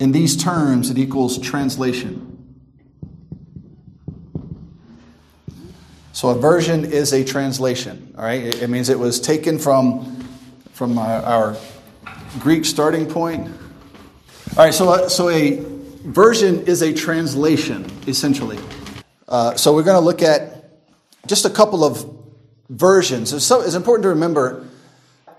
in 0.00 0.12
these 0.12 0.36
terms 0.36 0.90
it 0.90 0.98
equals 0.98 1.38
translation. 1.38 2.26
So 6.12 6.30
a 6.30 6.34
version 6.34 6.84
is 6.84 7.12
a 7.12 7.24
translation, 7.24 8.14
all 8.18 8.24
right? 8.24 8.42
It, 8.42 8.68
means 8.68 8.88
it 8.88 8.98
was 8.98 9.20
taken 9.20 9.58
from 9.58 10.16
from 10.72 10.98
our, 10.98 11.56
Greek 12.38 12.64
starting 12.64 13.06
point. 13.06 13.46
All 14.56 14.64
right, 14.64 14.74
so 14.74 15.08
so 15.08 15.28
a 15.28 15.62
version 16.04 16.66
is 16.66 16.82
a 16.82 16.92
translation 16.92 17.86
essentially. 18.06 18.58
Uh, 19.28 19.54
so 19.54 19.74
we're 19.74 19.82
going 19.82 19.96
to 19.96 20.04
look 20.04 20.22
at 20.22 20.60
just 21.26 21.44
a 21.44 21.50
couple 21.50 21.84
of 21.84 22.04
versions. 22.68 23.44
So, 23.44 23.60
it's 23.60 23.74
important 23.74 24.04
to 24.04 24.08
remember 24.10 24.66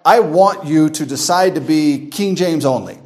I 0.04 0.20
want 0.20 0.66
you 0.66 0.90
to 0.90 1.06
decide 1.06 1.56
to 1.56 1.62
be 1.62 2.08
King 2.08 2.36
James 2.36 2.66
only. 2.66 3.01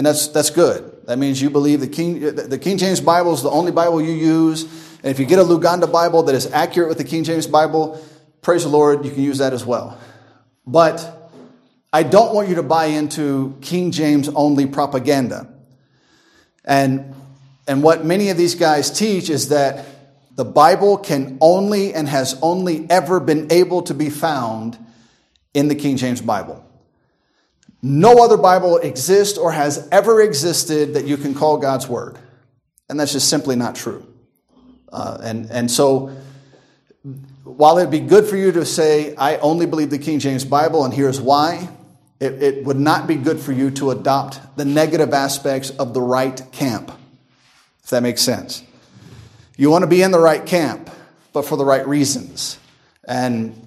And 0.00 0.06
that's, 0.06 0.28
that's 0.28 0.48
good. 0.48 1.06
That 1.08 1.18
means 1.18 1.42
you 1.42 1.50
believe 1.50 1.80
the 1.80 1.86
King, 1.86 2.20
the 2.20 2.58
King 2.58 2.78
James 2.78 3.02
Bible 3.02 3.34
is 3.34 3.42
the 3.42 3.50
only 3.50 3.70
Bible 3.70 4.00
you 4.00 4.14
use. 4.14 4.62
And 4.62 5.10
if 5.10 5.20
you 5.20 5.26
get 5.26 5.38
a 5.38 5.42
Luganda 5.42 5.92
Bible 5.92 6.22
that 6.22 6.34
is 6.34 6.50
accurate 6.52 6.88
with 6.88 6.96
the 6.96 7.04
King 7.04 7.22
James 7.22 7.46
Bible, 7.46 8.02
praise 8.40 8.62
the 8.62 8.70
Lord, 8.70 9.04
you 9.04 9.10
can 9.10 9.22
use 9.22 9.36
that 9.36 9.52
as 9.52 9.66
well. 9.66 10.00
But 10.66 11.30
I 11.92 12.02
don't 12.02 12.34
want 12.34 12.48
you 12.48 12.54
to 12.54 12.62
buy 12.62 12.86
into 12.86 13.58
King 13.60 13.90
James 13.90 14.30
only 14.30 14.64
propaganda. 14.64 15.52
And, 16.64 17.14
and 17.68 17.82
what 17.82 18.02
many 18.02 18.30
of 18.30 18.38
these 18.38 18.54
guys 18.54 18.90
teach 18.90 19.28
is 19.28 19.50
that 19.50 19.84
the 20.34 20.46
Bible 20.46 20.96
can 20.96 21.36
only 21.42 21.92
and 21.92 22.08
has 22.08 22.38
only 22.40 22.88
ever 22.88 23.20
been 23.20 23.52
able 23.52 23.82
to 23.82 23.92
be 23.92 24.08
found 24.08 24.78
in 25.52 25.68
the 25.68 25.74
King 25.74 25.98
James 25.98 26.22
Bible. 26.22 26.64
No 27.82 28.22
other 28.22 28.36
Bible 28.36 28.76
exists 28.78 29.38
or 29.38 29.52
has 29.52 29.88
ever 29.90 30.20
existed 30.20 30.94
that 30.94 31.06
you 31.06 31.16
can 31.16 31.34
call 31.34 31.56
God's 31.58 31.88
Word. 31.88 32.18
And 32.88 32.98
that's 32.98 33.12
just 33.12 33.28
simply 33.28 33.56
not 33.56 33.74
true. 33.74 34.06
Uh, 34.92 35.18
and, 35.22 35.50
and 35.50 35.70
so, 35.70 36.14
while 37.44 37.78
it'd 37.78 37.90
be 37.90 38.00
good 38.00 38.26
for 38.26 38.36
you 38.36 38.52
to 38.52 38.66
say, 38.66 39.14
I 39.16 39.36
only 39.38 39.66
believe 39.66 39.90
the 39.90 39.98
King 39.98 40.18
James 40.18 40.44
Bible 40.44 40.84
and 40.84 40.92
here's 40.92 41.20
why, 41.20 41.68
it, 42.18 42.42
it 42.42 42.64
would 42.64 42.78
not 42.78 43.06
be 43.06 43.16
good 43.16 43.40
for 43.40 43.52
you 43.52 43.70
to 43.72 43.92
adopt 43.92 44.56
the 44.56 44.64
negative 44.64 45.14
aspects 45.14 45.70
of 45.70 45.94
the 45.94 46.02
right 46.02 46.42
camp, 46.52 46.92
if 47.82 47.90
that 47.90 48.02
makes 48.02 48.20
sense. 48.20 48.62
You 49.56 49.70
want 49.70 49.82
to 49.82 49.88
be 49.88 50.02
in 50.02 50.10
the 50.10 50.20
right 50.20 50.44
camp, 50.44 50.90
but 51.32 51.42
for 51.42 51.56
the 51.56 51.64
right 51.64 51.86
reasons. 51.86 52.58
And 53.04 53.59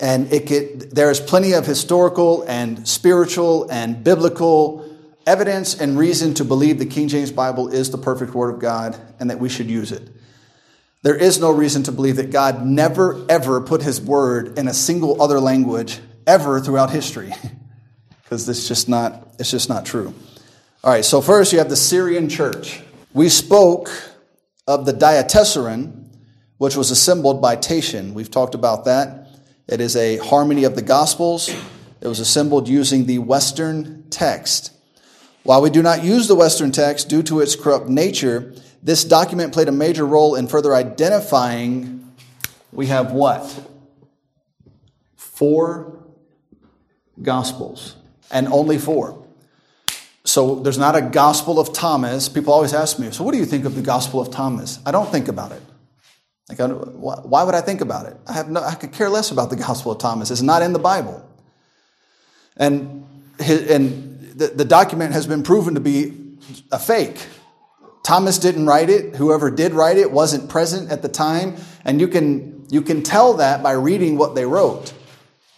and 0.00 0.32
it 0.32 0.46
could, 0.46 0.92
there 0.92 1.10
is 1.10 1.20
plenty 1.20 1.52
of 1.52 1.66
historical 1.66 2.42
and 2.42 2.86
spiritual 2.86 3.68
and 3.70 4.04
biblical 4.04 4.88
evidence 5.26 5.78
and 5.78 5.98
reason 5.98 6.34
to 6.34 6.44
believe 6.44 6.78
the 6.78 6.86
King 6.86 7.08
James 7.08 7.32
Bible 7.32 7.68
is 7.68 7.90
the 7.90 7.98
perfect 7.98 8.32
Word 8.32 8.54
of 8.54 8.60
God 8.60 8.98
and 9.18 9.30
that 9.30 9.38
we 9.38 9.48
should 9.48 9.68
use 9.68 9.92
it. 9.92 10.08
There 11.02 11.16
is 11.16 11.40
no 11.40 11.50
reason 11.50 11.82
to 11.84 11.92
believe 11.92 12.16
that 12.16 12.30
God 12.30 12.64
never, 12.64 13.24
ever 13.28 13.60
put 13.60 13.82
His 13.82 14.00
Word 14.00 14.58
in 14.58 14.68
a 14.68 14.74
single 14.74 15.20
other 15.22 15.38
language 15.38 16.00
ever 16.26 16.60
throughout 16.60 16.90
history, 16.90 17.32
because 18.22 18.48
it's 18.48 18.66
just 18.66 18.88
not, 18.88 19.28
it's 19.38 19.50
just 19.50 19.68
not 19.68 19.84
true. 19.84 20.14
All 20.82 20.92
right, 20.92 21.04
so 21.04 21.20
first 21.20 21.52
you 21.52 21.58
have 21.58 21.68
the 21.68 21.76
Syrian 21.76 22.28
church. 22.28 22.80
We 23.12 23.28
spoke 23.28 23.90
of 24.66 24.86
the 24.86 24.92
diatessaron, 24.92 26.08
which 26.58 26.76
was 26.76 26.90
assembled 26.90 27.40
by 27.40 27.56
Tatian. 27.56 28.14
We've 28.14 28.30
talked 28.30 28.54
about 28.54 28.84
that. 28.86 29.27
It 29.68 29.82
is 29.82 29.96
a 29.96 30.16
harmony 30.16 30.64
of 30.64 30.74
the 30.74 30.82
Gospels. 30.82 31.54
It 32.00 32.08
was 32.08 32.20
assembled 32.20 32.68
using 32.68 33.04
the 33.04 33.18
Western 33.18 34.04
text. 34.08 34.72
While 35.42 35.60
we 35.60 35.68
do 35.68 35.82
not 35.82 36.02
use 36.02 36.26
the 36.26 36.34
Western 36.34 36.72
text 36.72 37.08
due 37.08 37.22
to 37.24 37.40
its 37.40 37.54
corrupt 37.54 37.88
nature, 37.88 38.54
this 38.82 39.04
document 39.04 39.52
played 39.52 39.68
a 39.68 39.72
major 39.72 40.06
role 40.06 40.34
in 40.34 40.46
further 40.46 40.74
identifying. 40.74 42.14
We 42.72 42.86
have 42.86 43.12
what? 43.12 43.68
Four 45.16 46.02
Gospels, 47.20 47.96
and 48.30 48.48
only 48.48 48.78
four. 48.78 49.26
So 50.24 50.56
there's 50.56 50.78
not 50.78 50.94
a 50.94 51.02
Gospel 51.02 51.58
of 51.58 51.72
Thomas. 51.72 52.28
People 52.28 52.52
always 52.52 52.72
ask 52.72 52.98
me, 52.98 53.10
so 53.10 53.24
what 53.24 53.32
do 53.32 53.38
you 53.38 53.46
think 53.46 53.64
of 53.64 53.74
the 53.74 53.82
Gospel 53.82 54.20
of 54.20 54.30
Thomas? 54.30 54.78
I 54.86 54.92
don't 54.92 55.10
think 55.10 55.28
about 55.28 55.52
it. 55.52 55.62
Like, 56.48 56.58
why 56.58 57.42
would 57.42 57.54
I 57.54 57.60
think 57.60 57.80
about 57.80 58.06
it? 58.06 58.16
I 58.26 58.32
have 58.32 58.48
no, 58.48 58.62
I 58.62 58.74
could 58.74 58.92
care 58.92 59.10
less 59.10 59.30
about 59.30 59.50
the 59.50 59.56
Gospel 59.56 59.92
of 59.92 59.98
Thomas. 59.98 60.30
It's 60.30 60.40
not 60.40 60.62
in 60.62 60.72
the 60.72 60.78
Bible. 60.78 61.24
And, 62.56 63.06
his, 63.38 63.70
and 63.70 64.32
the, 64.34 64.48
the 64.48 64.64
document 64.64 65.12
has 65.12 65.26
been 65.26 65.42
proven 65.42 65.74
to 65.74 65.80
be 65.80 66.14
a 66.72 66.78
fake. 66.78 67.26
Thomas 68.02 68.38
didn't 68.38 68.66
write 68.66 68.88
it. 68.88 69.16
Whoever 69.16 69.50
did 69.50 69.74
write 69.74 69.98
it 69.98 70.10
wasn't 70.10 70.48
present 70.48 70.90
at 70.90 71.02
the 71.02 71.08
time. 71.08 71.56
And 71.84 72.00
you 72.00 72.08
can, 72.08 72.64
you 72.70 72.80
can 72.80 73.02
tell 73.02 73.34
that 73.34 73.62
by 73.62 73.72
reading 73.72 74.16
what 74.16 74.34
they 74.34 74.46
wrote. 74.46 74.94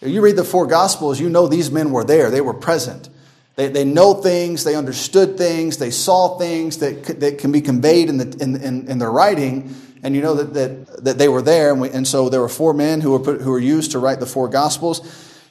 If 0.01 0.09
you 0.09 0.21
read 0.21 0.35
the 0.35 0.43
four 0.43 0.67
Gospels, 0.67 1.21
you 1.21 1.29
know 1.29 1.47
these 1.47 1.71
men 1.71 1.91
were 1.91 2.03
there, 2.03 2.29
they 2.29 2.41
were 2.41 2.53
present. 2.53 3.07
They, 3.55 3.67
they 3.67 3.85
know 3.85 4.15
things, 4.15 4.63
they 4.63 4.75
understood 4.75 5.37
things, 5.37 5.77
they 5.77 5.91
saw 5.91 6.37
things 6.37 6.79
that, 6.79 7.19
that 7.19 7.37
can 7.37 7.51
be 7.51 7.61
conveyed 7.61 8.09
in, 8.09 8.17
the, 8.17 8.37
in, 8.41 8.55
in, 8.55 8.87
in 8.87 8.97
their 8.97 9.11
writing, 9.11 9.75
and 10.03 10.15
you 10.15 10.21
know 10.21 10.35
that, 10.35 10.53
that, 10.53 11.03
that 11.03 11.17
they 11.17 11.27
were 11.27 11.41
there. 11.41 11.71
And, 11.71 11.81
we, 11.81 11.89
and 11.89 12.07
so 12.07 12.29
there 12.29 12.41
were 12.41 12.49
four 12.49 12.73
men 12.73 13.01
who 13.01 13.11
were, 13.11 13.19
put, 13.19 13.41
who 13.41 13.51
were 13.51 13.59
used 13.59 13.91
to 13.91 13.99
write 13.99 14.19
the 14.19 14.25
four 14.25 14.47
Gospels. 14.47 15.01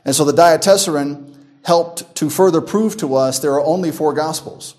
And 0.04 0.14
so 0.14 0.24
the 0.24 0.32
Diatessaron 0.32 1.36
helped 1.62 2.14
to 2.16 2.30
further 2.30 2.60
prove 2.60 2.96
to 2.98 3.14
us 3.14 3.38
there 3.38 3.52
are 3.52 3.64
only 3.64 3.90
four 3.90 4.12
Gospels. 4.12 4.74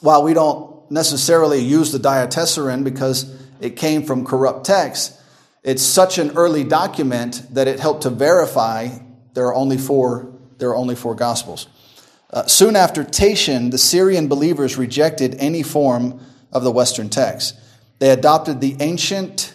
While 0.00 0.22
we 0.22 0.34
don't 0.34 0.78
necessarily 0.90 1.58
use 1.58 1.92
the 1.92 1.98
diatessaron 1.98 2.84
because 2.84 3.34
it 3.60 3.76
came 3.76 4.02
from 4.02 4.24
corrupt 4.24 4.64
texts. 4.64 5.20
It's 5.62 5.82
such 5.82 6.18
an 6.18 6.36
early 6.36 6.64
document 6.64 7.42
that 7.54 7.68
it 7.68 7.80
helped 7.80 8.02
to 8.02 8.10
verify 8.10 8.88
there 9.34 9.46
are 9.46 9.54
only 9.54 9.76
four, 9.76 10.32
there 10.58 10.70
are 10.70 10.76
only 10.76 10.94
four 10.94 11.14
gospels. 11.14 11.68
Uh, 12.30 12.46
soon 12.46 12.76
after 12.76 13.04
Tatian, 13.04 13.70
the 13.70 13.78
Syrian 13.78 14.28
believers 14.28 14.76
rejected 14.76 15.36
any 15.38 15.62
form 15.62 16.20
of 16.52 16.62
the 16.62 16.70
Western 16.70 17.08
text. 17.08 17.58
They 17.98 18.10
adopted 18.10 18.60
the 18.60 18.76
ancient, 18.80 19.54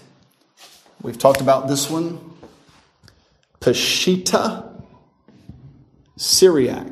we've 1.01 1.17
talked 1.17 1.39
about 1.39 1.67
this 1.67 1.89
one, 1.89 2.19
Peshitta 3.61 4.69
Syriac. 6.17 6.87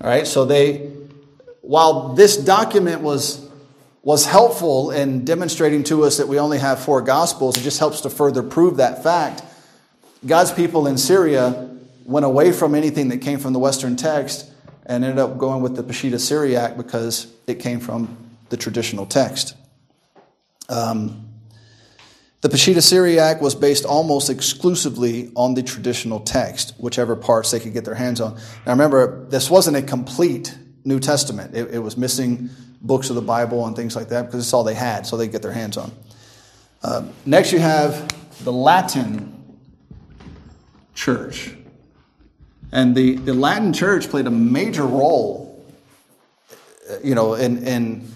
All 0.00 0.08
right, 0.10 0.26
so 0.26 0.44
they, 0.46 0.90
while 1.60 2.14
this 2.14 2.36
document 2.36 3.02
was, 3.02 3.46
was 4.02 4.24
helpful 4.24 4.90
in 4.90 5.24
demonstrating 5.24 5.84
to 5.84 6.04
us 6.04 6.16
that 6.16 6.28
we 6.28 6.38
only 6.38 6.58
have 6.58 6.80
four 6.80 7.02
gospels, 7.02 7.58
it 7.58 7.60
just 7.60 7.78
helps 7.78 8.00
to 8.02 8.10
further 8.10 8.42
prove 8.42 8.78
that 8.78 9.02
fact. 9.02 9.42
God's 10.26 10.52
people 10.52 10.86
in 10.86 10.96
Syria 10.96 11.70
went 12.06 12.24
away 12.24 12.52
from 12.52 12.74
anything 12.74 13.08
that 13.08 13.18
came 13.18 13.38
from 13.38 13.52
the 13.52 13.58
Western 13.58 13.96
text 13.96 14.50
and 14.86 15.04
ended 15.04 15.18
up 15.18 15.36
going 15.36 15.62
with 15.62 15.76
the 15.76 15.82
Peshitta 15.82 16.18
Syriac 16.18 16.76
because 16.76 17.26
it 17.46 17.60
came 17.60 17.80
from 17.80 18.23
the 18.54 18.62
traditional 18.62 19.04
text. 19.04 19.56
Um, 20.68 21.28
the 22.40 22.48
Peshitta 22.48 22.80
Syriac 22.80 23.40
was 23.40 23.56
based 23.56 23.84
almost 23.84 24.30
exclusively 24.30 25.32
on 25.34 25.54
the 25.54 25.62
traditional 25.64 26.20
text, 26.20 26.74
whichever 26.78 27.16
parts 27.16 27.50
they 27.50 27.58
could 27.58 27.72
get 27.72 27.84
their 27.84 27.96
hands 27.96 28.20
on. 28.20 28.36
Now 28.64 28.70
remember, 28.72 29.26
this 29.28 29.50
wasn't 29.50 29.76
a 29.76 29.82
complete 29.82 30.56
New 30.84 31.00
Testament. 31.00 31.56
It, 31.56 31.74
it 31.74 31.78
was 31.80 31.96
missing 31.96 32.48
books 32.80 33.10
of 33.10 33.16
the 33.16 33.22
Bible 33.22 33.66
and 33.66 33.74
things 33.74 33.96
like 33.96 34.10
that 34.10 34.26
because 34.26 34.44
it's 34.44 34.52
all 34.52 34.62
they 34.62 34.74
had, 34.74 35.04
so 35.04 35.16
they 35.16 35.26
get 35.26 35.42
their 35.42 35.52
hands 35.52 35.76
on. 35.76 35.90
Uh, 36.80 37.02
next, 37.26 37.50
you 37.50 37.58
have 37.58 38.06
the 38.44 38.52
Latin 38.52 39.56
church. 40.94 41.50
And 42.70 42.94
the, 42.94 43.16
the 43.16 43.34
Latin 43.34 43.72
church 43.72 44.08
played 44.08 44.28
a 44.28 44.30
major 44.30 44.84
role, 44.84 45.64
you 47.02 47.14
know, 47.14 47.34
in, 47.34 47.66
in, 47.66 48.14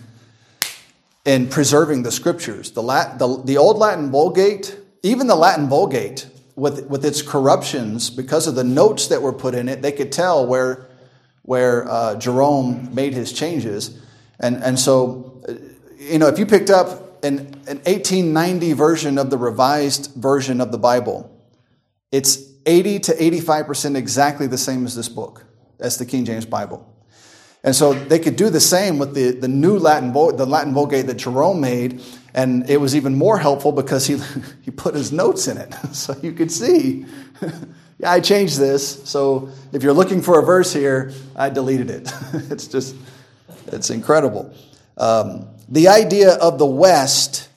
in 1.28 1.46
preserving 1.46 2.04
the 2.04 2.10
scriptures. 2.10 2.70
The, 2.70 2.82
Lat, 2.82 3.18
the, 3.18 3.42
the 3.44 3.58
old 3.58 3.76
Latin 3.76 4.10
Vulgate, 4.10 4.78
even 5.02 5.26
the 5.26 5.36
Latin 5.36 5.68
Vulgate, 5.68 6.26
with, 6.56 6.86
with 6.86 7.04
its 7.04 7.20
corruptions, 7.20 8.08
because 8.08 8.46
of 8.46 8.54
the 8.54 8.64
notes 8.64 9.08
that 9.08 9.20
were 9.20 9.34
put 9.34 9.54
in 9.54 9.68
it, 9.68 9.82
they 9.82 9.92
could 9.92 10.10
tell 10.10 10.46
where, 10.46 10.88
where 11.42 11.86
uh, 11.86 12.16
Jerome 12.16 12.94
made 12.94 13.12
his 13.12 13.30
changes. 13.30 14.00
And, 14.40 14.64
and 14.64 14.78
so, 14.78 15.42
you 15.98 16.18
know, 16.18 16.28
if 16.28 16.38
you 16.38 16.46
picked 16.46 16.70
up 16.70 17.22
an, 17.22 17.40
an 17.68 17.76
1890 17.84 18.72
version 18.72 19.18
of 19.18 19.28
the 19.28 19.36
revised 19.36 20.14
version 20.14 20.62
of 20.62 20.72
the 20.72 20.78
Bible, 20.78 21.30
it's 22.10 22.38
80 22.64 23.00
to 23.00 23.12
85% 23.12 23.96
exactly 23.96 24.46
the 24.46 24.56
same 24.56 24.86
as 24.86 24.96
this 24.96 25.10
book, 25.10 25.44
as 25.78 25.98
the 25.98 26.06
King 26.06 26.24
James 26.24 26.46
Bible. 26.46 26.90
And 27.64 27.74
so 27.74 27.92
they 27.92 28.18
could 28.18 28.36
do 28.36 28.50
the 28.50 28.60
same 28.60 28.98
with 28.98 29.14
the, 29.14 29.32
the 29.32 29.48
new 29.48 29.78
Latin, 29.78 30.12
the 30.12 30.46
Latin 30.46 30.72
Vulgate 30.72 31.06
that 31.06 31.16
Jerome 31.16 31.60
made, 31.60 32.00
and 32.34 32.68
it 32.70 32.80
was 32.80 32.94
even 32.94 33.16
more 33.16 33.38
helpful 33.38 33.72
because 33.72 34.06
he, 34.06 34.18
he 34.62 34.70
put 34.70 34.94
his 34.94 35.12
notes 35.12 35.48
in 35.48 35.58
it. 35.58 35.74
So 35.92 36.14
you 36.22 36.32
could 36.32 36.52
see, 36.52 37.06
yeah, 37.98 38.12
I 38.12 38.20
changed 38.20 38.58
this. 38.58 39.02
So 39.08 39.50
if 39.72 39.82
you're 39.82 39.92
looking 39.92 40.22
for 40.22 40.38
a 40.38 40.44
verse 40.44 40.72
here, 40.72 41.12
I 41.34 41.50
deleted 41.50 41.90
it. 41.90 42.12
it's 42.50 42.68
just, 42.68 42.94
it's 43.66 43.90
incredible. 43.90 44.54
Um, 44.96 45.48
the 45.68 45.88
idea 45.88 46.34
of 46.34 46.58
the 46.58 46.66
West, 46.66 47.48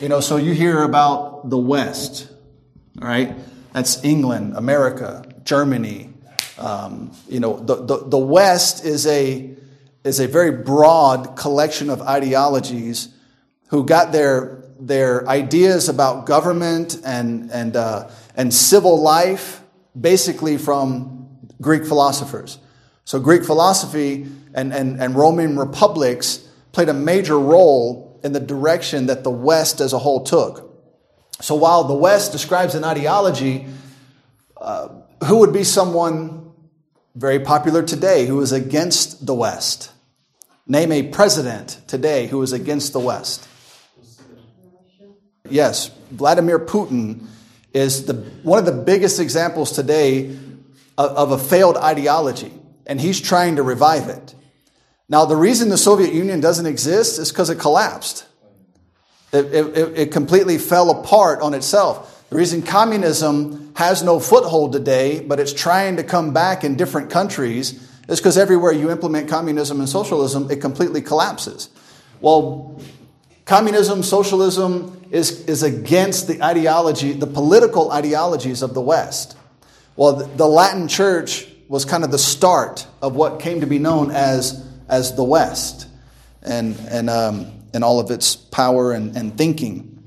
you 0.00 0.08
know, 0.08 0.20
so 0.20 0.36
you 0.36 0.52
hear 0.52 0.82
about 0.82 1.50
the 1.50 1.58
West, 1.58 2.30
right? 2.96 3.34
That's 3.72 4.02
England, 4.04 4.56
America, 4.56 5.24
Germany. 5.44 6.10
Um, 6.58 7.12
you 7.28 7.40
know, 7.40 7.58
the, 7.58 7.76
the, 7.76 8.08
the 8.08 8.18
West 8.18 8.84
is 8.84 9.06
a, 9.06 9.54
is 10.04 10.20
a 10.20 10.26
very 10.26 10.50
broad 10.50 11.36
collection 11.36 11.90
of 11.90 12.02
ideologies 12.02 13.14
who 13.68 13.84
got 13.84 14.12
their, 14.12 14.64
their 14.80 15.28
ideas 15.28 15.88
about 15.88 16.26
government 16.26 17.00
and, 17.04 17.50
and, 17.52 17.76
uh, 17.76 18.08
and 18.34 18.52
civil 18.52 19.00
life 19.00 19.62
basically 19.98 20.58
from 20.58 21.28
Greek 21.60 21.84
philosophers. 21.84 22.58
So, 23.04 23.18
Greek 23.20 23.44
philosophy 23.44 24.26
and, 24.54 24.72
and, 24.72 25.00
and 25.00 25.14
Roman 25.14 25.58
republics 25.58 26.46
played 26.72 26.88
a 26.88 26.94
major 26.94 27.38
role 27.38 28.20
in 28.22 28.32
the 28.32 28.40
direction 28.40 29.06
that 29.06 29.24
the 29.24 29.30
West 29.30 29.80
as 29.80 29.92
a 29.92 29.98
whole 29.98 30.24
took. 30.24 30.68
So 31.40 31.54
while 31.54 31.84
the 31.84 31.94
West 31.94 32.32
describes 32.32 32.74
an 32.74 32.84
ideology, 32.84 33.66
uh, 34.56 34.88
who 35.24 35.38
would 35.38 35.52
be 35.52 35.64
someone 35.64 36.37
very 37.18 37.40
popular 37.40 37.82
today 37.82 38.26
who 38.26 38.40
is 38.40 38.52
against 38.52 39.26
the 39.26 39.34
West? 39.34 39.90
Name 40.68 40.92
a 40.92 41.02
president 41.02 41.80
today 41.88 42.28
who 42.28 42.40
is 42.42 42.52
against 42.52 42.92
the 42.92 43.00
West. 43.00 43.48
Yes, 45.50 45.90
Vladimir 46.12 46.60
Putin 46.60 47.26
is 47.72 48.06
the, 48.06 48.14
one 48.44 48.60
of 48.60 48.66
the 48.66 48.84
biggest 48.84 49.18
examples 49.18 49.72
today 49.72 50.26
of, 50.96 51.10
of 51.10 51.30
a 51.32 51.38
failed 51.38 51.76
ideology, 51.76 52.52
and 52.86 53.00
he's 53.00 53.20
trying 53.20 53.56
to 53.56 53.64
revive 53.64 54.08
it. 54.08 54.34
Now, 55.08 55.24
the 55.24 55.36
reason 55.36 55.70
the 55.70 55.78
Soviet 55.78 56.12
Union 56.12 56.40
doesn't 56.40 56.66
exist 56.66 57.18
is 57.18 57.32
because 57.32 57.50
it 57.50 57.58
collapsed. 57.58 58.26
It, 59.32 59.46
it, 59.46 59.98
it, 59.98 60.12
completely 60.12 60.56
fell 60.56 60.90
apart 60.90 61.40
on 61.40 61.52
itself. 61.52 62.17
The 62.30 62.36
reason 62.36 62.62
communism 62.62 63.72
has 63.76 64.02
no 64.02 64.20
foothold 64.20 64.72
today, 64.72 65.20
but 65.20 65.40
it's 65.40 65.52
trying 65.52 65.96
to 65.96 66.04
come 66.04 66.32
back 66.32 66.64
in 66.64 66.76
different 66.76 67.10
countries, 67.10 67.88
is 68.08 68.20
because 68.20 68.36
everywhere 68.36 68.72
you 68.72 68.90
implement 68.90 69.28
communism 69.28 69.80
and 69.80 69.88
socialism, 69.88 70.50
it 70.50 70.60
completely 70.60 71.00
collapses. 71.00 71.70
Well, 72.20 72.80
communism, 73.44 74.02
socialism 74.02 75.06
is, 75.10 75.46
is 75.46 75.62
against 75.62 76.28
the 76.28 76.42
ideology, 76.42 77.12
the 77.12 77.26
political 77.26 77.90
ideologies 77.92 78.62
of 78.62 78.74
the 78.74 78.82
West. 78.82 79.36
Well, 79.96 80.14
the 80.26 80.46
Latin 80.46 80.88
church 80.88 81.46
was 81.68 81.84
kind 81.84 82.04
of 82.04 82.10
the 82.10 82.18
start 82.18 82.86
of 83.00 83.16
what 83.16 83.40
came 83.40 83.60
to 83.60 83.66
be 83.66 83.78
known 83.78 84.10
as, 84.10 84.66
as 84.88 85.16
the 85.16 85.24
West. 85.24 85.86
And, 86.42 86.78
and 86.90 87.10
um, 87.10 87.58
in 87.74 87.82
all 87.82 88.00
of 88.00 88.10
its 88.10 88.36
power 88.36 88.92
and, 88.92 89.16
and 89.16 89.36
thinking. 89.36 89.97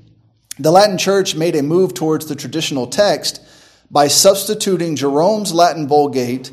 The 0.58 0.70
Latin 0.70 0.98
Church 0.98 1.34
made 1.34 1.56
a 1.56 1.62
move 1.62 1.94
towards 1.94 2.26
the 2.26 2.36
traditional 2.36 2.86
text 2.86 3.40
by 3.90 4.08
substituting 4.08 4.96
Jerome's 4.96 5.52
Latin 5.52 5.88
Vulgate 5.88 6.52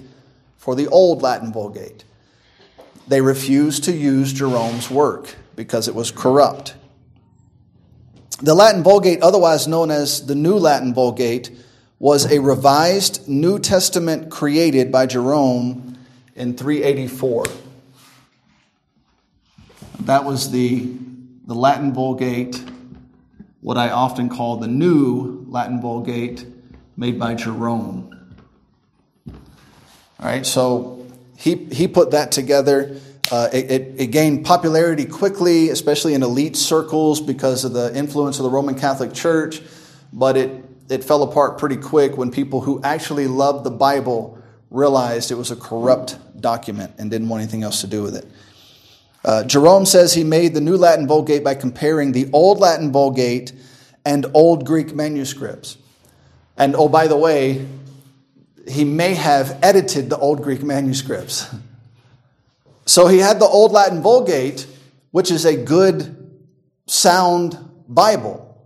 for 0.57 0.75
the 0.75 0.87
Old 0.87 1.21
Latin 1.21 1.51
Vulgate. 1.51 2.05
They 3.07 3.21
refused 3.21 3.85
to 3.85 3.91
use 3.91 4.31
Jerome's 4.31 4.89
work 4.89 5.35
because 5.55 5.87
it 5.87 5.95
was 5.95 6.11
corrupt. 6.11 6.75
The 8.41 8.53
Latin 8.53 8.83
Vulgate, 8.83 9.21
otherwise 9.21 9.67
known 9.67 9.91
as 9.91 10.25
the 10.25 10.35
New 10.35 10.55
Latin 10.55 10.93
Vulgate, 10.93 11.51
was 11.97 12.31
a 12.31 12.39
revised 12.39 13.27
New 13.27 13.59
Testament 13.59 14.29
created 14.29 14.91
by 14.91 15.05
Jerome 15.05 15.97
in 16.35 16.55
384. 16.55 17.45
That 20.01 20.23
was 20.23 20.51
the, 20.51 20.89
the 21.45 21.55
Latin 21.55 21.93
Vulgate, 21.93 22.63
what 23.61 23.77
I 23.77 23.89
often 23.89 24.29
call 24.29 24.57
the 24.57 24.67
new 24.67 25.45
Latin 25.47 25.81
Vulgate 25.81 26.45
made 26.95 27.19
by 27.19 27.35
Jerome. 27.35 28.15
All 29.27 30.25
right, 30.25 30.45
so 30.45 31.05
he, 31.37 31.55
he 31.55 31.87
put 31.87 32.11
that 32.11 32.31
together. 32.31 32.99
Uh, 33.31 33.47
it, 33.53 33.71
it, 33.71 33.95
it, 33.97 34.07
gained 34.07 34.45
popularity 34.45 35.05
quickly, 35.05 35.69
especially 35.69 36.13
in 36.13 36.23
elite 36.23 36.57
circles 36.57 37.21
because 37.21 37.63
of 37.63 37.73
the 37.73 37.95
influence 37.95 38.39
of 38.39 38.43
the 38.43 38.49
Roman 38.49 38.75
Catholic 38.75 39.13
Church, 39.13 39.61
but 40.11 40.35
it, 40.35 40.65
it 40.89 41.03
fell 41.03 41.21
apart 41.21 41.59
pretty 41.59 41.77
quick 41.77 42.17
when 42.17 42.31
people 42.31 42.61
who 42.61 42.81
actually 42.83 43.27
loved 43.27 43.63
the 43.63 43.71
Bible 43.71 44.39
realized 44.71 45.31
it 45.31 45.35
was 45.35 45.51
a 45.51 45.55
corrupt 45.55 46.17
document 46.41 46.93
and 46.97 47.11
didn't 47.11 47.29
want 47.29 47.43
anything 47.43 47.63
else 47.63 47.81
to 47.81 47.87
do 47.87 48.01
with 48.01 48.15
it. 48.15 48.25
Uh, 49.23 49.43
Jerome 49.43 49.85
says 49.85 50.13
he 50.13 50.23
made 50.23 50.53
the 50.53 50.61
New 50.61 50.77
Latin 50.77 51.07
Vulgate 51.07 51.43
by 51.43 51.55
comparing 51.55 52.11
the 52.11 52.29
Old 52.31 52.59
Latin 52.59 52.91
Vulgate 52.91 53.51
and 54.05 54.25
Old 54.33 54.65
Greek 54.65 54.95
manuscripts. 54.95 55.77
And 56.57 56.75
oh, 56.75 56.89
by 56.89 57.07
the 57.07 57.17
way, 57.17 57.65
he 58.67 58.83
may 58.85 59.13
have 59.13 59.59
edited 59.61 60.09
the 60.09 60.17
Old 60.17 60.43
Greek 60.43 60.63
manuscripts. 60.63 61.53
So 62.85 63.05
he 63.05 63.19
had 63.19 63.39
the 63.39 63.45
Old 63.45 63.71
Latin 63.71 64.01
Vulgate, 64.01 64.65
which 65.11 65.29
is 65.29 65.45
a 65.45 65.55
good, 65.55 66.41
sound 66.87 67.55
Bible. 67.87 68.65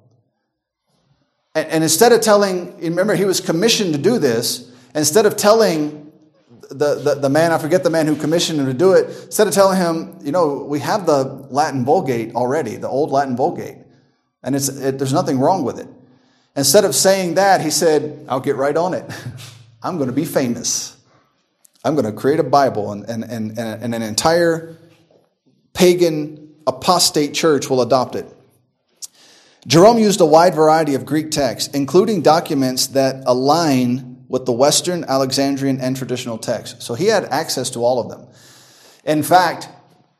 And, 1.53 1.67
and 1.67 1.83
instead 1.83 2.13
of 2.13 2.21
telling, 2.21 2.77
remember, 2.79 3.15
he 3.15 3.25
was 3.25 3.41
commissioned 3.41 3.93
to 3.95 3.99
do 3.99 4.19
this, 4.19 4.71
instead 4.95 5.25
of 5.25 5.35
telling 5.35 6.02
the, 6.69 6.95
the, 6.95 7.15
the 7.15 7.29
man, 7.29 7.51
I 7.51 7.57
forget 7.57 7.83
the 7.83 7.89
man 7.89 8.07
who 8.07 8.15
commissioned 8.15 8.59
him 8.59 8.65
to 8.65 8.73
do 8.73 8.93
it, 8.93 9.05
instead 9.25 9.47
of 9.47 9.53
telling 9.53 9.77
him, 9.77 10.17
you 10.21 10.31
know, 10.31 10.63
we 10.63 10.79
have 10.79 11.05
the 11.05 11.23
Latin 11.49 11.85
Vulgate 11.85 12.35
already, 12.35 12.75
the 12.75 12.87
old 12.87 13.11
Latin 13.11 13.35
Vulgate, 13.35 13.77
and 14.43 14.55
it's, 14.55 14.69
it, 14.69 14.97
there's 14.97 15.13
nothing 15.13 15.39
wrong 15.39 15.63
with 15.63 15.79
it. 15.79 15.87
Instead 16.55 16.85
of 16.85 16.93
saying 16.93 17.35
that, 17.35 17.61
he 17.61 17.71
said, 17.71 18.25
I'll 18.29 18.39
get 18.39 18.55
right 18.55 18.75
on 18.75 18.93
it. 18.93 19.05
I'm 19.83 19.97
going 19.97 20.09
to 20.09 20.15
be 20.15 20.25
famous. 20.25 20.95
I'm 21.83 21.95
going 21.95 22.05
to 22.05 22.13
create 22.13 22.39
a 22.39 22.43
Bible, 22.43 22.91
and, 22.91 23.03
and, 23.09 23.23
and, 23.23 23.59
and 23.59 23.95
an 23.95 24.01
entire 24.01 24.77
pagan 25.73 26.55
apostate 26.65 27.33
church 27.33 27.69
will 27.69 27.81
adopt 27.81 28.15
it. 28.15 28.25
Jerome 29.65 29.97
used 29.97 30.19
a 30.21 30.25
wide 30.25 30.55
variety 30.55 30.95
of 30.95 31.05
Greek 31.05 31.31
texts, 31.31 31.73
including 31.73 32.21
documents 32.21 32.87
that 32.87 33.23
align 33.25 34.12
with 34.33 34.47
the 34.47 34.51
Western, 34.51 35.03
Alexandrian, 35.03 35.79
and 35.79 35.95
traditional 35.95 36.39
texts. 36.39 36.83
So 36.83 36.95
he 36.95 37.05
had 37.05 37.25
access 37.25 37.69
to 37.69 37.85
all 37.85 37.99
of 37.99 38.09
them. 38.09 38.25
In 39.05 39.21
fact, 39.21 39.69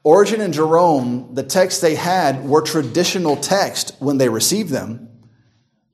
Origen 0.03 0.39
and 0.39 0.53
Jerome, 0.53 1.34
the 1.34 1.41
texts 1.41 1.82
they 1.82 1.95
had 1.95 2.47
were 2.47 2.61
traditional 2.61 3.36
text 3.36 3.95
when 3.97 4.20
they 4.20 4.30
received 4.30 4.70
them, 4.70 5.09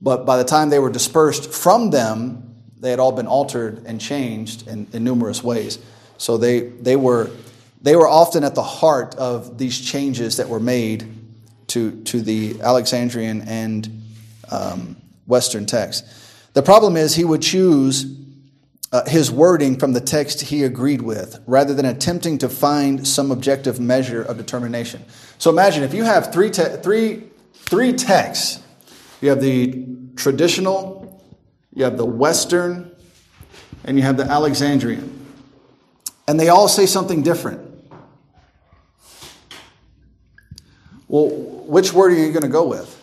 but 0.01 0.26
by 0.26 0.36
the 0.36 0.43
time 0.43 0.70
they 0.70 0.80
were 0.80 0.91
dispersed 0.91 1.49
from 1.49 1.91
them, 1.91 2.55
they 2.78 2.89
had 2.89 2.99
all 2.99 3.13
been 3.13 3.26
altered 3.26 3.86
and 3.86 4.01
changed 4.01 4.67
in, 4.67 4.86
in 4.91 5.05
numerous 5.05 5.41
ways. 5.41 5.80
So 6.17 6.38
they, 6.38 6.59
they, 6.59 6.97
were, 6.97 7.32
they 7.82 7.95
were 7.95 8.09
often 8.09 8.43
at 8.43 8.53
the 8.53 8.63
heart 8.63 9.15
of 9.15 9.57
these 9.57 9.80
changes 9.80 10.36
that 10.38 10.49
were 10.49 10.59
made 10.59 11.07
to, 11.67 12.03
to 12.03 12.22
the 12.22 12.59
Alexandrian 12.59 13.43
and 13.43 14.03
um, 14.51 14.97
Western 15.26 15.65
text. 15.65 16.03
The 16.53 16.63
problem 16.63 16.97
is 16.97 17.15
he 17.15 17.25
would 17.25 17.41
choose 17.41 18.05
uh, 18.91 19.07
his 19.07 19.31
wording 19.31 19.77
from 19.77 19.93
the 19.93 20.01
text 20.01 20.41
he 20.41 20.63
agreed 20.63 21.01
with 21.01 21.41
rather 21.45 21.73
than 21.73 21.85
attempting 21.85 22.39
to 22.39 22.49
find 22.49 23.07
some 23.07 23.31
objective 23.31 23.79
measure 23.79 24.21
of 24.23 24.37
determination. 24.37 25.05
So 25.37 25.51
imagine 25.51 25.83
if 25.83 25.93
you 25.93 26.03
have 26.03 26.33
three, 26.33 26.49
te- 26.49 26.77
three, 26.81 27.23
three 27.53 27.93
texts 27.93 28.63
you 29.21 29.29
have 29.29 29.41
the 29.41 29.85
traditional, 30.15 31.21
you 31.73 31.83
have 31.83 31.97
the 31.97 32.05
Western, 32.05 32.95
and 33.83 33.97
you 33.97 34.03
have 34.03 34.17
the 34.17 34.23
Alexandrian. 34.23 35.15
And 36.27 36.39
they 36.39 36.49
all 36.49 36.67
say 36.67 36.85
something 36.85 37.21
different. 37.21 37.65
Well, 41.07 41.27
which 41.29 41.91
word 41.91 42.13
are 42.13 42.15
you 42.15 42.31
going 42.31 42.43
to 42.43 42.47
go 42.47 42.67
with? 42.67 42.98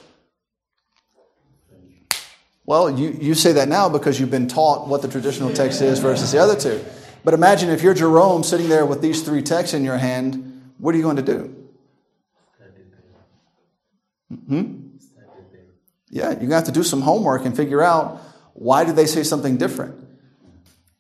Well, 2.67 2.99
you, 2.99 3.17
you 3.21 3.35
say 3.35 3.53
that 3.53 3.69
now 3.69 3.89
because 3.89 4.19
you've 4.19 4.31
been 4.31 4.49
taught 4.49 4.89
what 4.89 5.01
the 5.01 5.09
traditional 5.09 5.53
text 5.53 5.81
is 5.81 6.01
versus 6.01 6.33
the 6.33 6.39
other 6.39 6.59
two. 6.59 6.85
But 7.23 7.33
imagine 7.33 7.71
if 7.71 7.83
you're 7.83 7.95
Jerome 7.95 8.43
sitting 8.43 8.69
there 8.69 8.85
with 8.85 9.01
these 9.01 9.23
three 9.23 9.43
texts 9.43 9.73
in 9.73 9.85
your 9.85 9.97
hand, 9.97 10.73
what 10.79 10.95
are 10.95 10.99
you 10.99 11.05
going 11.05 11.17
to 11.17 11.23
do? 11.23 11.67
Hmm? 14.49 14.87
Yeah, 16.11 16.31
you're 16.31 16.35
going 16.35 16.51
to 16.51 16.55
have 16.57 16.65
to 16.65 16.73
do 16.73 16.83
some 16.83 17.03
homework 17.03 17.45
and 17.45 17.57
figure 17.57 17.83
out 17.83 18.21
why 18.55 18.85
did 18.85 18.97
they 18.97 19.07
say 19.07 19.23
something 19.23 19.59
different. 19.59 20.05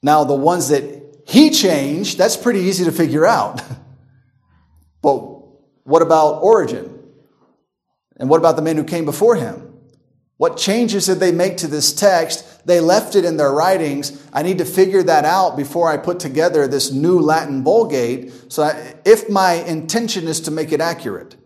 Now, 0.02 0.24
the 0.24 0.34
ones 0.34 0.68
that 0.68 0.84
he 1.26 1.50
changed, 1.50 2.18
that's 2.18 2.36
pretty 2.36 2.60
easy 2.60 2.84
to 2.84 2.92
figure 2.92 3.26
out. 3.26 3.60
but 5.02 5.16
what 5.84 6.02
about 6.02 6.42
Origen? 6.42 6.92
And 8.18 8.28
what 8.28 8.38
about 8.38 8.56
the 8.56 8.62
men 8.62 8.76
who 8.76 8.84
came 8.84 9.04
before 9.04 9.34
him? 9.34 9.65
What 10.38 10.58
changes 10.58 11.06
did 11.06 11.18
they 11.18 11.32
make 11.32 11.56
to 11.58 11.66
this 11.66 11.94
text? 11.94 12.66
They 12.66 12.80
left 12.80 13.14
it 13.14 13.24
in 13.24 13.38
their 13.38 13.52
writings. 13.52 14.22
I 14.32 14.42
need 14.42 14.58
to 14.58 14.66
figure 14.66 15.02
that 15.02 15.24
out 15.24 15.56
before 15.56 15.90
I 15.90 15.96
put 15.96 16.20
together 16.20 16.66
this 16.66 16.92
new 16.92 17.18
Latin 17.20 17.64
Vulgate. 17.64 18.52
So 18.52 18.64
I, 18.64 18.94
if 19.04 19.30
my 19.30 19.54
intention 19.54 20.28
is 20.28 20.40
to 20.42 20.50
make 20.50 20.72
it 20.72 20.80
accurate, 20.80 21.36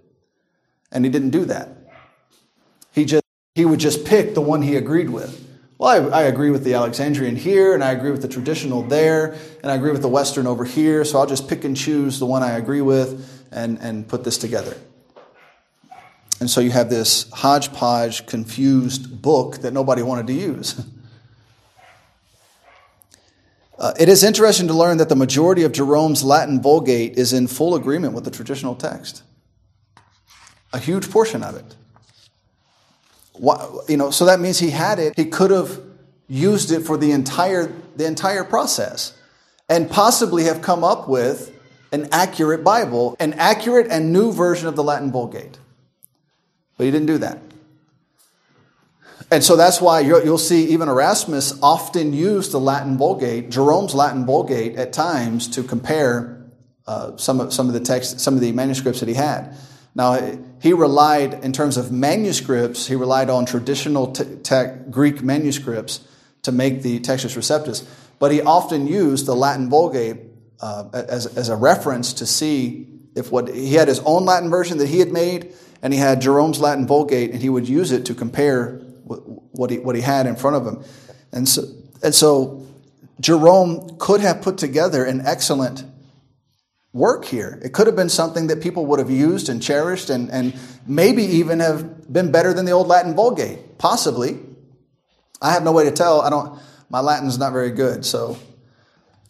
and 0.90 1.04
he 1.04 1.10
didn't 1.10 1.30
do 1.30 1.44
that, 1.44 1.68
he 2.90 3.04
just 3.04 3.24
he 3.54 3.64
would 3.64 3.80
just 3.80 4.04
pick 4.04 4.34
the 4.34 4.40
one 4.40 4.62
he 4.62 4.74
agreed 4.76 5.10
with. 5.10 5.46
Well, 5.78 6.12
I, 6.12 6.20
I 6.20 6.22
agree 6.24 6.50
with 6.50 6.64
the 6.64 6.74
Alexandrian 6.74 7.36
here, 7.36 7.74
and 7.74 7.84
I 7.84 7.92
agree 7.92 8.10
with 8.10 8.22
the 8.22 8.28
traditional 8.28 8.82
there, 8.82 9.36
and 9.62 9.70
I 9.70 9.76
agree 9.76 9.92
with 9.92 10.02
the 10.02 10.08
Western 10.08 10.46
over 10.46 10.64
here. 10.64 11.04
So 11.04 11.18
I'll 11.18 11.26
just 11.26 11.48
pick 11.48 11.64
and 11.64 11.76
choose 11.76 12.18
the 12.18 12.26
one 12.26 12.42
I 12.42 12.52
agree 12.58 12.82
with 12.82 13.46
and, 13.52 13.78
and 13.78 14.06
put 14.06 14.24
this 14.24 14.36
together. 14.36 14.76
And 16.40 16.50
so 16.50 16.60
you 16.62 16.70
have 16.70 16.88
this 16.88 17.30
hodgepodge, 17.30 18.26
confused 18.26 19.20
book 19.20 19.58
that 19.58 19.72
nobody 19.72 20.02
wanted 20.02 20.26
to 20.28 20.32
use. 20.32 20.84
Uh, 23.80 23.94
it 23.98 24.10
is 24.10 24.22
interesting 24.22 24.66
to 24.66 24.74
learn 24.74 24.98
that 24.98 25.08
the 25.08 25.16
majority 25.16 25.62
of 25.62 25.72
Jerome's 25.72 26.22
Latin 26.22 26.60
Vulgate 26.60 27.16
is 27.16 27.32
in 27.32 27.46
full 27.46 27.74
agreement 27.74 28.12
with 28.12 28.24
the 28.24 28.30
traditional 28.30 28.74
text. 28.74 29.22
A 30.74 30.78
huge 30.78 31.10
portion 31.10 31.42
of 31.42 31.56
it. 31.56 31.76
You 33.88 33.96
know, 33.96 34.10
so 34.10 34.26
that 34.26 34.38
means 34.38 34.58
he 34.58 34.68
had 34.68 34.98
it. 34.98 35.14
He 35.16 35.24
could 35.24 35.50
have 35.50 35.80
used 36.28 36.70
it 36.70 36.80
for 36.80 36.98
the 36.98 37.10
entire 37.10 37.72
the 37.96 38.04
entire 38.04 38.44
process, 38.44 39.14
and 39.66 39.90
possibly 39.90 40.44
have 40.44 40.60
come 40.60 40.84
up 40.84 41.08
with 41.08 41.50
an 41.90 42.06
accurate 42.12 42.62
Bible, 42.62 43.16
an 43.18 43.32
accurate 43.32 43.86
and 43.90 44.12
new 44.12 44.30
version 44.30 44.68
of 44.68 44.76
the 44.76 44.84
Latin 44.84 45.10
Vulgate. 45.10 45.58
But 46.80 46.86
he 46.86 46.92
didn't 46.92 47.08
do 47.08 47.18
that. 47.18 47.38
And 49.30 49.44
so 49.44 49.54
that's 49.54 49.82
why 49.82 50.00
you'll 50.00 50.38
see 50.38 50.68
even 50.68 50.88
Erasmus 50.88 51.60
often 51.62 52.14
used 52.14 52.52
the 52.52 52.58
Latin 52.58 52.96
Vulgate, 52.96 53.50
Jerome's 53.50 53.94
Latin 53.94 54.24
Vulgate 54.24 54.76
at 54.76 54.94
times 54.94 55.46
to 55.48 55.62
compare 55.62 56.42
uh, 56.86 57.18
some, 57.18 57.38
of, 57.38 57.52
some 57.52 57.66
of 57.66 57.74
the 57.74 57.80
text, 57.80 58.18
some 58.18 58.32
of 58.32 58.40
the 58.40 58.52
manuscripts 58.52 59.00
that 59.00 59.10
he 59.10 59.14
had. 59.14 59.54
Now, 59.94 60.38
he 60.62 60.72
relied, 60.72 61.44
in 61.44 61.52
terms 61.52 61.76
of 61.76 61.92
manuscripts, 61.92 62.86
he 62.86 62.96
relied 62.96 63.28
on 63.28 63.44
traditional 63.44 64.12
te- 64.12 64.36
te- 64.36 64.72
Greek 64.90 65.22
manuscripts 65.22 66.00
to 66.44 66.50
make 66.50 66.80
the 66.80 66.98
Textus 67.00 67.36
Receptus, 67.36 67.86
but 68.18 68.32
he 68.32 68.40
often 68.40 68.86
used 68.86 69.26
the 69.26 69.36
Latin 69.36 69.68
Vulgate 69.68 70.16
uh, 70.62 70.88
as, 70.94 71.26
as 71.26 71.50
a 71.50 71.56
reference 71.56 72.14
to 72.14 72.24
see 72.24 72.86
if 73.14 73.30
what 73.30 73.48
he 73.48 73.74
had 73.74 73.88
his 73.88 74.00
own 74.06 74.24
Latin 74.24 74.48
version 74.48 74.78
that 74.78 74.88
he 74.88 74.98
had 74.98 75.12
made 75.12 75.52
and 75.82 75.92
he 75.92 75.98
had 75.98 76.20
Jerome's 76.20 76.60
Latin 76.60 76.86
Vulgate, 76.86 77.30
and 77.30 77.40
he 77.40 77.48
would 77.48 77.68
use 77.68 77.92
it 77.92 78.06
to 78.06 78.14
compare 78.14 78.80
what 79.04 79.70
he, 79.70 79.78
what 79.78 79.96
he 79.96 80.02
had 80.02 80.26
in 80.26 80.36
front 80.36 80.56
of 80.56 80.66
him. 80.66 80.84
And 81.32 81.48
so, 81.48 81.62
and 82.02 82.14
so 82.14 82.66
Jerome 83.20 83.96
could 83.98 84.20
have 84.20 84.42
put 84.42 84.58
together 84.58 85.04
an 85.04 85.22
excellent 85.24 85.84
work 86.92 87.24
here. 87.24 87.60
It 87.62 87.72
could 87.72 87.86
have 87.86 87.96
been 87.96 88.08
something 88.08 88.48
that 88.48 88.62
people 88.62 88.86
would 88.86 88.98
have 88.98 89.10
used 89.10 89.48
and 89.48 89.62
cherished 89.62 90.10
and, 90.10 90.30
and 90.30 90.58
maybe 90.86 91.22
even 91.22 91.60
have 91.60 92.12
been 92.12 92.32
better 92.32 92.52
than 92.52 92.64
the 92.64 92.72
old 92.72 92.88
Latin 92.88 93.14
Vulgate. 93.14 93.78
Possibly. 93.78 94.38
I 95.40 95.52
have 95.52 95.62
no 95.62 95.72
way 95.72 95.84
to 95.84 95.92
tell. 95.92 96.20
I 96.20 96.30
don't, 96.30 96.58
my 96.88 97.00
Latin's 97.00 97.38
not 97.38 97.52
very 97.52 97.70
good. 97.70 98.04
So, 98.04 98.36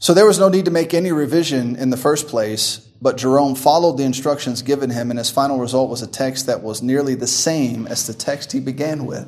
so 0.01 0.13
there 0.13 0.27
was 0.27 0.41
no 0.41 0.49
need 0.49 0.65
to 0.65 0.71
make 0.73 0.93
any 0.93 1.13
revision 1.13 1.77
in 1.77 1.91
the 1.91 1.97
first 1.97 2.27
place 2.27 2.91
but 3.03 3.17
Jerome 3.17 3.55
followed 3.55 3.97
the 3.97 4.05
instructions 4.05 4.61
given 4.61 4.91
him, 4.91 5.11
and 5.11 5.19
his 5.19 5.31
final 5.31 5.59
result 5.59 5.89
was 5.89 6.03
a 6.03 6.07
text 6.07 6.47
that 6.47 6.63
was 6.63 6.83
nearly 6.83 7.15
the 7.15 7.27
same 7.27 7.87
as 7.87 8.07
the 8.07 8.13
text 8.13 8.53
he 8.53 8.61
began 8.61 9.07
with. 9.07 9.27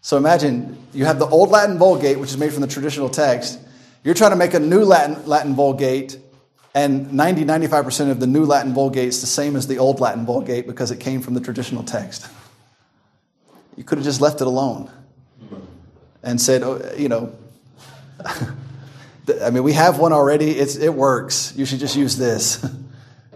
So 0.00 0.16
imagine 0.16 0.78
you 0.92 1.04
have 1.04 1.18
the 1.18 1.26
old 1.26 1.50
Latin 1.50 1.78
Vulgate, 1.78 2.18
which 2.18 2.30
is 2.30 2.38
made 2.38 2.52
from 2.52 2.62
the 2.62 2.68
traditional 2.68 3.08
text. 3.08 3.58
You're 4.04 4.14
trying 4.14 4.30
to 4.30 4.36
make 4.36 4.54
a 4.54 4.60
new 4.60 4.84
Latin, 4.84 5.26
Latin 5.26 5.54
Vulgate, 5.54 6.18
and 6.74 7.12
90 7.12 7.44
95% 7.44 8.10
of 8.10 8.20
the 8.20 8.26
new 8.28 8.44
Latin 8.44 8.72
Vulgate 8.72 9.08
is 9.08 9.20
the 9.20 9.26
same 9.26 9.56
as 9.56 9.66
the 9.66 9.78
old 9.78 9.98
Latin 9.98 10.24
Vulgate 10.24 10.66
because 10.66 10.92
it 10.92 11.00
came 11.00 11.20
from 11.20 11.34
the 11.34 11.40
traditional 11.40 11.82
text. 11.82 12.28
You 13.76 13.82
could 13.82 13.98
have 13.98 14.04
just 14.04 14.20
left 14.20 14.40
it 14.40 14.46
alone 14.46 14.90
and 16.22 16.40
said, 16.40 16.62
oh, 16.62 16.94
you 16.96 17.08
know, 17.08 17.34
I 19.42 19.50
mean, 19.50 19.62
we 19.62 19.72
have 19.74 19.98
one 19.98 20.12
already. 20.12 20.50
It's, 20.50 20.76
it 20.76 20.92
works. 20.92 21.54
You 21.56 21.64
should 21.64 21.80
just 21.80 21.96
use 21.96 22.16
this. 22.16 22.64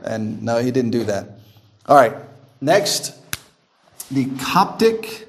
And 0.04 0.42
no, 0.42 0.58
he 0.58 0.70
didn't 0.70 0.90
do 0.90 1.04
that. 1.04 1.38
All 1.86 1.96
right. 1.96 2.14
Next, 2.60 3.14
the 4.10 4.26
Coptic 4.38 5.26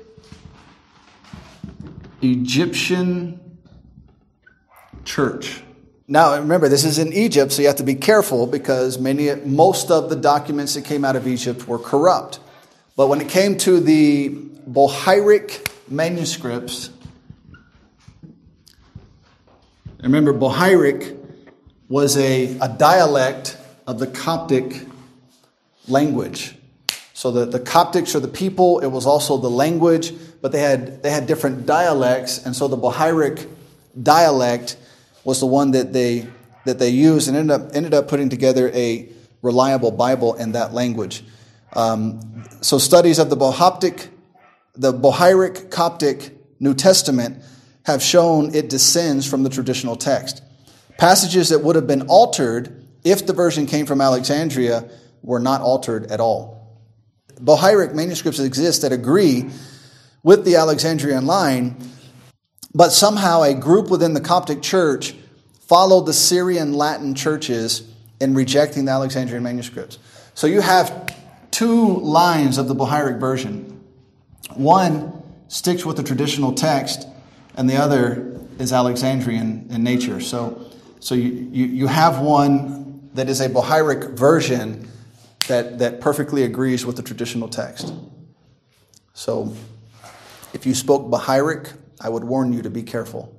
Egyptian 2.22 3.40
church. 5.06 5.62
Now, 6.08 6.36
remember, 6.36 6.70
this 6.70 6.84
is 6.84 7.00
in 7.00 7.14
Egypt, 7.14 7.52
so 7.52 7.62
you 7.62 7.68
have 7.68 7.78
to 7.78 7.84
be 7.84 7.96
careful 7.96 8.46
because 8.46 9.00
many, 9.00 9.34
most 9.34 9.90
of 9.90 10.10
the 10.10 10.16
documents 10.16 10.76
that 10.76 10.84
came 10.84 11.04
out 11.04 11.16
of 11.16 11.26
Egypt 11.26 11.68
were 11.68 11.80
corrupt. 11.80 12.40
But 12.96 13.08
when 13.08 13.22
it 13.22 13.30
came 13.30 13.58
to 13.60 13.80
the 13.80 14.30
Bohairic 14.30 15.72
manuscripts, 15.88 16.90
Remember, 20.02 20.34
Bohairic 20.34 21.18
was 21.88 22.18
a, 22.18 22.58
a 22.60 22.70
dialect 22.70 23.58
of 23.88 24.00
the 24.00 24.08
Coptic 24.08 24.86
language. 25.88 26.56
So 27.14 27.32
the, 27.32 27.46
the 27.46 27.60
Coptics 27.60 28.16
are 28.16 28.20
the 28.20 28.28
people, 28.28 28.80
it 28.80 28.88
was 28.88 29.06
also 29.06 29.38
the 29.38 29.50
language, 29.50 30.14
but 30.42 30.52
they 30.52 30.60
had, 30.60 31.02
they 31.02 31.12
had 31.12 31.28
different 31.28 31.66
dialects, 31.66 32.46
and 32.46 32.56
so 32.56 32.68
the 32.68 32.78
Bohairic 32.78 33.48
dialect 34.02 34.78
was 35.24 35.40
the 35.40 35.46
one 35.46 35.72
that 35.72 35.94
they 35.94 36.28
that 36.66 36.80
they 36.80 36.90
used 36.90 37.28
and 37.28 37.38
ended 37.38 37.52
up 37.52 37.76
ended 37.76 37.94
up 37.94 38.08
putting 38.08 38.28
together 38.30 38.72
a 38.74 39.08
reliable 39.42 39.92
Bible 39.92 40.34
in 40.34 40.54
that 40.54 40.74
language. 40.74 41.24
Um, 41.74 42.44
so 42.62 42.78
studies 42.78 43.20
of 43.20 43.30
the 43.30 43.36
Bohoptic, 43.36 44.10
the 44.76 44.92
Bohairic 44.92 45.70
Coptic 45.70 46.32
New 46.60 46.74
Testament 46.74 47.44
have 47.86 48.02
shown 48.02 48.54
it 48.54 48.70
descends 48.70 49.28
from 49.28 49.44
the 49.44 49.50
traditional 49.50 49.96
text. 49.96 50.42
Passages 50.98 51.50
that 51.50 51.60
would 51.60 51.76
have 51.76 51.88
been 51.88 52.04
altered 52.08 52.86
if 53.04 53.26
the 53.26 53.34
version 53.34 53.66
came 53.66 53.86
from 53.86 54.02
Alexandria 54.02 54.90
were 55.22 55.40
not 55.40 55.62
altered 55.62 56.12
at 56.12 56.20
all. 56.20 56.80
Bohairic 57.40 57.94
manuscripts 57.94 58.40
exist 58.40 58.82
that 58.82 58.92
agree 58.92 59.50
with 60.24 60.46
the 60.46 60.56
Alexandrian 60.56 61.26
line, 61.26 61.78
but 62.74 62.92
somehow 62.92 63.44
a 63.44 63.54
group 63.54 63.90
within 63.90 64.14
the 64.14 64.22
Coptic 64.22 64.62
church 64.62 65.14
followed 65.68 66.06
the 66.06 66.14
Syrian 66.14 66.74
Latin 66.74 67.14
churches 67.14 67.88
in 68.20 68.34
rejecting 68.34 68.86
the 68.86 68.92
Alexandrian 68.92 69.44
manuscripts. 69.44 70.00
So 70.34 70.48
you 70.48 70.62
have 70.62 71.14
two 71.52 71.98
lines 72.00 72.58
of 72.58 72.68
the 72.68 72.76
Bohairic 72.76 73.20
version. 73.20 73.84
One 74.56 75.24
sticks 75.48 75.86
with 75.86 75.98
the 75.98 76.04
traditional 76.04 76.54
text, 76.54 77.08
and 77.56 77.70
the 77.70 77.78
other 77.78 78.40
is 78.60 78.72
Alexandrian 78.72 79.68
in 79.70 79.84
nature. 79.84 80.20
So, 80.20 80.72
so 81.00 81.16
you, 81.16 81.32
you, 81.52 81.66
you 81.66 81.88
have 81.88 82.20
one 82.20 83.10
that 83.14 83.30
is 83.30 83.42
a 83.42 83.50
Bohairic 83.50 84.18
version 84.18 84.90
that, 85.48 85.80
that 85.80 86.02
perfectly 86.02 86.44
agrees 86.44 86.86
with 86.86 86.96
the 86.96 87.04
traditional 87.04 87.48
text. 87.48 87.94
So 89.14 89.54
if 90.54 90.66
you 90.66 90.74
spoke 90.76 91.10
Bohairic, 91.10 91.74
I 92.02 92.10
would 92.10 92.24
warn 92.24 92.54
you 92.54 92.62
to 92.62 92.70
be 92.70 92.84
careful. 92.84 93.34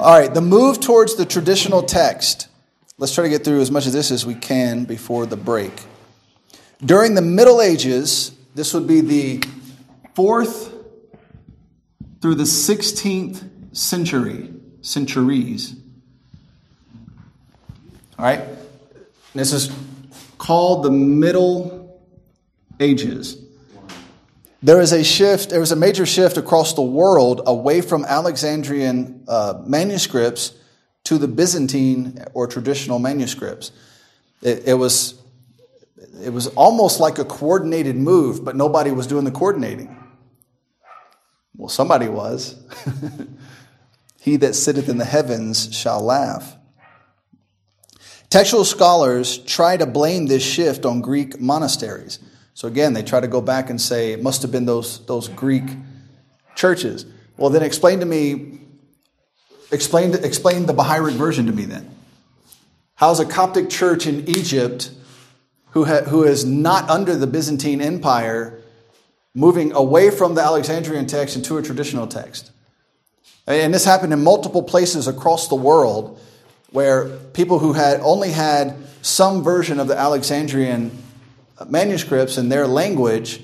All 0.00 0.18
right, 0.18 0.32
the 0.32 0.40
move 0.40 0.80
towards 0.80 1.16
the 1.16 1.24
traditional 1.24 1.82
text. 1.82 2.48
Let's 2.96 3.14
try 3.14 3.24
to 3.24 3.30
get 3.30 3.44
through 3.44 3.60
as 3.60 3.70
much 3.70 3.86
of 3.86 3.92
this 3.92 4.10
as 4.10 4.26
we 4.26 4.34
can 4.34 4.84
before 4.84 5.26
the 5.26 5.36
break. 5.36 5.72
During 6.84 7.14
the 7.14 7.22
Middle 7.22 7.60
Ages, 7.60 8.32
this 8.54 8.74
would 8.74 8.86
be 8.86 9.00
the 9.00 9.42
fourth 10.14 10.67
through 12.20 12.34
the 12.34 12.44
16th 12.44 13.76
century, 13.76 14.52
centuries. 14.80 15.76
All 18.18 18.24
right? 18.24 18.42
This 19.34 19.52
is 19.52 19.70
called 20.38 20.84
the 20.84 20.90
Middle 20.90 22.00
Ages 22.80 23.48
there 24.62 24.80
is 24.80 24.92
a 24.92 25.04
shift, 25.04 25.50
there 25.50 25.60
was 25.60 25.70
a 25.70 25.76
major 25.76 26.04
shift 26.04 26.36
across 26.36 26.74
the 26.74 26.82
world 26.82 27.42
away 27.46 27.80
from 27.80 28.04
Alexandrian 28.04 29.24
uh, 29.28 29.62
manuscripts 29.64 30.52
to 31.04 31.16
the 31.16 31.28
Byzantine 31.28 32.24
or 32.34 32.48
traditional 32.48 32.98
manuscripts. 32.98 33.70
It, 34.42 34.66
it, 34.66 34.74
was, 34.74 35.14
it 36.22 36.30
was 36.30 36.48
almost 36.48 36.98
like 36.98 37.18
a 37.18 37.24
coordinated 37.24 37.94
move, 37.94 38.44
but 38.44 38.56
nobody 38.56 38.90
was 38.90 39.06
doing 39.06 39.24
the 39.24 39.30
coordinating. 39.30 39.94
Well, 41.58 41.68
somebody 41.68 42.08
was. 42.08 42.54
he 44.20 44.36
that 44.36 44.54
sitteth 44.54 44.88
in 44.88 44.96
the 44.96 45.04
heavens 45.04 45.74
shall 45.74 46.00
laugh. 46.00 46.56
Textual 48.30 48.64
scholars 48.64 49.38
try 49.38 49.76
to 49.76 49.84
blame 49.84 50.26
this 50.26 50.42
shift 50.42 50.86
on 50.86 51.00
Greek 51.00 51.40
monasteries. 51.40 52.20
So 52.54 52.68
again, 52.68 52.92
they 52.92 53.02
try 53.02 53.20
to 53.20 53.26
go 53.26 53.40
back 53.40 53.70
and 53.70 53.80
say 53.80 54.12
it 54.12 54.22
must 54.22 54.42
have 54.42 54.52
been 54.52 54.66
those, 54.66 55.04
those 55.06 55.28
Greek 55.28 55.64
churches. 56.54 57.06
Well, 57.36 57.50
then 57.50 57.64
explain 57.64 58.00
to 58.00 58.06
me, 58.06 58.60
explain, 59.72 60.14
explain 60.14 60.66
the 60.66 60.74
Bohairic 60.74 61.14
version 61.14 61.46
to 61.46 61.52
me 61.52 61.64
then. 61.64 61.90
How's 62.94 63.18
a 63.18 63.26
Coptic 63.26 63.68
church 63.68 64.06
in 64.06 64.28
Egypt 64.28 64.92
who, 65.70 65.86
ha, 65.86 66.02
who 66.02 66.22
is 66.22 66.44
not 66.44 66.88
under 66.88 67.16
the 67.16 67.26
Byzantine 67.26 67.80
Empire 67.80 68.60
moving 69.38 69.72
away 69.72 70.10
from 70.10 70.34
the 70.34 70.42
Alexandrian 70.42 71.06
text 71.06 71.36
into 71.36 71.56
a 71.58 71.62
traditional 71.62 72.06
text? 72.06 72.50
And 73.46 73.72
this 73.72 73.84
happened 73.84 74.12
in 74.12 74.22
multiple 74.22 74.62
places 74.62 75.08
across 75.08 75.48
the 75.48 75.54
world 75.54 76.20
where 76.70 77.08
people 77.32 77.58
who 77.58 77.72
had 77.72 78.00
only 78.00 78.30
had 78.30 78.76
some 79.00 79.42
version 79.42 79.80
of 79.80 79.88
the 79.88 79.96
Alexandrian 79.96 80.90
manuscripts 81.66 82.36
in 82.36 82.48
their 82.50 82.66
language 82.66 83.42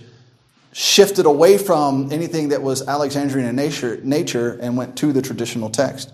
shifted 0.72 1.24
away 1.24 1.57
from 1.57 2.12
anything 2.12 2.49
that 2.49 2.61
was 2.61 2.86
Alexandrian 2.86 3.49
in 3.49 3.57
nature, 3.57 3.99
nature 4.03 4.59
and 4.61 4.76
went 4.76 4.97
to 4.99 5.12
the 5.12 5.22
traditional 5.22 5.70
text. 5.70 6.12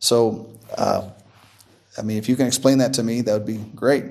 So, 0.00 0.48
uh, 0.76 1.10
I 1.96 2.02
mean, 2.02 2.16
if 2.16 2.28
you 2.28 2.34
can 2.34 2.46
explain 2.46 2.78
that 2.78 2.94
to 2.94 3.02
me, 3.02 3.20
that 3.20 3.32
would 3.32 3.46
be 3.46 3.58
great. 3.74 4.04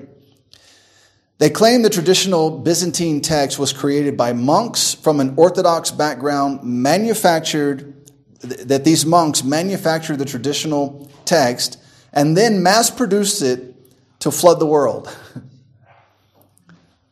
They 1.38 1.50
claim 1.50 1.82
the 1.82 1.90
traditional 1.90 2.50
Byzantine 2.50 3.20
text 3.20 3.58
was 3.58 3.72
created 3.72 4.16
by 4.16 4.32
monks 4.32 4.94
from 4.94 5.20
an 5.20 5.34
Orthodox 5.36 5.92
background, 5.92 6.64
manufactured, 6.64 7.94
that 8.40 8.84
these 8.84 9.06
monks 9.06 9.44
manufactured 9.44 10.16
the 10.16 10.24
traditional 10.24 11.08
text 11.24 11.78
and 12.12 12.36
then 12.36 12.62
mass 12.62 12.90
produced 12.90 13.42
it 13.42 13.74
to 14.20 14.30
flood 14.30 14.58
the 14.58 14.66
world. 14.66 15.16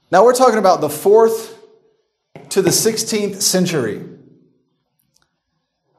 Now 0.09 0.25
we're 0.25 0.35
talking 0.37 0.61
about 0.61 0.81
the 0.81 0.89
4th 0.89 1.53
to 2.51 2.63
the 2.63 2.71
16th 2.71 3.43
century. 3.43 4.05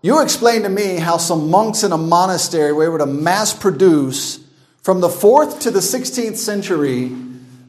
You 0.01 0.21
explain 0.21 0.63
to 0.63 0.69
me 0.69 0.95
how 0.95 1.17
some 1.17 1.51
monks 1.51 1.83
in 1.83 1.91
a 1.91 1.97
monastery 1.97 2.71
were 2.71 2.85
able 2.85 2.99
to 2.99 3.05
mass 3.05 3.53
produce 3.53 4.39
from 4.81 5.01
the 5.01 5.09
4th 5.09 5.59
to 5.59 5.71
the 5.71 5.81
16th 5.81 6.37
century 6.37 7.11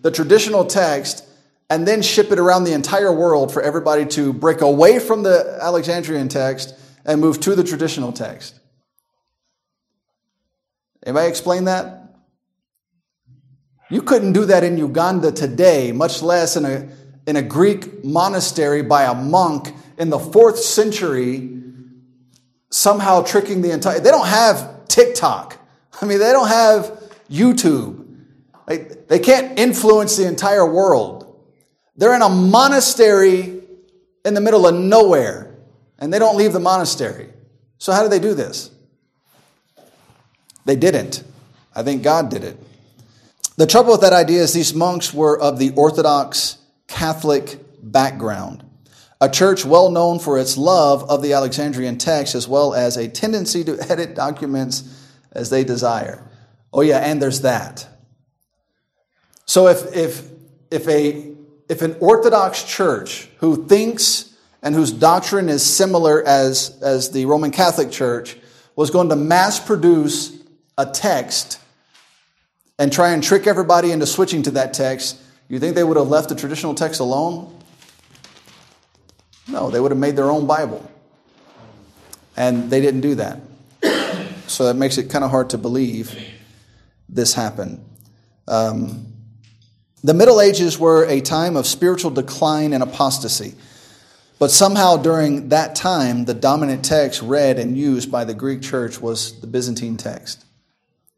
the 0.03 0.11
traditional 0.11 0.65
text 0.65 1.25
and 1.71 1.87
then 1.87 2.03
ship 2.03 2.33
it 2.33 2.39
around 2.39 2.65
the 2.65 2.73
entire 2.73 3.13
world 3.13 3.53
for 3.53 3.63
everybody 3.63 4.07
to 4.07 4.33
break 4.33 4.61
away 4.61 4.99
from 4.99 5.23
the 5.23 5.59
Alexandrian 5.61 6.29
text 6.29 6.75
and 7.05 7.21
move 7.21 7.41
to 7.41 7.55
the 7.55 7.65
traditional 7.65 8.13
text. 8.13 8.59
Anybody 11.05 11.29
explain 11.29 11.65
that? 11.65 12.15
You 13.91 14.03
couldn't 14.03 14.33
do 14.33 14.45
that 14.47 14.65
in 14.65 14.77
Uganda 14.77 15.33
today, 15.33 15.93
much 15.93 16.23
less 16.23 16.57
in 16.57 16.65
a, 16.65 16.89
in 17.27 17.37
a 17.37 17.43
Greek 17.43 18.05
monastery 18.05 18.83
by 18.83 19.05
a 19.05 19.15
monk 19.15 19.75
in 19.97 20.11
the 20.11 20.19
fourth 20.19 20.59
century, 20.59 21.59
somehow 22.71 23.23
tricking 23.23 23.63
the 23.63 23.71
entire. 23.71 24.01
They 24.01 24.11
don't 24.11 24.27
have 24.27 24.87
TikTok. 24.89 25.59
I 26.01 26.07
mean, 26.07 26.19
they 26.19 26.33
don't 26.33 26.49
have 26.49 27.11
YouTube. 27.31 27.98
They, 28.69 28.77
they 28.77 29.19
can't 29.19 29.59
influence 29.59 30.17
the 30.17 30.27
entire 30.27 30.71
world. 30.71 31.25
They're 31.97 32.15
in 32.15 32.21
a 32.21 32.29
monastery 32.29 33.63
in 34.25 34.35
the 34.35 34.43
middle 34.43 34.67
of 34.67 34.75
nowhere, 34.75 35.55
and 35.99 36.13
they 36.13 36.19
don't 36.19 36.37
leave 36.37 36.53
the 36.53 36.61
monastery. 36.61 37.31
So, 37.79 37.93
how 37.93 38.03
do 38.03 38.11
they 38.11 38.19
do 38.19 38.35
this? 38.35 38.71
They 40.67 40.77
didn't. 40.77 41.25
I 41.75 41.83
think 41.83 42.03
God 42.03 42.29
did 42.29 42.45
it. 42.45 42.59
The 43.57 43.67
trouble 43.67 43.93
with 43.93 44.03
that 44.03 44.13
idea 44.13 44.43
is 44.43 44.53
these 44.53 44.75
monks 44.75 45.15
were 45.15 45.41
of 45.41 45.59
the 45.59 45.71
Orthodox 45.71 46.59
Catholic 46.89 47.59
background, 47.83 48.65
a 49.19 49.31
church 49.31 49.65
well 49.65 49.91
known 49.91 50.19
for 50.19 50.39
its 50.39 50.59
love 50.59 51.09
of 51.09 51.23
the 51.23 51.33
Alexandrian 51.33 51.97
text 51.97 52.35
as 52.35 52.47
well 52.47 52.75
as 52.75 52.99
a 52.99 53.09
tendency 53.09 53.65
to 53.65 53.81
edit 53.91 54.15
documents 54.15 55.11
as 55.33 55.49
they 55.49 55.65
desire. 55.65 56.23
Oh, 56.71 56.83
yeah, 56.83 56.99
and 56.99 57.23
there's 57.23 57.41
that. 57.41 57.89
So 59.49 59.69
if, 59.69 59.97
if, 59.97 60.29
if, 60.71 60.87
a, 60.89 61.33
if 61.71 61.81
an 61.81 61.97
Orthodox 62.01 62.63
church 62.65 63.31
who 63.39 63.67
thinks 63.67 64.37
and 64.63 64.75
whose 64.75 64.93
doctrine 64.93 65.49
is 65.49 65.65
similar 65.65 66.23
as, 66.23 66.79
as 66.83 67.13
the 67.13 67.25
Roman 67.25 67.51
Catholic 67.51 67.91
Church 67.91 68.37
was 68.77 68.91
going 68.91 69.09
to 69.09 69.17
mass 69.17 69.59
produce 69.59 70.37
a 70.77 70.85
text 70.85 71.59
and 72.79 72.93
try 72.93 73.13
and 73.13 73.23
trick 73.23 73.47
everybody 73.47 73.91
into 73.91 74.05
switching 74.05 74.43
to 74.43 74.51
that 74.51 74.75
text, 74.75 75.19
you 75.49 75.59
think 75.59 75.75
they 75.75 75.83
would 75.83 75.97
have 75.97 76.09
left 76.09 76.29
the 76.29 76.35
traditional 76.35 76.75
text 76.75 77.01
alone? 77.01 77.59
No, 79.49 79.71
they 79.71 79.81
would 79.81 79.93
have 79.93 79.99
made 79.99 80.15
their 80.15 80.31
own 80.31 80.47
Bible. 80.47 80.89
And 82.37 82.71
they 82.71 82.83
didn't 82.83 83.01
do 83.01 83.15
that. 83.15 83.41
So 84.47 84.67
that 84.67 84.75
makes 84.75 84.99
it 84.99 85.09
kind 85.09 85.25
of 85.25 85.31
hard 85.31 85.51
to 85.51 85.59
believe 85.59 86.15
this 87.09 87.33
happened. 87.33 87.83
Um, 88.47 89.08
the 90.03 90.15
Middle 90.15 90.41
Ages 90.41 90.79
were 90.79 91.05
a 91.05 91.21
time 91.21 91.57
of 91.57 91.67
spiritual 91.67 92.11
decline 92.11 92.73
and 92.73 92.83
apostasy. 92.83 93.55
But 94.39 94.51
somehow 94.53 94.97
during 94.97 95.49
that 95.49 95.75
time, 95.75 96.25
the 96.25 96.35
dominant 96.35 96.85
text 96.85 97.23
read 97.23 97.59
and 97.59 97.77
used 97.77 98.11
by 98.11 98.25
the 98.25 98.35
Greek 98.35 98.63
church 98.63 99.01
was 99.01 99.41
the 99.41 99.49
Byzantine 99.49 99.97
text. 99.97 100.45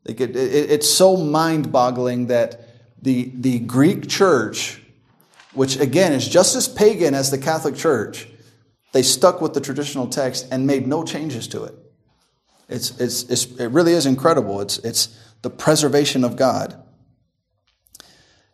It, 0.07 0.21
it, 0.21 0.37
it's 0.37 0.89
so 0.89 1.17
mind 1.17 1.71
boggling 1.71 2.29
that 2.29 2.67
the, 3.03 3.31
the 3.35 3.59
Greek 3.59 4.09
church, 4.09 4.81
which 5.53 5.79
again 5.79 6.13
is 6.13 6.27
just 6.27 6.57
as 6.57 6.67
pagan 6.67 7.15
as 7.15 7.31
the 7.31 7.39
Catholic 7.39 7.77
Church, 7.77 8.27
they 8.93 9.03
stuck 9.03 9.41
with 9.41 9.55
the 9.55 9.61
traditional 9.61 10.07
text 10.07 10.49
and 10.51 10.67
made 10.67 10.87
no 10.87 11.05
changes 11.05 11.47
to 11.49 11.65
it. 11.65 11.75
It's, 12.69 12.99
it's, 12.99 13.25
it's, 13.25 13.45
it 13.57 13.67
really 13.67 13.93
is 13.93 14.07
incredible. 14.07 14.61
It's, 14.61 14.79
it's 14.79 15.19
the 15.43 15.51
preservation 15.51 16.25
of 16.25 16.37
God. 16.37 16.83